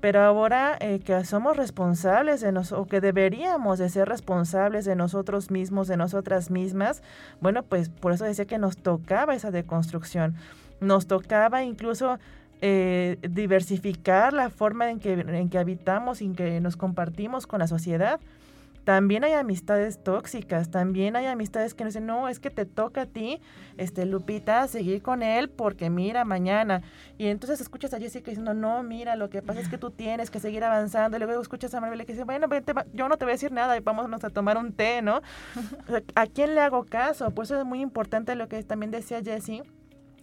Pero 0.00 0.20
ahora 0.20 0.76
eh, 0.80 1.00
que 1.00 1.24
somos 1.24 1.56
responsables 1.56 2.40
de 2.40 2.52
nosotros, 2.52 2.86
o 2.86 2.88
que 2.88 3.00
deberíamos 3.00 3.80
de 3.80 3.88
ser 3.88 4.08
responsables 4.08 4.84
de 4.84 4.94
nosotros 4.94 5.50
mismos, 5.50 5.88
de 5.88 5.96
nosotras 5.96 6.50
mismas, 6.50 7.02
bueno, 7.40 7.64
pues 7.64 7.88
por 7.88 8.12
eso 8.12 8.24
decía 8.24 8.44
que 8.44 8.58
nos 8.58 8.76
tocaba 8.76 9.34
esa 9.34 9.50
deconstrucción. 9.50 10.36
Nos 10.80 11.08
tocaba 11.08 11.64
incluso 11.64 12.18
eh, 12.60 13.18
diversificar 13.22 14.32
la 14.32 14.50
forma 14.50 14.90
en 14.90 15.00
que, 15.00 15.12
en 15.12 15.48
que 15.48 15.58
habitamos 15.58 16.22
y 16.22 16.26
en 16.26 16.34
que 16.34 16.60
nos 16.60 16.76
compartimos 16.76 17.46
con 17.46 17.60
la 17.60 17.66
sociedad. 17.68 18.20
También 18.88 19.22
hay 19.22 19.34
amistades 19.34 20.02
tóxicas, 20.02 20.70
también 20.70 21.14
hay 21.14 21.26
amistades 21.26 21.74
que 21.74 21.84
nos 21.84 21.92
dicen, 21.92 22.06
no, 22.06 22.26
es 22.26 22.40
que 22.40 22.48
te 22.48 22.64
toca 22.64 23.02
a 23.02 23.06
ti, 23.06 23.38
este, 23.76 24.06
Lupita, 24.06 24.66
seguir 24.66 25.02
con 25.02 25.22
él 25.22 25.50
porque 25.50 25.90
mira, 25.90 26.24
mañana. 26.24 26.80
Y 27.18 27.26
entonces 27.26 27.60
escuchas 27.60 27.92
a 27.92 27.98
Jessica 27.98 28.30
diciendo, 28.30 28.54
no, 28.54 28.82
mira, 28.82 29.14
lo 29.14 29.28
que 29.28 29.42
pasa 29.42 29.60
es 29.60 29.68
que 29.68 29.76
tú 29.76 29.90
tienes 29.90 30.30
que 30.30 30.40
seguir 30.40 30.64
avanzando. 30.64 31.18
Y 31.18 31.20
luego 31.20 31.42
escuchas 31.42 31.74
a 31.74 31.82
Maribel 31.82 32.06
que 32.06 32.14
dice, 32.14 32.24
bueno, 32.24 32.48
vente, 32.48 32.72
yo 32.94 33.10
no 33.10 33.18
te 33.18 33.26
voy 33.26 33.32
a 33.32 33.34
decir 33.34 33.52
nada 33.52 33.76
y 33.76 33.80
vámonos 33.80 34.24
a 34.24 34.30
tomar 34.30 34.56
un 34.56 34.72
té, 34.72 35.02
¿no? 35.02 35.20
¿A 36.14 36.26
quién 36.26 36.54
le 36.54 36.62
hago 36.62 36.84
caso? 36.84 37.30
Por 37.32 37.44
eso 37.44 37.58
es 37.58 37.66
muy 37.66 37.82
importante 37.82 38.34
lo 38.36 38.48
que 38.48 38.62
también 38.62 38.90
decía 38.90 39.20
Jessie 39.22 39.64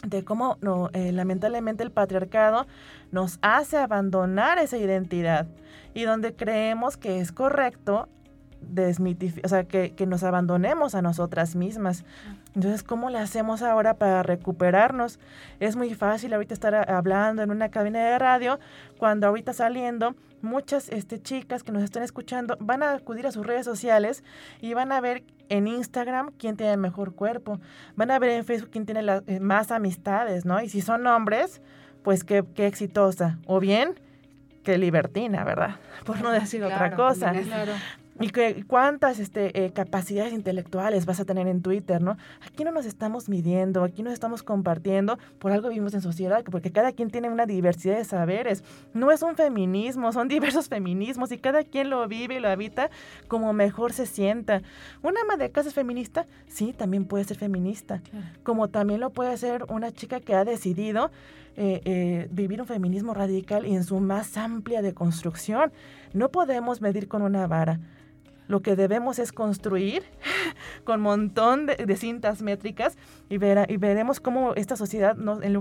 de 0.03 0.23
cómo 0.23 0.57
no, 0.61 0.89
eh, 0.93 1.11
lamentablemente 1.11 1.83
el 1.83 1.91
patriarcado 1.91 2.67
nos 3.11 3.39
hace 3.41 3.77
abandonar 3.77 4.59
esa 4.59 4.77
identidad 4.77 5.47
y 5.93 6.03
donde 6.03 6.33
creemos 6.33 6.97
que 6.97 7.19
es 7.19 7.31
correcto 7.31 8.07
desmitificar, 8.61 9.45
o 9.45 9.49
sea, 9.49 9.63
que, 9.65 9.93
que, 9.93 10.05
nos 10.05 10.23
abandonemos 10.23 10.95
a 10.95 11.01
nosotras 11.01 11.55
mismas. 11.55 12.03
Entonces, 12.55 12.83
¿cómo 12.83 13.09
le 13.09 13.19
hacemos 13.19 13.61
ahora 13.61 13.95
para 13.95 14.23
recuperarnos? 14.23 15.19
Es 15.59 15.75
muy 15.75 15.93
fácil 15.93 16.33
ahorita 16.33 16.53
estar 16.53 16.89
hablando 16.89 17.43
en 17.43 17.51
una 17.51 17.69
cabina 17.69 17.99
de 17.99 18.17
radio, 18.17 18.59
cuando 18.97 19.27
ahorita 19.27 19.51
saliendo 19.53 20.15
muchas 20.41 20.89
este, 20.89 21.21
chicas 21.21 21.63
que 21.63 21.71
nos 21.71 21.83
están 21.83 22.03
escuchando 22.03 22.55
van 22.59 22.83
a 22.83 22.93
acudir 22.93 23.27
a 23.27 23.31
sus 23.31 23.45
redes 23.45 23.65
sociales 23.65 24.23
y 24.61 24.73
van 24.73 24.91
a 24.91 25.01
ver 25.01 25.23
en 25.49 25.67
Instagram 25.67 26.31
quién 26.37 26.55
tiene 26.55 26.73
el 26.73 26.79
mejor 26.79 27.13
cuerpo, 27.13 27.59
van 27.95 28.11
a 28.11 28.19
ver 28.19 28.29
en 28.29 28.45
Facebook 28.45 28.69
quién 28.71 28.85
tiene 28.85 29.01
eh, 29.27 29.39
más 29.39 29.71
amistades, 29.71 30.45
¿no? 30.45 30.61
Y 30.61 30.69
si 30.69 30.81
son 30.81 31.05
hombres, 31.07 31.61
pues 32.03 32.23
qué, 32.23 32.43
qué 32.55 32.67
exitosa. 32.67 33.37
O 33.47 33.59
bien, 33.59 33.99
qué 34.63 34.77
libertina, 34.77 35.43
¿verdad? 35.43 35.75
Por 36.05 36.21
no 36.21 36.31
decir 36.31 36.63
otra 36.63 36.95
cosa. 36.95 37.33
Claro 37.33 37.73
y 38.19 38.29
que, 38.29 38.63
cuántas 38.65 39.19
este, 39.19 39.65
eh, 39.65 39.71
capacidades 39.71 40.33
intelectuales 40.33 41.05
vas 41.05 41.19
a 41.19 41.25
tener 41.25 41.47
en 41.47 41.61
Twitter, 41.61 42.01
¿no? 42.01 42.17
Aquí 42.45 42.63
no 42.63 42.71
nos 42.71 42.85
estamos 42.85 43.27
midiendo, 43.27 43.83
aquí 43.83 44.03
nos 44.03 44.13
estamos 44.13 44.41
compartiendo, 44.41 45.19
por 45.39 45.51
algo 45.51 45.69
vivimos 45.69 45.93
en 45.93 46.01
sociedad, 46.01 46.43
porque 46.49 46.71
cada 46.71 46.93
quien 46.93 47.09
tiene 47.09 47.29
una 47.29 47.45
diversidad 47.45 47.97
de 47.97 48.05
saberes. 48.05 48.63
No 48.93 49.11
es 49.11 49.21
un 49.21 49.35
feminismo, 49.35 50.11
son 50.13 50.27
diversos 50.29 50.69
feminismos 50.69 51.31
y 51.31 51.37
cada 51.37 51.63
quien 51.63 51.89
lo 51.89 52.07
vive 52.07 52.35
y 52.35 52.39
lo 52.39 52.49
habita 52.49 52.89
como 53.27 53.51
mejor 53.53 53.91
se 53.91 54.05
sienta. 54.05 54.61
Una 55.01 55.21
ama 55.21 55.35
de 55.35 55.51
casa 55.51 55.69
es 55.69 55.75
feminista, 55.75 56.25
sí, 56.47 56.73
también 56.73 57.05
puede 57.05 57.25
ser 57.25 57.37
feminista, 57.37 58.01
como 58.43 58.69
también 58.69 59.01
lo 59.01 59.09
puede 59.09 59.35
ser 59.37 59.65
una 59.69 59.91
chica 59.91 60.19
que 60.21 60.35
ha 60.35 60.45
decidido 60.45 61.11
eh, 61.57 61.81
eh, 61.85 62.27
vivir 62.31 62.59
un 62.59 62.67
feminismo 62.67 63.13
radical 63.13 63.65
y 63.65 63.75
en 63.75 63.85
su 63.85 63.99
más 63.99 64.35
amplia 64.35 64.81
deconstrucción. 64.81 65.71
No 66.13 66.29
podemos 66.29 66.81
medir 66.81 67.07
con 67.07 67.21
una 67.21 67.47
vara. 67.47 67.79
Lo 68.47 68.61
que 68.61 68.75
debemos 68.75 69.19
es 69.19 69.31
construir 69.31 70.03
con 70.83 71.01
montón 71.01 71.65
de, 71.65 71.95
cintas 71.95 72.41
métricas 72.41 72.97
y, 73.29 73.35
y 73.35 73.77
veremos 73.77 74.19
cómo 74.19 74.53
esta 74.55 74.75
sociedad, 74.75 75.15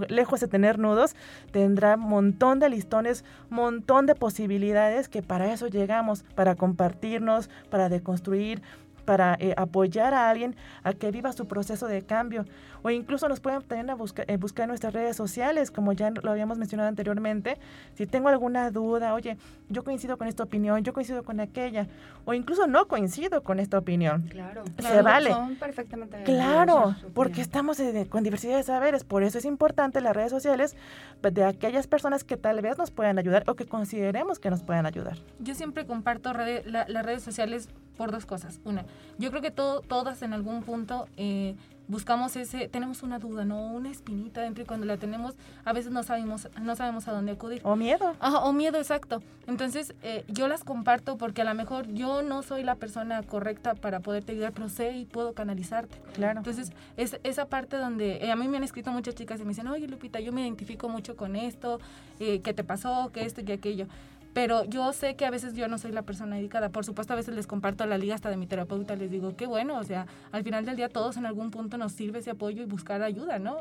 lejos 0.08 0.40
de 0.40 0.48
tener 0.48 0.78
nudos, 0.78 1.14
tendrá 1.50 1.96
montón 1.96 2.58
de 2.58 2.68
listones, 2.68 3.24
montón 3.50 4.06
de 4.06 4.14
posibilidades 4.14 5.08
que 5.08 5.22
para 5.22 5.52
eso 5.52 5.68
llegamos, 5.68 6.24
para 6.34 6.54
compartirnos, 6.54 7.48
para 7.70 7.88
deconstruir, 7.88 8.62
para 9.04 9.36
eh, 9.40 9.54
apoyar 9.56 10.14
a 10.14 10.28
alguien 10.28 10.56
a 10.82 10.92
que 10.92 11.10
viva 11.10 11.32
su 11.32 11.46
proceso 11.46 11.86
de 11.86 12.02
cambio. 12.02 12.44
O 12.82 12.90
incluso 12.90 13.28
nos 13.28 13.40
pueden 13.40 13.62
también 13.62 13.88
a 13.90 13.94
buscar, 13.94 14.30
eh, 14.30 14.36
buscar 14.36 14.64
en 14.64 14.68
nuestras 14.68 14.92
redes 14.92 15.16
sociales, 15.16 15.70
como 15.70 15.92
ya 15.92 16.10
lo 16.10 16.30
habíamos 16.30 16.58
mencionado 16.58 16.88
anteriormente. 16.88 17.58
Si 17.94 18.06
tengo 18.06 18.28
alguna 18.28 18.70
duda, 18.70 19.14
oye, 19.14 19.38
yo 19.68 19.84
coincido 19.84 20.18
con 20.18 20.28
esta 20.28 20.42
opinión, 20.42 20.82
yo 20.84 20.92
coincido 20.92 21.22
con 21.22 21.40
aquella, 21.40 21.86
o 22.24 22.34
incluso 22.34 22.66
no 22.66 22.86
coincido 22.86 23.42
con 23.42 23.58
esta 23.58 23.78
opinión. 23.78 24.22
Claro, 24.28 24.64
se 24.78 25.02
vale. 25.02 25.30
Son 25.30 25.56
perfectamente 25.56 26.22
Claro, 26.24 26.94
porque 27.14 27.40
estamos 27.40 27.78
con 28.08 28.22
diversidad 28.22 28.56
de 28.56 28.62
saberes. 28.62 29.04
Por 29.04 29.22
eso 29.22 29.38
es 29.38 29.44
importante 29.44 30.00
las 30.00 30.14
redes 30.14 30.30
sociales 30.30 30.76
de 31.22 31.44
aquellas 31.44 31.86
personas 31.86 32.24
que 32.24 32.36
tal 32.36 32.60
vez 32.60 32.78
nos 32.78 32.90
puedan 32.90 33.18
ayudar 33.18 33.44
o 33.46 33.54
que 33.54 33.66
consideremos 33.66 34.38
que 34.38 34.50
nos 34.50 34.62
puedan 34.62 34.86
ayudar. 34.86 35.16
Yo 35.38 35.54
siempre 35.54 35.86
comparto 35.86 36.32
las 36.32 37.06
redes 37.06 37.22
sociales 37.22 37.68
por 37.96 38.10
dos 38.10 38.26
cosas. 38.26 38.60
Una, 38.64 38.84
yo 39.18 39.30
creo 39.30 39.42
que 39.42 39.50
todo, 39.50 39.80
todas 39.80 40.22
en 40.22 40.32
algún 40.32 40.62
punto 40.62 41.06
eh, 41.16 41.54
buscamos 41.88 42.34
ese, 42.36 42.68
tenemos 42.68 43.02
una 43.02 43.18
duda, 43.18 43.44
¿no? 43.44 43.66
Una 43.66 43.90
espinita 43.90 44.40
dentro 44.40 44.64
y 44.64 44.66
cuando 44.66 44.86
la 44.86 44.96
tenemos 44.96 45.34
a 45.64 45.72
veces 45.72 45.92
no 45.92 46.02
sabemos, 46.02 46.48
no 46.60 46.76
sabemos 46.76 47.08
a 47.08 47.12
dónde 47.12 47.32
acudir. 47.32 47.60
O 47.64 47.76
miedo. 47.76 48.14
o 48.20 48.52
miedo, 48.52 48.78
exacto. 48.78 49.22
Entonces 49.46 49.94
eh, 50.02 50.24
yo 50.28 50.48
las 50.48 50.64
comparto 50.64 51.18
porque 51.18 51.42
a 51.42 51.44
lo 51.44 51.54
mejor 51.54 51.86
yo 51.88 52.22
no 52.22 52.42
soy 52.42 52.62
la 52.62 52.76
persona 52.76 53.22
correcta 53.22 53.74
para 53.74 54.00
poderte 54.00 54.32
ayudar, 54.32 54.52
pero 54.52 54.68
sé 54.68 54.92
y 54.92 55.04
puedo 55.04 55.34
canalizarte. 55.34 56.00
Claro. 56.14 56.38
Entonces 56.38 56.72
es 56.96 57.18
esa 57.22 57.46
parte 57.46 57.76
donde 57.76 58.16
eh, 58.24 58.30
a 58.30 58.36
mí 58.36 58.48
me 58.48 58.56
han 58.56 58.64
escrito 58.64 58.90
muchas 58.90 59.14
chicas 59.14 59.40
y 59.40 59.42
me 59.44 59.50
dicen, 59.50 59.66
oye 59.68 59.86
Lupita, 59.86 60.20
yo 60.20 60.32
me 60.32 60.42
identifico 60.42 60.88
mucho 60.88 61.16
con 61.16 61.36
esto, 61.36 61.80
eh, 62.18 62.40
¿qué 62.40 62.54
te 62.54 62.64
pasó? 62.64 63.10
¿Qué 63.12 63.24
esto 63.24 63.42
y 63.42 63.52
aquello? 63.52 63.86
Pero 64.34 64.64
yo 64.64 64.92
sé 64.92 65.14
que 65.14 65.24
a 65.24 65.30
veces 65.30 65.54
yo 65.54 65.68
no 65.68 65.78
soy 65.78 65.92
la 65.92 66.02
persona 66.02 66.36
dedicada. 66.36 66.68
Por 66.68 66.84
supuesto, 66.84 67.12
a 67.12 67.16
veces 67.16 67.36
les 67.36 67.46
comparto 67.46 67.86
la 67.86 67.96
liga 67.96 68.16
hasta 68.16 68.30
de 68.30 68.36
mi 68.36 68.48
terapeuta, 68.48 68.96
les 68.96 69.10
digo, 69.10 69.36
qué 69.36 69.46
bueno, 69.46 69.78
o 69.78 69.84
sea, 69.84 70.06
al 70.32 70.42
final 70.42 70.64
del 70.66 70.74
día 70.74 70.88
todos 70.88 71.16
en 71.16 71.24
algún 71.24 71.52
punto 71.52 71.78
nos 71.78 71.92
sirve 71.92 72.18
ese 72.18 72.30
apoyo 72.30 72.62
y 72.62 72.66
buscar 72.66 73.00
ayuda, 73.02 73.38
¿no? 73.38 73.58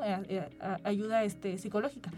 ayuda 0.84 1.24
este, 1.24 1.59
psicológica. 1.59 2.11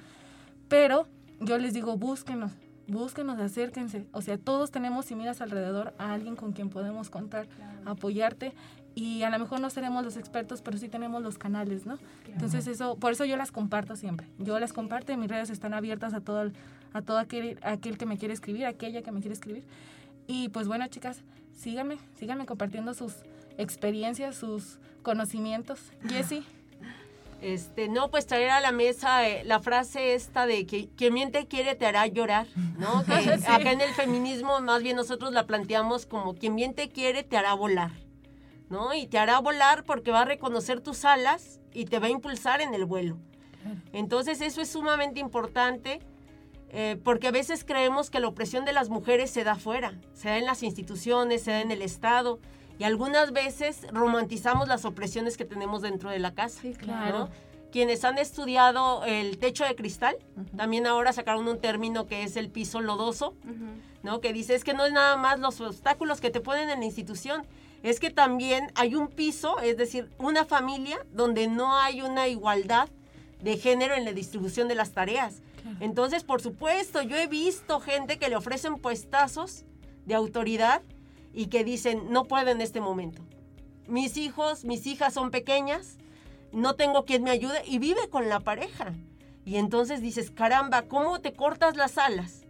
Pero 0.70 1.06
yo 1.42 1.58
les 1.58 1.74
digo, 1.74 1.98
búsquenos, 1.98 2.54
búsquenos, 2.88 3.40
acérquense. 3.40 4.08
O 4.14 4.22
sea, 4.22 4.38
todos 4.38 4.72
tenemos, 4.72 5.06
si 5.06 5.16
miras 5.16 5.42
alrededor, 5.42 5.94
a 5.98 6.14
alguien 6.14 6.38
con 6.38 6.54
quien 6.54 6.70
podemos 6.70 7.10
contar, 7.10 7.48
apoyarte. 7.86 8.54
Y 8.98 9.24
a 9.24 9.30
lo 9.30 9.38
mejor 9.38 9.60
no 9.60 9.70
seremos 9.70 10.06
los 10.06 10.16
expertos, 10.16 10.62
pero 10.62 10.78
sí 10.78 10.88
tenemos 10.88 11.22
los 11.22 11.38
canales, 11.38 11.86
¿no? 11.86 11.98
Entonces 12.32 12.66
eso, 12.68 12.96
por 12.96 13.12
eso 13.12 13.26
yo 13.26 13.36
las 13.36 13.52
comparto 13.52 13.98
siempre. 13.98 14.30
Yo 14.40 14.58
las 14.58 14.72
comparto 14.72 15.12
y 15.12 15.18
mis 15.18 15.28
redes 15.30 15.50
están 15.50 15.74
abiertas 15.74 16.14
a 16.14 16.22
todo, 16.22 16.50
a 16.96 17.02
todo 17.02 17.20
aquel, 17.20 17.60
aquel 17.62 17.98
que 17.98 18.06
me 18.06 18.18
quiere 18.18 18.34
escribir, 18.34 18.66
aquella 18.66 19.02
que 19.02 19.12
me 19.12 19.20
quiere 19.20 19.34
escribir. 19.34 19.64
Y 20.28 20.50
pues 20.50 20.68
bueno, 20.68 20.88
chicas, 20.88 21.22
síganme, 21.54 21.98
síganme 22.18 22.46
compartiendo 22.46 22.94
sus, 22.94 23.14
experiencias, 23.58 24.36
sus 24.36 24.80
conocimientos. 25.04 25.80
Jessie. 26.08 26.44
Este, 27.42 27.90
no, 27.90 28.10
pues 28.10 28.26
traer 28.26 28.50
a 28.50 28.62
la 28.62 28.72
mesa 28.72 29.28
eh, 29.28 29.44
la 29.44 29.60
frase 29.60 30.16
esta 30.16 30.48
de 30.48 30.66
que 30.66 30.90
quien 30.96 31.14
miente 31.14 31.48
quiere 31.48 31.76
te 31.76 31.86
hará 31.86 32.08
llorar, 32.08 32.48
¿no? 32.80 33.04
Que 33.06 33.34
acá 33.48 33.72
en 33.72 33.82
el 33.82 33.94
feminismo 33.94 34.60
más 34.62 34.82
bien 34.82 34.96
nosotros 34.96 35.32
la 35.34 35.46
planteamos 35.46 36.06
como 36.06 36.34
quien 36.34 36.56
miente 36.56 36.90
quiere 36.90 37.24
te 37.24 37.38
hará 37.38 37.54
volar, 37.54 37.92
¿no? 38.70 38.94
Y 38.94 39.06
te 39.08 39.20
hará 39.20 39.40
volar 39.40 39.84
porque 39.84 40.12
va 40.12 40.22
a 40.22 40.26
reconocer 40.26 40.80
tus 40.82 41.06
alas 41.06 41.60
y 41.74 41.86
te 41.86 42.00
va 42.00 42.08
a 42.08 42.10
impulsar 42.10 42.62
en 42.62 42.74
el 42.74 42.86
vuelo. 42.86 43.18
Entonces 43.92 44.42
eso 44.42 44.62
es 44.62 44.70
sumamente 44.70 45.20
importante 45.20 46.00
eh, 46.70 47.00
porque 47.04 47.28
a 47.28 47.32
veces 47.32 47.64
creemos 47.64 48.10
que 48.10 48.20
la 48.20 48.28
opresión 48.28 48.66
de 48.66 48.74
las 48.74 48.90
mujeres 48.90 49.32
se 49.32 49.44
da 49.44 49.54
afuera, 49.54 49.94
se 50.14 50.30
da 50.30 50.38
en 50.38 50.46
las 50.46 50.64
instituciones, 50.64 51.44
se 51.44 51.52
da 51.52 51.62
en 51.62 51.72
el 51.72 51.82
Estado 51.82 52.40
y 52.78 52.84
algunas 52.84 53.32
veces 53.32 53.88
romantizamos 53.92 54.68
las 54.68 54.86
opresiones 54.86 55.38
que 55.38 55.46
tenemos 55.46 55.82
dentro 55.82 56.10
de 56.10 56.20
la 56.20 56.34
casa. 56.34 56.62
Sí, 56.62 56.74
claro. 56.74 57.30
Quienes 57.72 58.06
han 58.06 58.18
estudiado 58.18 59.04
el 59.06 59.38
techo 59.38 59.66
de 59.66 59.76
cristal, 59.76 60.16
también 60.56 60.88
ahora 60.88 61.12
sacaron 61.12 61.48
un 61.48 61.60
término 61.60 62.08
que 62.08 62.24
es 62.24 62.38
el 62.38 62.50
piso 62.50 62.80
lodoso, 62.80 63.36
¿no? 64.02 64.22
Que 64.22 64.32
dice 64.32 64.56
es 64.56 64.64
que 64.64 64.74
no 64.74 64.86
es 64.86 64.94
nada 64.94 65.18
más 65.18 65.40
los 65.40 65.60
obstáculos 65.60 66.22
que 66.22 66.30
te 66.30 66.40
ponen 66.40 66.70
en 66.70 66.80
la 66.80 66.86
institución, 66.86 67.46
es 67.84 68.00
que 68.00 68.10
también 68.10 68.72
hay 68.76 68.96
un 68.96 69.10
piso, 69.10 69.60
es 69.60 69.78
decir, 69.78 70.10
una 70.18 70.46
familia 70.46 71.06
donde 71.12 71.48
no 71.48 71.78
hay 71.78 72.02
una 72.02 72.28
igualdad 72.28 72.90
de 73.42 73.58
género 73.58 73.94
en 73.94 74.06
la 74.06 74.14
distribución 74.14 74.68
de 74.68 74.76
las 74.76 74.92
tareas. 74.92 75.42
Entonces, 75.80 76.24
por 76.24 76.42
supuesto, 76.42 77.02
yo 77.02 77.18
he 77.18 77.28
visto 77.28 77.80
gente 77.80 78.18
que 78.18 78.30
le 78.30 78.36
ofrecen 78.36 78.78
puestazos 78.78 79.66
de 80.06 80.16
autoridad 80.16 80.82
y 81.34 81.48
que 81.48 81.64
dicen, 81.64 82.12
no 82.12 82.26
puedo 82.26 82.50
en 82.52 82.62
este 82.62 82.82
momento. 82.82 83.24
Mis 83.88 84.18
hijos, 84.18 84.64
mis 84.64 84.86
hijas 84.88 85.14
son 85.14 85.32
pequeñas, 85.32 85.98
no 86.52 86.76
tengo 86.76 87.06
quien 87.06 87.24
me 87.24 87.32
ayude 87.32 87.62
y 87.66 87.80
vive 87.80 88.10
con 88.10 88.30
la 88.30 88.40
pareja. 88.40 88.94
Y 89.44 89.58
entonces 89.58 90.02
dices, 90.02 90.32
caramba, 90.32 90.84
¿cómo 90.84 91.20
te 91.20 91.34
cortas 91.34 91.76
las 91.76 91.98
alas? 91.98 92.46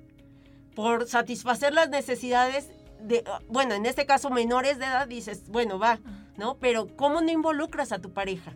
Por 0.75 1.07
satisfacer 1.07 1.73
las 1.73 1.89
necesidades 1.89 2.69
de, 3.01 3.23
bueno, 3.47 3.73
en 3.73 3.85
este 3.85 4.05
caso 4.05 4.29
menores 4.29 4.77
de 4.77 4.85
edad, 4.85 5.07
dices, 5.07 5.49
bueno, 5.49 5.79
va, 5.79 5.99
¿no? 6.37 6.57
Pero 6.57 6.87
¿cómo 6.95 7.21
no 7.21 7.31
involucras 7.31 7.91
a 7.91 7.99
tu 7.99 8.11
pareja? 8.11 8.53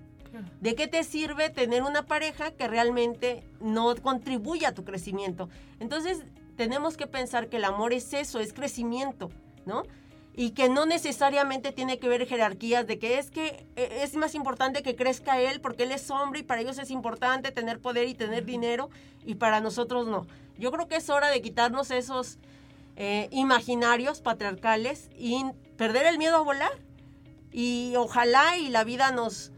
¿De 0.60 0.76
qué 0.76 0.88
te 0.88 1.04
sirve 1.04 1.50
tener 1.50 1.84
una 1.84 2.06
pareja 2.06 2.52
que 2.52 2.68
realmente 2.68 3.44
no 3.62 3.96
contribuye 3.96 4.66
a 4.66 4.74
tu 4.74 4.84
crecimiento? 4.84 5.50
Entonces, 5.80 6.24
tenemos 6.58 6.98
que 6.98 7.08
pensar 7.08 7.48
que 7.48 7.58
el 7.58 7.66
amor 7.66 7.94
es 7.94 8.14
eso, 8.14 8.40
es 8.40 8.52
crecimiento, 8.52 9.30
¿no? 9.66 9.84
y 10.40 10.52
que 10.52 10.70
no 10.70 10.86
necesariamente 10.86 11.74
tiene 11.74 12.00
que 12.00 12.08
ver 12.08 12.26
jerarquías 12.26 12.88
de 12.88 12.98
que 12.98 13.18
es 13.20 13.30
que 13.30 13.68
e, 13.76 14.04
es 14.04 14.16
más 14.16 14.36
importante 14.36 14.84
que 14.84 14.96
crezca 14.96 15.42
él 15.42 15.60
porque 15.60 15.84
él 15.84 15.92
es 15.92 16.10
hombre 16.12 16.40
y 16.40 16.44
para 16.44 16.62
ellos 16.62 16.78
es 16.78 16.92
importante 16.92 17.52
tener 17.52 17.82
poder 17.82 18.08
y 18.08 18.14
tener 18.14 18.46
dinero 18.46 18.90
y 19.26 19.36
para 19.36 19.60
nosotros 19.60 20.08
no. 20.08 20.28
Yo 20.58 20.72
creo 20.72 20.88
que 20.88 20.96
es 20.96 21.10
hora 21.10 21.28
de 21.28 21.42
quitarnos 21.42 21.92
esos 21.92 22.38
eh, 22.96 23.28
imaginarios 23.32 24.22
patriarcales 24.22 25.10
y 25.18 25.44
perder 25.76 26.06
el 26.06 26.18
miedo 26.18 26.38
a 26.38 26.42
volar 26.42 26.72
y 27.52 27.96
ojalá 27.98 28.58
y 28.58 28.70
la 28.70 28.86
vida 28.86 29.12
nos 29.12 29.52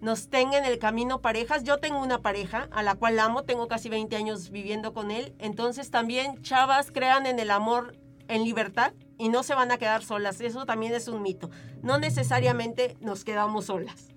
nos 0.00 0.28
tenga 0.28 0.58
en 0.58 0.64
el 0.64 0.78
camino 0.78 1.20
parejas. 1.20 1.64
Yo 1.64 1.78
tengo 1.78 2.00
una 2.00 2.18
pareja 2.18 2.68
a 2.70 2.82
la 2.82 2.94
cual 2.94 3.18
amo, 3.18 3.42
tengo 3.42 3.68
casi 3.68 3.88
20 3.88 4.14
años 4.16 4.50
viviendo 4.50 4.92
con 4.92 5.10
él. 5.10 5.34
Entonces 5.38 5.90
también, 5.90 6.40
chavas, 6.42 6.90
crean 6.92 7.26
en 7.26 7.38
el 7.38 7.50
amor 7.50 7.96
en 8.28 8.44
libertad 8.44 8.92
y 9.18 9.28
no 9.28 9.42
se 9.42 9.54
van 9.54 9.70
a 9.70 9.78
quedar 9.78 10.02
solas. 10.02 10.40
Eso 10.40 10.66
también 10.66 10.94
es 10.94 11.08
un 11.08 11.22
mito. 11.22 11.50
No 11.82 11.98
necesariamente 11.98 12.96
nos 13.00 13.24
quedamos 13.24 13.66
solas. 13.66 14.08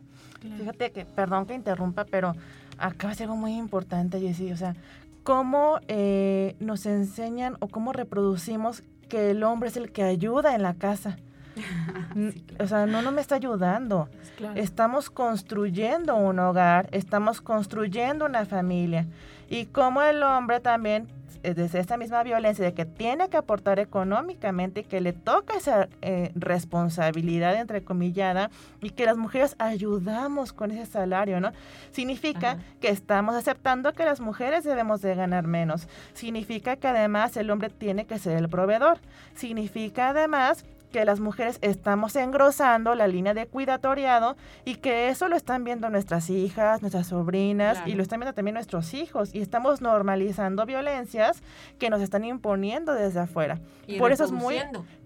Fíjate 0.57 0.91
que, 0.91 1.05
perdón 1.05 1.45
que 1.45 1.53
interrumpa, 1.53 2.05
pero 2.05 2.33
acá 2.77 3.11
es 3.11 3.21
algo 3.21 3.35
muy 3.35 3.55
importante, 3.55 4.19
Jessie. 4.19 4.53
O 4.53 4.57
sea, 4.57 4.75
cómo 5.23 5.79
eh, 5.87 6.55
nos 6.59 6.85
enseñan 6.85 7.57
o 7.59 7.67
cómo 7.67 7.93
reproducimos 7.93 8.83
que 9.09 9.31
el 9.31 9.43
hombre 9.43 9.69
es 9.69 9.77
el 9.77 9.91
que 9.91 10.03
ayuda 10.03 10.55
en 10.55 10.63
la 10.63 10.75
casa. 10.75 11.17
O 12.59 12.67
sea, 12.67 12.85
no, 12.85 13.01
no 13.01 13.11
me 13.11 13.21
está 13.21 13.35
ayudando. 13.35 14.09
Estamos 14.55 15.09
construyendo 15.09 16.15
un 16.15 16.39
hogar, 16.39 16.89
estamos 16.91 17.41
construyendo 17.41 18.25
una 18.25 18.45
familia. 18.45 19.05
Y 19.49 19.65
como 19.67 20.01
el 20.01 20.21
hombre 20.23 20.59
también 20.59 21.07
desde 21.41 21.79
esta 21.79 21.97
misma 21.97 22.23
violencia 22.23 22.65
de 22.65 22.73
que 22.73 22.85
tiene 22.85 23.29
que 23.29 23.37
aportar 23.37 23.79
económicamente, 23.79 24.83
que 24.83 25.01
le 25.01 25.13
toca 25.13 25.55
esa 25.55 25.87
eh, 26.01 26.31
responsabilidad 26.35 27.55
entrecomillada 27.55 28.49
y 28.81 28.91
que 28.91 29.05
las 29.05 29.17
mujeres 29.17 29.55
ayudamos 29.57 30.53
con 30.53 30.71
ese 30.71 30.85
salario, 30.85 31.39
¿no? 31.39 31.51
Significa 31.91 32.57
que 32.81 32.89
estamos 32.89 33.35
aceptando 33.35 33.93
que 33.93 34.05
las 34.05 34.19
mujeres 34.19 34.63
debemos 34.63 35.01
de 35.01 35.15
ganar 35.15 35.47
menos. 35.47 35.87
Significa 36.13 36.75
que 36.75 36.87
además 36.87 37.37
el 37.37 37.49
hombre 37.51 37.69
tiene 37.69 38.05
que 38.05 38.19
ser 38.19 38.37
el 38.37 38.49
proveedor. 38.49 38.99
Significa 39.35 40.09
además 40.09 40.65
que 40.91 41.05
las 41.05 41.19
mujeres 41.19 41.59
estamos 41.61 42.15
engrosando 42.15 42.95
la 42.95 43.07
línea 43.07 43.33
de 43.33 43.47
cuidatoriado 43.47 44.35
y 44.65 44.75
que 44.75 45.09
eso 45.09 45.27
lo 45.27 45.35
están 45.35 45.63
viendo 45.63 45.89
nuestras 45.89 46.29
hijas, 46.29 46.81
nuestras 46.81 47.07
sobrinas 47.07 47.81
y 47.85 47.93
lo 47.93 48.03
están 48.03 48.19
viendo 48.19 48.33
también 48.33 48.55
nuestros 48.55 48.93
hijos 48.93 49.33
y 49.33 49.41
estamos 49.41 49.81
normalizando 49.81 50.65
violencias 50.65 51.41
que 51.77 51.89
nos 51.89 52.01
están 52.01 52.23
imponiendo 52.23 52.93
desde 52.93 53.19
afuera. 53.19 53.59
Por 53.97 54.11
eso 54.11 54.23
es 54.23 54.31
muy 54.31 54.57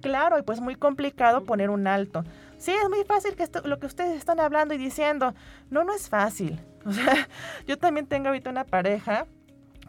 claro 0.01 0.37
y 0.37 0.41
pues 0.41 0.61
muy 0.61 0.75
complicado 0.75 1.43
poner 1.43 1.69
un 1.69 1.87
alto. 1.87 2.23
Sí, 2.57 2.71
es 2.71 2.89
muy 2.89 3.03
fácil 3.03 3.35
que 3.35 3.43
esto, 3.43 3.61
lo 3.65 3.77
que 3.77 3.87
ustedes 3.87 4.17
están 4.17 4.39
hablando 4.39 4.73
y 4.73 4.77
diciendo, 4.77 5.33
no, 5.69 5.83
no 5.83 5.93
es 5.93 6.09
fácil. 6.09 6.59
O 6.85 6.91
sea, 6.91 7.29
yo 7.65 7.77
también 7.77 8.07
tengo 8.07 8.27
ahorita 8.27 8.49
una 8.49 8.65
pareja 8.65 9.25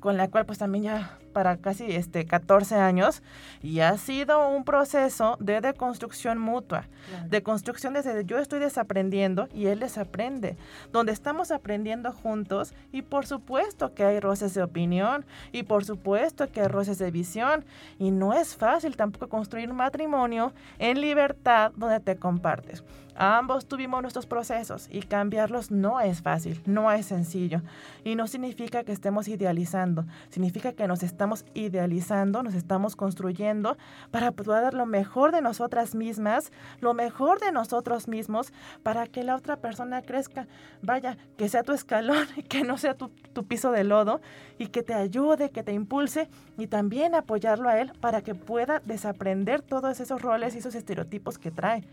con 0.05 0.19
la 0.19 0.29
cual 0.29 0.45
pues 0.45 0.59
también 0.59 0.85
ya 0.85 1.19
para 1.33 1.57
casi 1.57 1.87
este 1.97 2.27
14 2.27 2.75
años 2.75 3.23
y 3.63 3.81
ha 3.81 3.97
sido 3.97 4.51
un 4.51 4.63
proceso 4.63 5.39
de 5.41 5.63
deconstrucción 5.63 6.37
mutua, 6.37 6.89
de 7.31 7.43
construcción 7.43 7.95
desde 7.95 8.23
yo 8.27 8.37
estoy 8.37 8.61
desaprendiendo 8.61 9.49
y 9.55 9.69
él 9.69 9.81
desaprende, 9.81 10.59
donde 10.93 11.13
estamos 11.13 11.51
aprendiendo 11.51 12.13
juntos 12.13 12.75
y 12.93 13.01
por 13.01 13.25
supuesto 13.25 13.95
que 13.95 14.05
hay 14.05 14.21
roces 14.21 14.53
de 14.53 14.63
opinión 14.63 15.25
y 15.53 15.63
por 15.63 15.87
supuesto 15.87 16.53
que 16.53 16.61
hay 16.61 16.69
roces 16.69 16.99
de 16.99 17.11
visión 17.11 17.65
y 17.99 18.11
no 18.11 18.35
es 18.35 18.57
fácil 18.57 18.99
tampoco 18.99 19.31
construir 19.31 19.71
un 19.71 19.79
matrimonio 19.79 20.53
en 20.79 21.01
libertad 21.01 21.73
donde 21.77 22.01
te 22.01 22.17
compartes. 22.17 22.85
Ambos 23.17 23.67
tuvimos 23.67 24.03
nuestros 24.03 24.27
procesos 24.27 24.89
y 24.91 25.03
cambiarlos 25.03 25.71
no 25.71 26.01
es 26.01 26.21
fácil, 26.21 26.61
no 26.67 26.91
es 26.91 27.07
sencillo. 27.07 27.63
Y 28.03 28.17
no 28.17 28.27
significa 28.27 28.83
que 28.83 28.93
estemos 28.93 29.29
idealizando, 29.29 30.05
significa 30.31 30.73
que 30.73 30.89
nos 30.89 31.03
estamos 31.03 31.45
idealizando, 31.55 32.43
nos 32.43 32.55
estamos 32.55 32.97
construyendo 32.97 33.77
para 34.11 34.33
poder 34.33 34.63
dar 34.63 34.75
lo 34.75 34.87
mejor 34.87 35.33
de 35.33 35.43
nosotras 35.43 35.95
mismas, 35.95 36.51
lo 36.81 36.93
mejor 36.93 37.39
de 37.39 37.53
nosotros 37.53 38.09
mismos, 38.09 38.53
para 38.83 39.07
que 39.07 39.23
la 39.23 39.37
otra 39.37 39.57
persona 39.59 40.03
crezca. 40.03 40.49
Vaya, 40.83 41.17
que 41.37 41.49
sea 41.49 41.63
tu 41.63 41.73
escalón, 41.73 42.27
que 42.49 42.65
no 42.65 42.79
sea 42.79 42.95
tu, 42.95 43.11
tu 43.33 43.45
piso 43.45 43.71
de 43.71 43.85
lodo 43.85 44.21
y 44.59 44.69
que 44.69 44.83
te 44.83 44.95
ayude, 44.95 45.51
que 45.51 45.63
te 45.63 45.73
impulse 45.73 46.29
y 46.59 46.67
también 46.67 47.15
apoyarlo 47.15 47.69
a 47.69 47.79
él 47.79 47.93
para 48.01 48.23
que 48.23 48.35
pueda 48.35 48.81
desaprender 48.81 49.63
todos 49.63 50.01
esos 50.01 50.21
roles 50.21 50.55
y 50.55 50.59
esos 50.59 50.75
estereotipos 50.75 51.39
que 51.39 51.51
trae. 51.51 51.85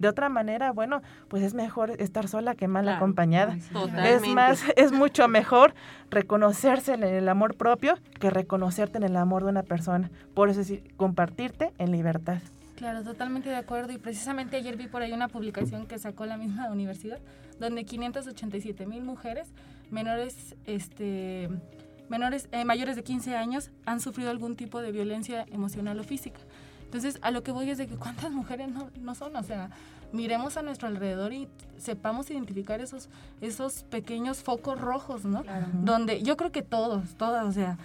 De 0.00 0.08
otra 0.08 0.30
manera, 0.30 0.72
bueno, 0.72 1.02
pues 1.28 1.42
es 1.42 1.52
mejor 1.52 1.90
estar 2.00 2.26
sola 2.26 2.54
que 2.54 2.66
mal 2.68 2.88
acompañada. 2.88 3.56
Es 4.02 4.26
más, 4.26 4.64
es 4.76 4.92
mucho 4.92 5.28
mejor 5.28 5.74
reconocerse 6.10 6.94
en 6.94 7.04
el 7.04 7.28
amor 7.28 7.54
propio 7.54 7.98
que 8.18 8.30
reconocerte 8.30 8.96
en 8.96 9.04
el 9.04 9.16
amor 9.16 9.44
de 9.44 9.50
una 9.50 9.62
persona. 9.62 10.10
Por 10.32 10.48
eso 10.48 10.62
es 10.62 10.68
decir, 10.68 10.94
compartirte 10.96 11.72
en 11.76 11.92
libertad. 11.92 12.38
Claro, 12.76 13.02
totalmente 13.04 13.50
de 13.50 13.56
acuerdo. 13.56 13.92
Y 13.92 13.98
precisamente 13.98 14.56
ayer 14.56 14.78
vi 14.78 14.86
por 14.86 15.02
ahí 15.02 15.12
una 15.12 15.28
publicación 15.28 15.86
que 15.86 15.98
sacó 15.98 16.24
la 16.24 16.38
misma 16.38 16.70
universidad, 16.70 17.18
donde 17.58 17.84
587 17.84 18.86
mil 18.86 19.02
mujeres 19.02 19.52
menores, 19.90 20.56
este, 20.64 21.50
menores, 22.08 22.48
eh, 22.52 22.64
mayores 22.64 22.96
de 22.96 23.02
15 23.02 23.36
años 23.36 23.70
han 23.84 24.00
sufrido 24.00 24.30
algún 24.30 24.56
tipo 24.56 24.80
de 24.80 24.92
violencia 24.92 25.44
emocional 25.50 26.00
o 26.00 26.04
física. 26.04 26.40
Entonces, 26.90 27.18
a 27.22 27.30
lo 27.30 27.44
que 27.44 27.52
voy 27.52 27.70
es 27.70 27.78
de 27.78 27.86
que 27.86 27.94
cuántas 27.94 28.32
mujeres 28.32 28.68
no, 28.68 28.90
no 29.00 29.14
son, 29.14 29.36
o 29.36 29.44
sea, 29.44 29.70
miremos 30.12 30.56
a 30.56 30.62
nuestro 30.62 30.88
alrededor 30.88 31.32
y 31.32 31.46
sepamos 31.78 32.28
identificar 32.32 32.80
esos, 32.80 33.08
esos 33.40 33.84
pequeños 33.84 34.42
focos 34.42 34.80
rojos, 34.80 35.24
¿no? 35.24 35.44
Donde 35.72 36.20
yo 36.22 36.36
creo 36.36 36.50
que 36.50 36.62
todos, 36.62 37.14
todas, 37.14 37.46
o 37.46 37.52
sea, 37.52 37.78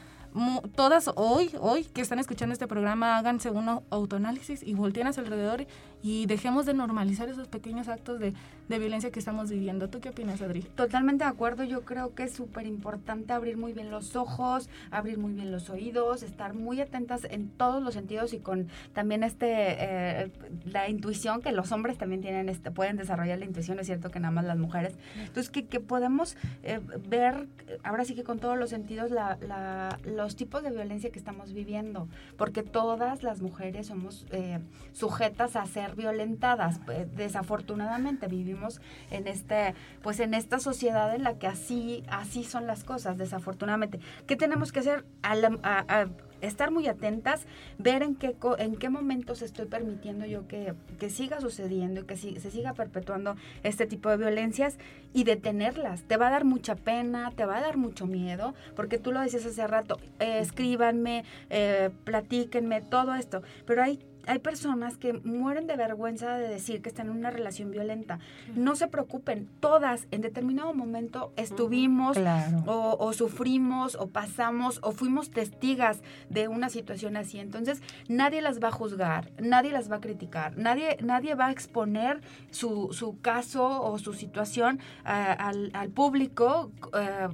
todas 0.76 1.12
hoy, 1.16 1.52
hoy 1.60 1.84
que 1.84 2.02
están 2.02 2.18
escuchando 2.18 2.54
este 2.54 2.66
programa, 2.66 3.16
háganse 3.16 3.52
un 3.52 3.82
autoanálisis 3.92 4.64
y 4.64 4.74
volteen 4.74 5.06
a 5.06 5.14
su 5.14 5.20
alrededor 5.20 5.68
y 6.06 6.28
dejemos 6.28 6.68
de 6.68 6.76
normalizar 6.76 7.30
esos 7.30 7.48
pequeños 7.48 7.88
actos 7.88 8.20
de, 8.20 8.36
de 8.70 8.78
violencia 8.78 9.10
que 9.10 9.18
estamos 9.18 9.50
viviendo. 9.50 9.90
¿Tú 9.90 10.02
qué 10.02 10.10
opinas, 10.10 10.40
Adri? 10.40 10.62
Totalmente 10.62 11.24
de 11.24 11.32
acuerdo, 11.32 11.64
yo 11.64 11.82
creo 11.82 12.14
que 12.14 12.26
es 12.26 12.32
súper 12.32 12.68
importante 12.68 13.34
abrir 13.34 13.58
muy 13.58 13.74
bien 13.74 13.90
los 13.90 14.16
ojos, 14.16 14.70
abrir 14.92 15.18
muy 15.18 15.34
bien 15.34 15.52
los 15.52 15.72
oídos, 15.72 16.22
estar 16.22 16.54
muy 16.54 16.80
atentas 16.80 17.26
en 17.28 17.50
todos 17.50 17.82
los 17.82 17.96
sentidos 17.96 18.34
y 18.34 18.38
con 18.38 18.68
también 18.94 19.24
este 19.24 19.48
eh, 19.50 20.32
la 20.66 20.90
intuición 20.90 21.42
que 21.42 21.52
los 21.52 21.72
hombres 21.72 21.98
también 21.98 22.22
tienen, 22.22 22.50
este, 22.50 22.70
pueden 22.70 22.98
desarrollar 22.98 23.40
la 23.40 23.46
intuición, 23.46 23.80
es 23.80 23.88
cierto 23.88 24.12
que 24.12 24.20
nada 24.20 24.32
más 24.32 24.46
las 24.46 24.60
mujeres. 24.60 24.94
Entonces, 25.18 25.50
que, 25.50 25.80
podemos 25.80 26.38
eh, 26.62 26.82
ver, 27.10 27.48
ahora 27.82 28.06
sí 28.06 28.14
que 28.14 28.24
con 28.24 28.38
todos 28.38 28.60
los 28.60 28.70
sentidos, 28.70 29.10
la, 29.10 29.40
la, 29.42 29.98
los 30.06 30.36
tipos 30.36 30.62
de 30.62 30.70
violencia 30.70 31.10
que 31.10 31.18
estamos 31.18 31.52
viviendo, 31.52 32.08
porque 32.38 32.62
todas 32.62 33.24
las 33.24 33.42
mujeres 33.42 33.88
somos 33.88 34.28
eh, 34.30 34.60
sujetas 34.94 35.56
a 35.56 35.66
ser 35.66 35.95
violentadas. 35.96 36.80
desafortunadamente 37.16 38.28
vivimos 38.28 38.82
en 39.12 39.28
este, 39.28 39.74
pues 40.02 40.20
en 40.20 40.34
esta 40.34 40.60
sociedad 40.60 41.14
en 41.16 41.24
la 41.24 41.38
que 41.38 41.48
así, 41.48 42.04
así 42.10 42.44
son 42.44 42.68
las 42.68 42.84
cosas, 42.84 43.18
desafortunadamente. 43.18 44.00
¿Qué 44.28 44.36
tenemos 44.36 44.72
que 44.72 44.80
hacer? 44.80 45.06
a, 45.24 46.08
estar 46.42 46.70
muy 46.70 46.88
atentas, 46.88 47.46
ver 47.78 48.04
en 48.04 48.16
qué, 48.16 48.36
en 48.60 48.76
qué 48.76 48.90
momentos 48.90 49.42
estoy 49.42 49.66
permitiendo 49.66 50.26
yo 50.26 50.48
que, 50.48 50.74
que 51.00 51.10
siga 51.10 51.42
sucediendo 51.42 52.02
y 52.02 52.04
que 52.04 52.18
se 52.18 52.52
siga 52.52 52.74
perpetuando 52.74 53.36
este 53.64 53.88
tipo 53.88 54.10
de 54.10 54.18
violencias 54.18 54.78
y 55.14 55.24
detenerlas. 55.24 56.04
Te 56.04 56.18
va 56.18 56.28
a 56.28 56.32
dar 56.32 56.46
mucha 56.46 56.76
pena, 56.76 57.32
te 57.32 57.46
va 57.46 57.58
a 57.58 57.62
dar 57.62 57.78
mucho 57.78 58.06
miedo, 58.06 58.54
porque 58.76 58.98
tú 58.98 59.12
lo 59.12 59.22
decías 59.22 59.46
hace 59.46 59.66
rato, 59.66 59.98
eh, 60.20 60.40
escríbanme, 60.40 61.24
eh, 61.50 61.90
platíquenme, 62.04 62.82
todo 62.82 63.16
esto, 63.16 63.42
pero 63.66 63.82
hay 63.82 64.00
hay 64.28 64.40
personas 64.40 64.98
que 64.98 65.14
mueren 65.14 65.68
de 65.68 65.76
vergüenza 65.76 66.38
de 66.38 66.48
decir 66.48 66.82
que 66.82 66.90
están 66.90 67.08
en 67.08 67.18
una 67.18 67.32
relación 67.32 67.72
violenta. 67.72 68.20
No 68.56 68.76
se 68.76 68.88
preocupen, 68.88 69.50
todas 69.60 70.08
en 70.12 70.22
determinado 70.22 70.74
momento 70.74 71.34
estuvimos 71.36 72.18
o, 72.66 73.14
sufrimos 73.14 73.96
o 73.96 74.08
pasamos 74.08 74.80
o 74.84 74.92
fuimos 74.92 75.30
testigas 75.30 76.02
de 76.30 76.48
una 76.48 76.70
situación 76.70 77.18
así. 77.18 77.40
Entonces, 77.40 77.82
nadie 78.08 78.42
las 78.42 78.62
va 78.62 78.70
a 78.70 78.72
juzgar, 78.72 79.32
nadie 79.40 79.72
las 79.72 79.92
va 79.92 79.98
a 79.98 80.02
criticar, 80.02 80.58
nadie, 80.58 80.98
nadie 81.02 81.36
va 81.36 81.48
a 81.48 81.52
exponer 81.52 82.22
su, 82.52 82.90
su 82.92 83.20
caso 83.22 83.84
o 83.84 83.98
su 84.00 84.14
situación 84.14 84.80
eh, 85.06 85.10
al, 85.10 85.72
al, 85.74 85.90
público. 85.90 86.72
Eh, 86.94 87.30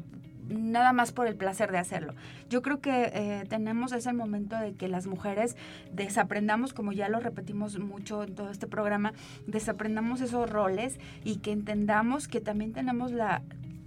nada 0.49 0.93
más 0.93 1.11
por 1.11 1.27
el 1.27 1.35
placer 1.35 1.71
de 1.71 1.77
hacerlo. 1.77 2.13
Yo 2.49 2.61
creo 2.61 2.79
que 2.79 3.11
eh, 3.13 3.45
tenemos 3.49 3.91
ese 3.91 4.13
momento 4.13 4.57
de 4.57 4.73
que 4.73 4.87
las 4.87 5.07
mujeres 5.07 5.55
desaprendamos, 5.93 6.73
como 6.73 6.91
ya 6.91 7.09
lo 7.09 7.19
repetimos 7.19 7.79
mucho 7.79 8.23
en 8.23 8.35
todo 8.35 8.51
este 8.51 8.67
programa, 8.67 9.13
desaprendamos 9.47 10.21
esos 10.21 10.49
roles 10.49 10.99
y 11.23 11.37
que 11.37 11.51
entendamos 11.51 12.27
que 12.27 12.41
también 12.41 12.73
tenemos 12.73 13.11
la 13.11 13.41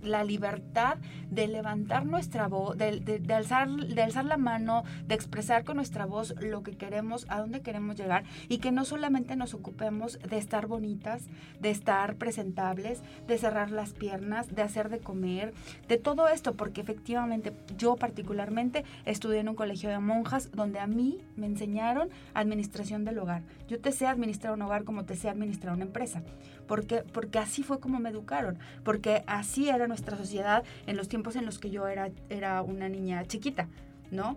la 0.07 0.25
libertad 0.25 0.99
de 1.31 1.49
levantar 1.49 2.07
nuestra 2.07 2.49
voz, 2.49 2.77
de, 2.77 3.23
alzar, 3.35 3.69
de 3.69 4.03
alzar 4.03 4.25
la 4.25 4.37
mano, 4.37 4.85
de 5.07 5.15
expresar 5.15 5.65
con 5.65 5.77
nuestra 5.77 6.07
voz 6.07 6.35
lo 6.41 6.63
que 6.63 6.77
queremos, 6.77 7.27
a 7.29 7.41
dónde 7.41 7.61
queremos 7.61 7.97
llegar 7.97 8.25
y 8.49 8.59
que 8.59 8.73
no 8.73 8.85
solamente 8.85 9.37
nos 9.37 9.55
ocupemos 9.55 10.19
de 10.21 10.39
estar 10.39 10.67
bonitas, 10.67 11.25
de 11.61 11.71
estar 11.71 12.17
presentables, 12.17 13.03
de 13.27 13.39
cerrar 13.39 13.71
las 13.71 13.93
piernas, 13.93 14.55
de 14.55 14.63
hacer 14.63 14.89
de 14.89 15.01
comer, 15.01 15.53
de 15.89 15.99
todo 15.99 16.29
esto, 16.29 16.55
porque 16.55 16.81
efectivamente 16.81 17.53
yo 17.77 17.97
particularmente 17.97 18.85
estudié 19.05 19.41
en 19.41 19.49
un 19.49 19.55
colegio 19.55 19.91
de 19.91 19.99
monjas 19.99 20.51
donde 20.53 20.79
a 20.79 20.87
mí 20.87 21.19
me 21.37 21.47
enseñaron 21.47 22.11
administración 22.35 23.05
del 23.05 23.19
hogar. 23.19 23.43
Yo 23.69 23.81
te 23.81 23.93
sé 23.93 24.07
administrar 24.07 24.53
un 24.55 24.63
hogar 24.63 24.85
como 24.85 25.05
te 25.05 25.17
sé 25.17 25.29
administrar 25.29 25.75
una 25.75 25.85
empresa 25.85 26.23
porque, 26.67 27.03
porque 27.13 27.39
así 27.39 27.63
fue 27.63 27.81
como 27.81 27.99
me 28.01 28.11
educaron, 28.11 28.59
porque 28.85 29.25
así 29.27 29.69
era 29.69 29.87
nuestra 29.87 30.17
sociedad 30.17 30.65
en 30.87 30.97
los 30.97 31.09
tiempos 31.09 31.37
en 31.37 31.47
los 31.47 31.59
que 31.59 31.71
yo 31.71 31.87
era, 31.89 32.11
era 32.31 32.63
una 32.63 32.89
niña 32.89 33.25
chiquita, 33.25 33.69
¿no? 34.11 34.37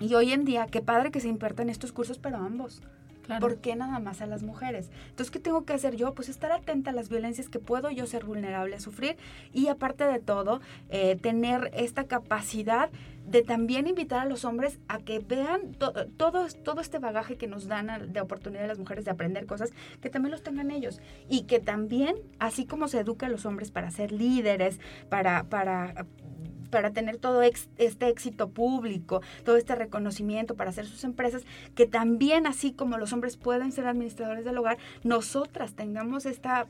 Y 0.00 0.14
hoy 0.14 0.32
en 0.32 0.44
día, 0.44 0.66
qué 0.66 0.80
padre 0.80 1.10
que 1.10 1.20
se 1.20 1.28
impartan 1.28 1.68
estos 1.68 1.92
cursos, 1.92 2.18
pero 2.18 2.38
ambos. 2.38 2.80
¿Por 3.38 3.58
qué 3.58 3.76
nada 3.76 3.98
más 3.98 4.20
a 4.22 4.26
las 4.26 4.42
mujeres? 4.42 4.90
Entonces, 5.10 5.30
¿qué 5.30 5.38
tengo 5.38 5.64
que 5.64 5.72
hacer 5.72 5.96
yo? 5.96 6.14
Pues 6.14 6.28
estar 6.28 6.52
atenta 6.52 6.90
a 6.90 6.94
las 6.94 7.08
violencias 7.08 7.48
que 7.48 7.58
puedo 7.58 7.90
yo 7.90 8.06
ser 8.06 8.24
vulnerable 8.24 8.76
a 8.76 8.80
sufrir 8.80 9.16
y 9.52 9.68
aparte 9.68 10.04
de 10.04 10.18
todo, 10.18 10.60
eh, 10.88 11.16
tener 11.16 11.70
esta 11.74 12.04
capacidad 12.04 12.90
de 13.26 13.42
también 13.42 13.86
invitar 13.86 14.20
a 14.20 14.24
los 14.24 14.44
hombres 14.44 14.78
a 14.88 14.98
que 14.98 15.20
vean 15.20 15.72
todo, 15.74 16.06
todo 16.16 16.80
este 16.80 16.98
bagaje 16.98 17.36
que 17.36 17.46
nos 17.46 17.68
dan 17.68 18.12
de 18.12 18.20
oportunidad 18.20 18.64
a 18.64 18.68
las 18.68 18.78
mujeres 18.78 19.04
de 19.04 19.12
aprender 19.12 19.46
cosas, 19.46 19.70
que 20.00 20.10
también 20.10 20.32
los 20.32 20.42
tengan 20.42 20.70
ellos. 20.70 21.00
Y 21.28 21.42
que 21.42 21.60
también, 21.60 22.16
así 22.38 22.66
como 22.66 22.88
se 22.88 22.98
educa 22.98 23.26
a 23.26 23.28
los 23.28 23.46
hombres 23.46 23.70
para 23.70 23.90
ser 23.90 24.10
líderes, 24.10 24.80
para, 25.08 25.44
para 25.44 26.06
para 26.70 26.92
tener 26.92 27.18
todo 27.18 27.42
este 27.42 28.08
éxito 28.08 28.48
público, 28.48 29.22
todo 29.44 29.56
este 29.56 29.74
reconocimiento 29.74 30.54
para 30.54 30.70
hacer 30.70 30.86
sus 30.86 31.04
empresas, 31.04 31.44
que 31.74 31.86
también 31.86 32.46
así 32.46 32.72
como 32.72 32.98
los 32.98 33.12
hombres 33.12 33.36
pueden 33.36 33.72
ser 33.72 33.86
administradores 33.86 34.44
del 34.44 34.58
hogar, 34.58 34.78
nosotras 35.02 35.74
tengamos 35.74 36.26
esta 36.26 36.66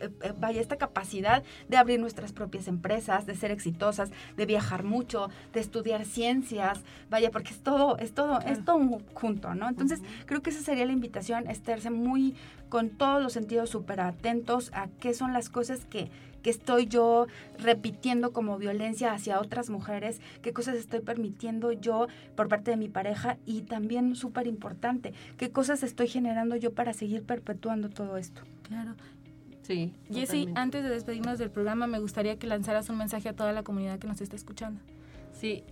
eh, 0.00 0.10
eh, 0.22 0.32
vaya, 0.38 0.60
esta 0.60 0.76
capacidad 0.76 1.42
de 1.68 1.76
abrir 1.76 2.00
nuestras 2.00 2.32
propias 2.32 2.68
empresas, 2.68 3.26
de 3.26 3.34
ser 3.34 3.50
exitosas, 3.50 4.10
de 4.36 4.46
viajar 4.46 4.82
mucho, 4.82 5.28
de 5.52 5.60
estudiar 5.60 6.04
ciencias, 6.04 6.80
vaya, 7.10 7.30
porque 7.30 7.50
es 7.50 7.60
todo, 7.60 7.96
es 7.98 8.12
todo, 8.12 8.40
es 8.40 8.64
todo 8.64 9.00
junto, 9.14 9.54
¿no? 9.54 9.68
Entonces, 9.68 10.00
creo 10.26 10.42
que 10.42 10.50
esa 10.50 10.62
sería 10.62 10.86
la 10.86 10.92
invitación, 10.92 11.48
estarse 11.48 11.90
muy, 11.90 12.34
con 12.68 12.90
todos 12.90 13.22
los 13.22 13.32
sentidos 13.32 13.70
súper 13.70 14.00
atentos 14.00 14.70
a 14.74 14.88
qué 15.00 15.14
son 15.14 15.32
las 15.32 15.48
cosas 15.48 15.84
que, 15.84 16.10
que 16.46 16.50
estoy 16.50 16.86
yo 16.86 17.26
repitiendo 17.58 18.32
como 18.32 18.56
violencia 18.56 19.12
hacia 19.12 19.40
otras 19.40 19.68
mujeres, 19.68 20.20
qué 20.42 20.52
cosas 20.52 20.76
estoy 20.76 21.00
permitiendo 21.00 21.72
yo 21.72 22.06
por 22.36 22.46
parte 22.46 22.70
de 22.70 22.76
mi 22.76 22.88
pareja 22.88 23.36
y 23.46 23.62
también 23.62 24.14
súper 24.14 24.46
importante, 24.46 25.12
qué 25.38 25.50
cosas 25.50 25.82
estoy 25.82 26.06
generando 26.06 26.54
yo 26.54 26.72
para 26.72 26.92
seguir 26.92 27.24
perpetuando 27.24 27.88
todo 27.88 28.16
esto. 28.16 28.42
Claro, 28.62 28.94
Sí. 29.62 29.92
Jessy, 30.08 30.48
antes 30.54 30.84
de 30.84 30.90
despedirnos 30.90 31.40
del 31.40 31.50
programa, 31.50 31.88
me 31.88 31.98
gustaría 31.98 32.38
que 32.38 32.46
lanzaras 32.46 32.88
un 32.90 32.98
mensaje 32.98 33.28
a 33.28 33.32
toda 33.32 33.52
la 33.52 33.64
comunidad 33.64 33.98
que 33.98 34.06
nos 34.06 34.20
está 34.20 34.36
escuchando. 34.36 34.80
Sí, 35.32 35.64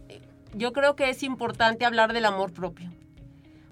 yo 0.56 0.72
creo 0.72 0.96
que 0.96 1.08
es 1.08 1.22
importante 1.22 1.84
hablar 1.84 2.12
del 2.12 2.24
amor 2.24 2.52
propio. 2.52 2.90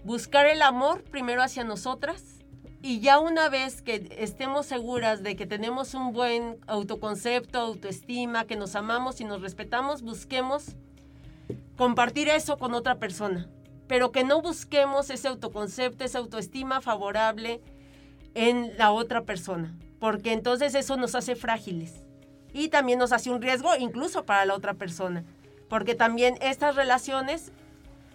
Buscar 0.05 0.47
el 0.47 0.63
amor 0.63 1.03
primero 1.03 1.43
hacia 1.43 1.65
nosotras 1.65 2.41
y 2.83 3.01
ya 3.01 3.18
una 3.20 3.49
vez 3.49 3.80
que 3.80 4.14
estemos 4.18 4.66
seguras 4.66 5.22
de 5.22 5.37
que 5.37 5.47
tenemos 5.47 5.95
un 5.95 6.12
buen 6.12 6.59
autoconcepto, 6.66 7.59
autoestima, 7.59 8.45
que 8.45 8.57
nos 8.57 8.74
amamos 8.74 9.20
y 9.20 9.24
nos 9.24 9.41
respetamos, 9.41 10.03
busquemos 10.03 10.76
compartir 11.76 12.28
eso 12.28 12.59
con 12.59 12.74
otra 12.74 12.99
persona. 12.99 13.49
Pero 13.87 14.12
que 14.12 14.24
no 14.24 14.43
busquemos 14.43 15.11
ese 15.11 15.28
autoconcepto, 15.28 16.05
esa 16.05 16.18
autoestima 16.18 16.80
favorable 16.80 17.61
en 18.35 18.76
la 18.78 18.93
otra 18.93 19.22
persona 19.22 19.74
porque 20.03 20.33
entonces 20.33 20.74
eso 20.74 20.97
nos 20.97 21.14
hace 21.14 21.37
frágiles 21.37 22.03
y 22.53 22.70
también 22.70 22.99
nos 22.99 23.12
hace 23.12 23.30
un 23.30 23.41
riesgo 23.41 23.76
incluso 23.78 24.24
para 24.26 24.45
la 24.45 24.55
otra 24.55 24.74
persona, 24.74 25.22
porque 25.68 25.95
también 25.95 26.35
estas 26.41 26.74
relaciones 26.74 27.53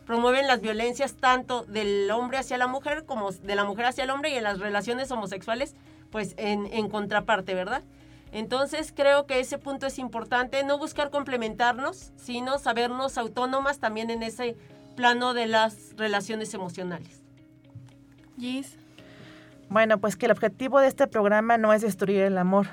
promueven 0.07 0.47
las 0.47 0.61
violencias 0.61 1.15
tanto 1.15 1.63
del 1.65 2.09
hombre 2.09 2.37
hacia 2.37 2.57
la 2.57 2.67
mujer 2.67 3.05
como 3.05 3.31
de 3.31 3.55
la 3.55 3.65
mujer 3.65 3.85
hacia 3.85 4.05
el 4.05 4.09
hombre 4.09 4.31
y 4.31 4.35
en 4.35 4.43
las 4.43 4.59
relaciones 4.59 5.11
homosexuales, 5.11 5.75
pues 6.09 6.33
en, 6.37 6.65
en 6.73 6.89
contraparte, 6.89 7.53
¿verdad? 7.53 7.83
Entonces 8.31 8.93
creo 8.95 9.25
que 9.27 9.39
ese 9.39 9.57
punto 9.57 9.85
es 9.85 9.99
importante, 9.99 10.63
no 10.63 10.77
buscar 10.77 11.09
complementarnos, 11.09 12.11
sino 12.15 12.57
sabernos 12.57 13.17
autónomas 13.17 13.79
también 13.79 14.09
en 14.09 14.23
ese 14.23 14.55
plano 14.95 15.33
de 15.33 15.45
las 15.45 15.93
relaciones 15.97 16.53
emocionales. 16.53 17.21
Gis. 18.39 18.77
Bueno, 19.69 19.99
pues 19.99 20.15
que 20.15 20.27
el 20.27 20.31
objetivo 20.31 20.79
de 20.79 20.87
este 20.87 21.07
programa 21.07 21.57
no 21.57 21.73
es 21.73 21.81
destruir 21.81 22.21
el 22.21 22.37
amor, 22.37 22.67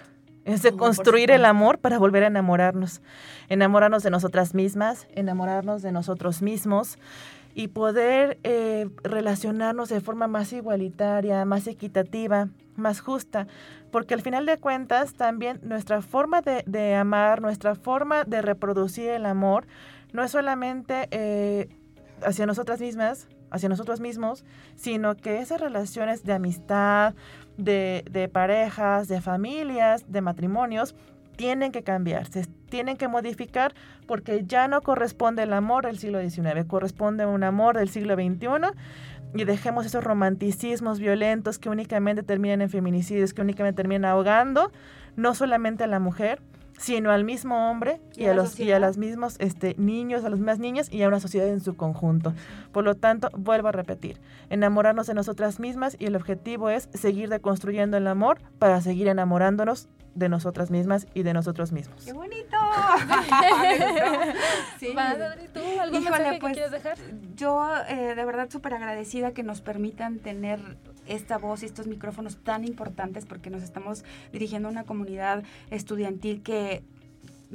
es 0.45 0.63
de 0.63 0.73
construir 0.73 1.31
el 1.31 1.45
amor 1.45 1.79
para 1.79 1.99
volver 1.99 2.25
a 2.25 2.27
enamorarnos, 2.27 3.01
enamorarnos 3.49 4.03
de 4.03 4.11
nosotras 4.11 4.55
mismas, 4.55 5.07
enamorarnos 5.15 5.83
de 5.83 5.93
nosotros 5.93 6.43
mismos 6.43 6.99
y 7.55 7.69
poder 7.69 8.39
eh, 8.43 8.89
relacionarnos 9.03 9.89
de 9.89 10.01
forma 10.01 10.27
más 10.27 10.53
igualitaria, 10.53 11.45
más 11.45 11.67
equitativa, 11.67 12.49
más 12.77 13.01
justa, 13.01 13.47
porque 13.91 14.15
al 14.15 14.23
final 14.23 14.45
de 14.45 14.59
cuentas 14.59 15.15
también 15.15 15.61
nuestra 15.63 16.03
forma 16.03 16.43
de, 16.43 16.95
amar, 16.95 17.41
nuestra 17.41 17.75
forma 17.77 18.25
de 18.25 18.43
reproducir 18.43 19.11
el 19.11 19.25
amor, 19.25 19.67
no 20.13 20.23
es 20.25 20.33
solamente 20.33 21.09
eh, 21.13 21.69
hacia 22.23 22.47
nosotras 22.47 22.81
mismas, 22.81 23.29
hacia 23.51 23.69
nosotros 23.69 24.01
mismos, 24.01 24.45
sino 24.75 25.17
que 25.17 25.39
esas 25.39 25.61
relaciones 25.61 26.25
de 26.25 26.33
amistad, 26.33 27.15
de, 27.57 28.31
parejas, 28.33 29.09
de 29.09 29.21
familias, 29.21 30.11
de 30.11 30.21
matrimonios, 30.21 30.95
tienen 31.37 31.73
que 31.73 31.83
cambiar, 31.83 32.29
tienen 32.69 32.97
que 32.97 33.09
modificar 33.09 33.75
porque 34.07 34.45
ya 34.47 34.69
no 34.69 34.83
corresponde 34.83 35.43
el 35.43 35.53
amor 35.53 35.87
del 35.87 35.99
siglo 35.99 36.21
XIX, 36.21 36.65
corresponde 36.67 37.27
un 37.27 37.43
amor 37.43 37.77
del 37.77 37.89
siglo 37.89 38.15
XXI 38.15 38.47
y 39.35 39.45
dejemos 39.45 39.85
esos 39.85 40.05
romanticismos 40.05 41.01
violentos 41.01 41.59
que 41.59 41.69
únicamente 41.69 42.23
terminan 42.23 42.63
en 42.63 42.71
feminicidios, 42.71 43.35
que 43.35 43.43
únicamente 43.43 43.83
terminan 43.83 44.05
ahogando 44.05 44.71
no 45.17 45.35
solamente 45.35 45.85
a 45.85 45.87
la 45.89 45.99
mujer, 45.99 46.41
sino 46.79 47.11
al 47.11 47.25
mismo 47.25 47.71
hombre 47.71 48.01
y, 48.17 48.27
a 48.27 48.35
los 48.35 48.59
y 48.59 48.73
a 48.73 48.79
los 48.79 48.99
mismos 48.99 49.37
este, 49.39 49.75
niños, 49.79 50.25
a 50.25 50.31
las 50.31 50.39
mismas 50.39 50.59
niñas 50.59 50.93
y 50.93 51.03
a 51.03 51.09
una 51.09 51.21
sociedad 51.21 51.49
en 51.49 51.61
su 51.61 51.77
conjunto. 51.77 52.35
Por 52.73 52.85
lo 52.85 52.95
tanto, 52.95 53.31
vuelvo 53.37 53.69
a 53.69 53.73
repetir, 53.73 54.21
enamorarnos 54.51 55.07
de 55.07 55.15
nosotras 55.15 55.61
mismas 55.61 55.97
y 55.99 56.07
el 56.07 56.17
objetivo 56.17 56.71
es 56.71 56.89
seguir 56.93 57.29
deconstruyendo 57.29 57.97
el 57.97 58.07
amor 58.07 58.41
para 58.59 58.81
seguir 58.81 59.09
enamorándonos 59.09 59.89
de 60.15 60.29
nosotras 60.29 60.71
mismas 60.71 61.07
y 61.15 61.23
de 61.23 61.33
nosotros 61.33 61.73
mismos. 61.73 62.05
¡Qué 62.05 62.13
bonito! 62.13 62.57
sí. 64.79 64.95
¿tú 65.53 65.61
algún 65.81 66.03
Híjole, 66.03 66.31
que 66.33 66.39
pues, 66.39 66.53
quieres 66.53 66.71
dejar? 66.71 66.99
Yo 67.35 67.69
eh, 67.89 68.15
de 68.15 68.25
verdad 68.25 68.49
súper 68.51 68.75
agradecida 68.75 69.33
que 69.33 69.43
nos 69.43 69.61
permitan 69.61 70.21
tener 70.21 70.61
esta 71.07 71.39
voz 71.39 71.63
y 71.63 71.67
estos 71.67 71.87
micrófonos 71.87 72.37
tan 72.37 72.65
importantes 72.65 73.27
porque 73.27 73.51
nos 73.51 73.63
estamos 73.63 74.05
dirigiendo 74.33 74.69
a 74.69 74.71
una 74.71 74.85
comunidad 74.85 75.43
estudiantil 75.71 76.43
que 76.43 76.83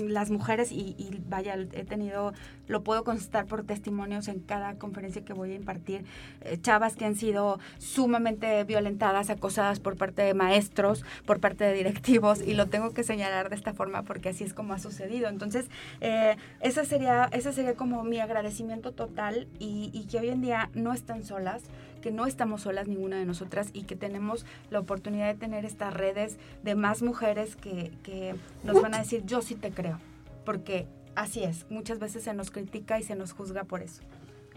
las 0.07 0.29
mujeres, 0.31 0.71
y, 0.71 1.21
vaya, 1.27 1.55
he 1.55 1.83
tenido, 1.83 2.33
lo 2.67 2.83
puedo 2.83 3.03
constatar 3.03 3.45
por 3.45 3.63
testimonios 3.63 4.27
en 4.27 4.39
cada 4.39 4.75
conferencia 4.75 5.23
que 5.23 5.33
voy 5.33 5.51
a 5.51 5.55
impartir, 5.55 6.05
eh, 6.41 6.57
chavas 6.61 6.95
que 6.95 7.05
han 7.05 7.15
sido 7.15 7.59
sumamente 7.77 8.63
violentadas, 8.63 9.29
acosadas 9.29 9.79
por 9.79 9.97
parte 9.97 10.21
de 10.21 10.33
maestros, 10.33 11.03
por 11.25 11.39
parte 11.39 11.63
de 11.65 11.73
directivos, 11.73 12.41
y 12.41 12.53
lo 12.53 12.67
tengo 12.67 12.91
que 12.91 13.03
señalar 13.03 13.49
de 13.49 13.55
esta 13.55 13.73
forma 13.73 14.03
porque 14.03 14.29
así 14.29 14.43
es 14.43 14.53
como 14.53 14.73
ha 14.73 14.79
sucedido. 14.79 15.29
Entonces, 15.29 15.69
eh, 16.01 16.37
esa, 16.61 16.85
sería, 16.85 17.29
ese 17.31 17.51
sería 17.51 17.75
como 17.75 18.03
mi 18.03 18.19
agradecimiento 18.19 18.91
total 18.91 19.47
y, 19.59 19.89
y 19.93 20.05
que 20.05 20.19
hoy 20.19 20.29
en 20.29 20.41
día 20.41 20.69
no 20.73 20.93
están 20.93 21.23
solas 21.23 21.63
que 22.01 22.11
no 22.11 22.25
estamos 22.25 22.61
solas 22.61 22.87
ninguna 22.87 23.17
de 23.17 23.25
nosotras 23.25 23.69
y 23.73 23.83
que 23.83 23.95
tenemos 23.95 24.45
la 24.69 24.79
oportunidad 24.79 25.27
de 25.27 25.39
tener 25.39 25.65
estas 25.65 25.93
redes 25.93 26.37
de 26.63 26.75
más 26.75 27.01
mujeres 27.01 27.55
que, 27.55 27.91
que 28.03 28.35
nos 28.63 28.81
van 28.81 28.93
a 28.93 28.99
decir, 28.99 29.23
yo 29.25 29.41
sí 29.41 29.55
te 29.55 29.71
creo, 29.71 29.99
porque 30.45 30.87
así 31.15 31.43
es, 31.43 31.65
muchas 31.69 31.99
veces 31.99 32.23
se 32.23 32.33
nos 32.33 32.51
critica 32.51 32.99
y 32.99 33.03
se 33.03 33.15
nos 33.15 33.33
juzga 33.33 33.63
por 33.63 33.81
eso. 33.81 34.01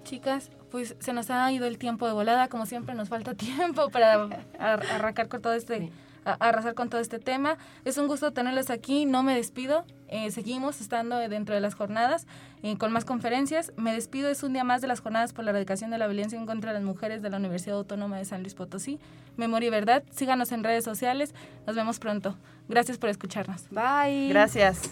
Chicas, 0.04 0.50
pues 0.70 0.96
se 0.98 1.12
nos 1.12 1.30
ha 1.30 1.50
ido 1.52 1.66
el 1.66 1.78
tiempo 1.78 2.06
de 2.06 2.12
volada, 2.12 2.48
como 2.48 2.66
siempre 2.66 2.94
nos 2.94 3.08
falta 3.08 3.34
tiempo 3.36 3.90
para 3.90 4.28
arrancar 4.58 5.28
con 5.28 5.42
todo 5.42 5.54
este 5.54 5.90
arrasar 6.24 6.74
con 6.74 6.88
todo 6.88 7.00
este 7.00 7.18
tema. 7.18 7.58
Es 7.84 7.98
un 7.98 8.06
gusto 8.06 8.32
tenerles 8.32 8.70
aquí, 8.70 9.06
no 9.06 9.22
me 9.22 9.34
despido, 9.34 9.84
eh, 10.08 10.30
seguimos 10.30 10.80
estando 10.80 11.16
dentro 11.16 11.54
de 11.54 11.62
las 11.62 11.74
jornadas 11.74 12.26
eh, 12.62 12.76
con 12.76 12.92
más 12.92 13.04
conferencias. 13.04 13.72
Me 13.76 13.94
despido, 13.94 14.28
es 14.28 14.42
un 14.42 14.52
día 14.52 14.62
más 14.62 14.82
de 14.82 14.88
las 14.88 15.00
jornadas 15.00 15.32
por 15.32 15.44
la 15.44 15.52
erradicación 15.52 15.90
de 15.90 15.98
la 15.98 16.06
violencia 16.06 16.38
en 16.38 16.44
contra 16.44 16.72
de 16.72 16.78
las 16.78 16.84
mujeres 16.84 17.22
de 17.22 17.30
la 17.30 17.38
Universidad 17.38 17.76
Autónoma 17.76 18.18
de 18.18 18.26
San 18.26 18.42
Luis 18.42 18.54
Potosí. 18.54 19.00
Memoria 19.36 19.68
y 19.68 19.70
verdad, 19.70 20.02
síganos 20.10 20.52
en 20.52 20.64
redes 20.64 20.84
sociales, 20.84 21.34
nos 21.66 21.76
vemos 21.76 21.98
pronto. 21.98 22.36
Gracias 22.68 22.98
por 22.98 23.08
escucharnos. 23.08 23.64
Bye. 23.70 24.28
Gracias. 24.28 24.90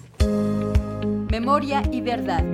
Memoria 1.30 1.82
y 1.92 2.00
verdad. 2.00 2.44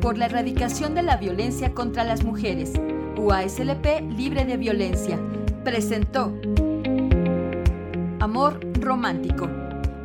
Por 0.00 0.16
la 0.16 0.26
erradicación 0.26 0.94
de 0.94 1.02
la 1.02 1.18
violencia 1.18 1.74
contra 1.74 2.04
las 2.04 2.24
mujeres. 2.24 2.72
UASLP 3.16 4.00
Libre 4.16 4.46
de 4.46 4.56
Violencia. 4.56 5.18
Presentó 5.62 6.32
Amor 8.20 8.60
romántico. 8.78 9.48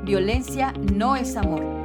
Violencia 0.06 0.72
no 0.94 1.18
es 1.18 1.36
amor. 1.36 1.85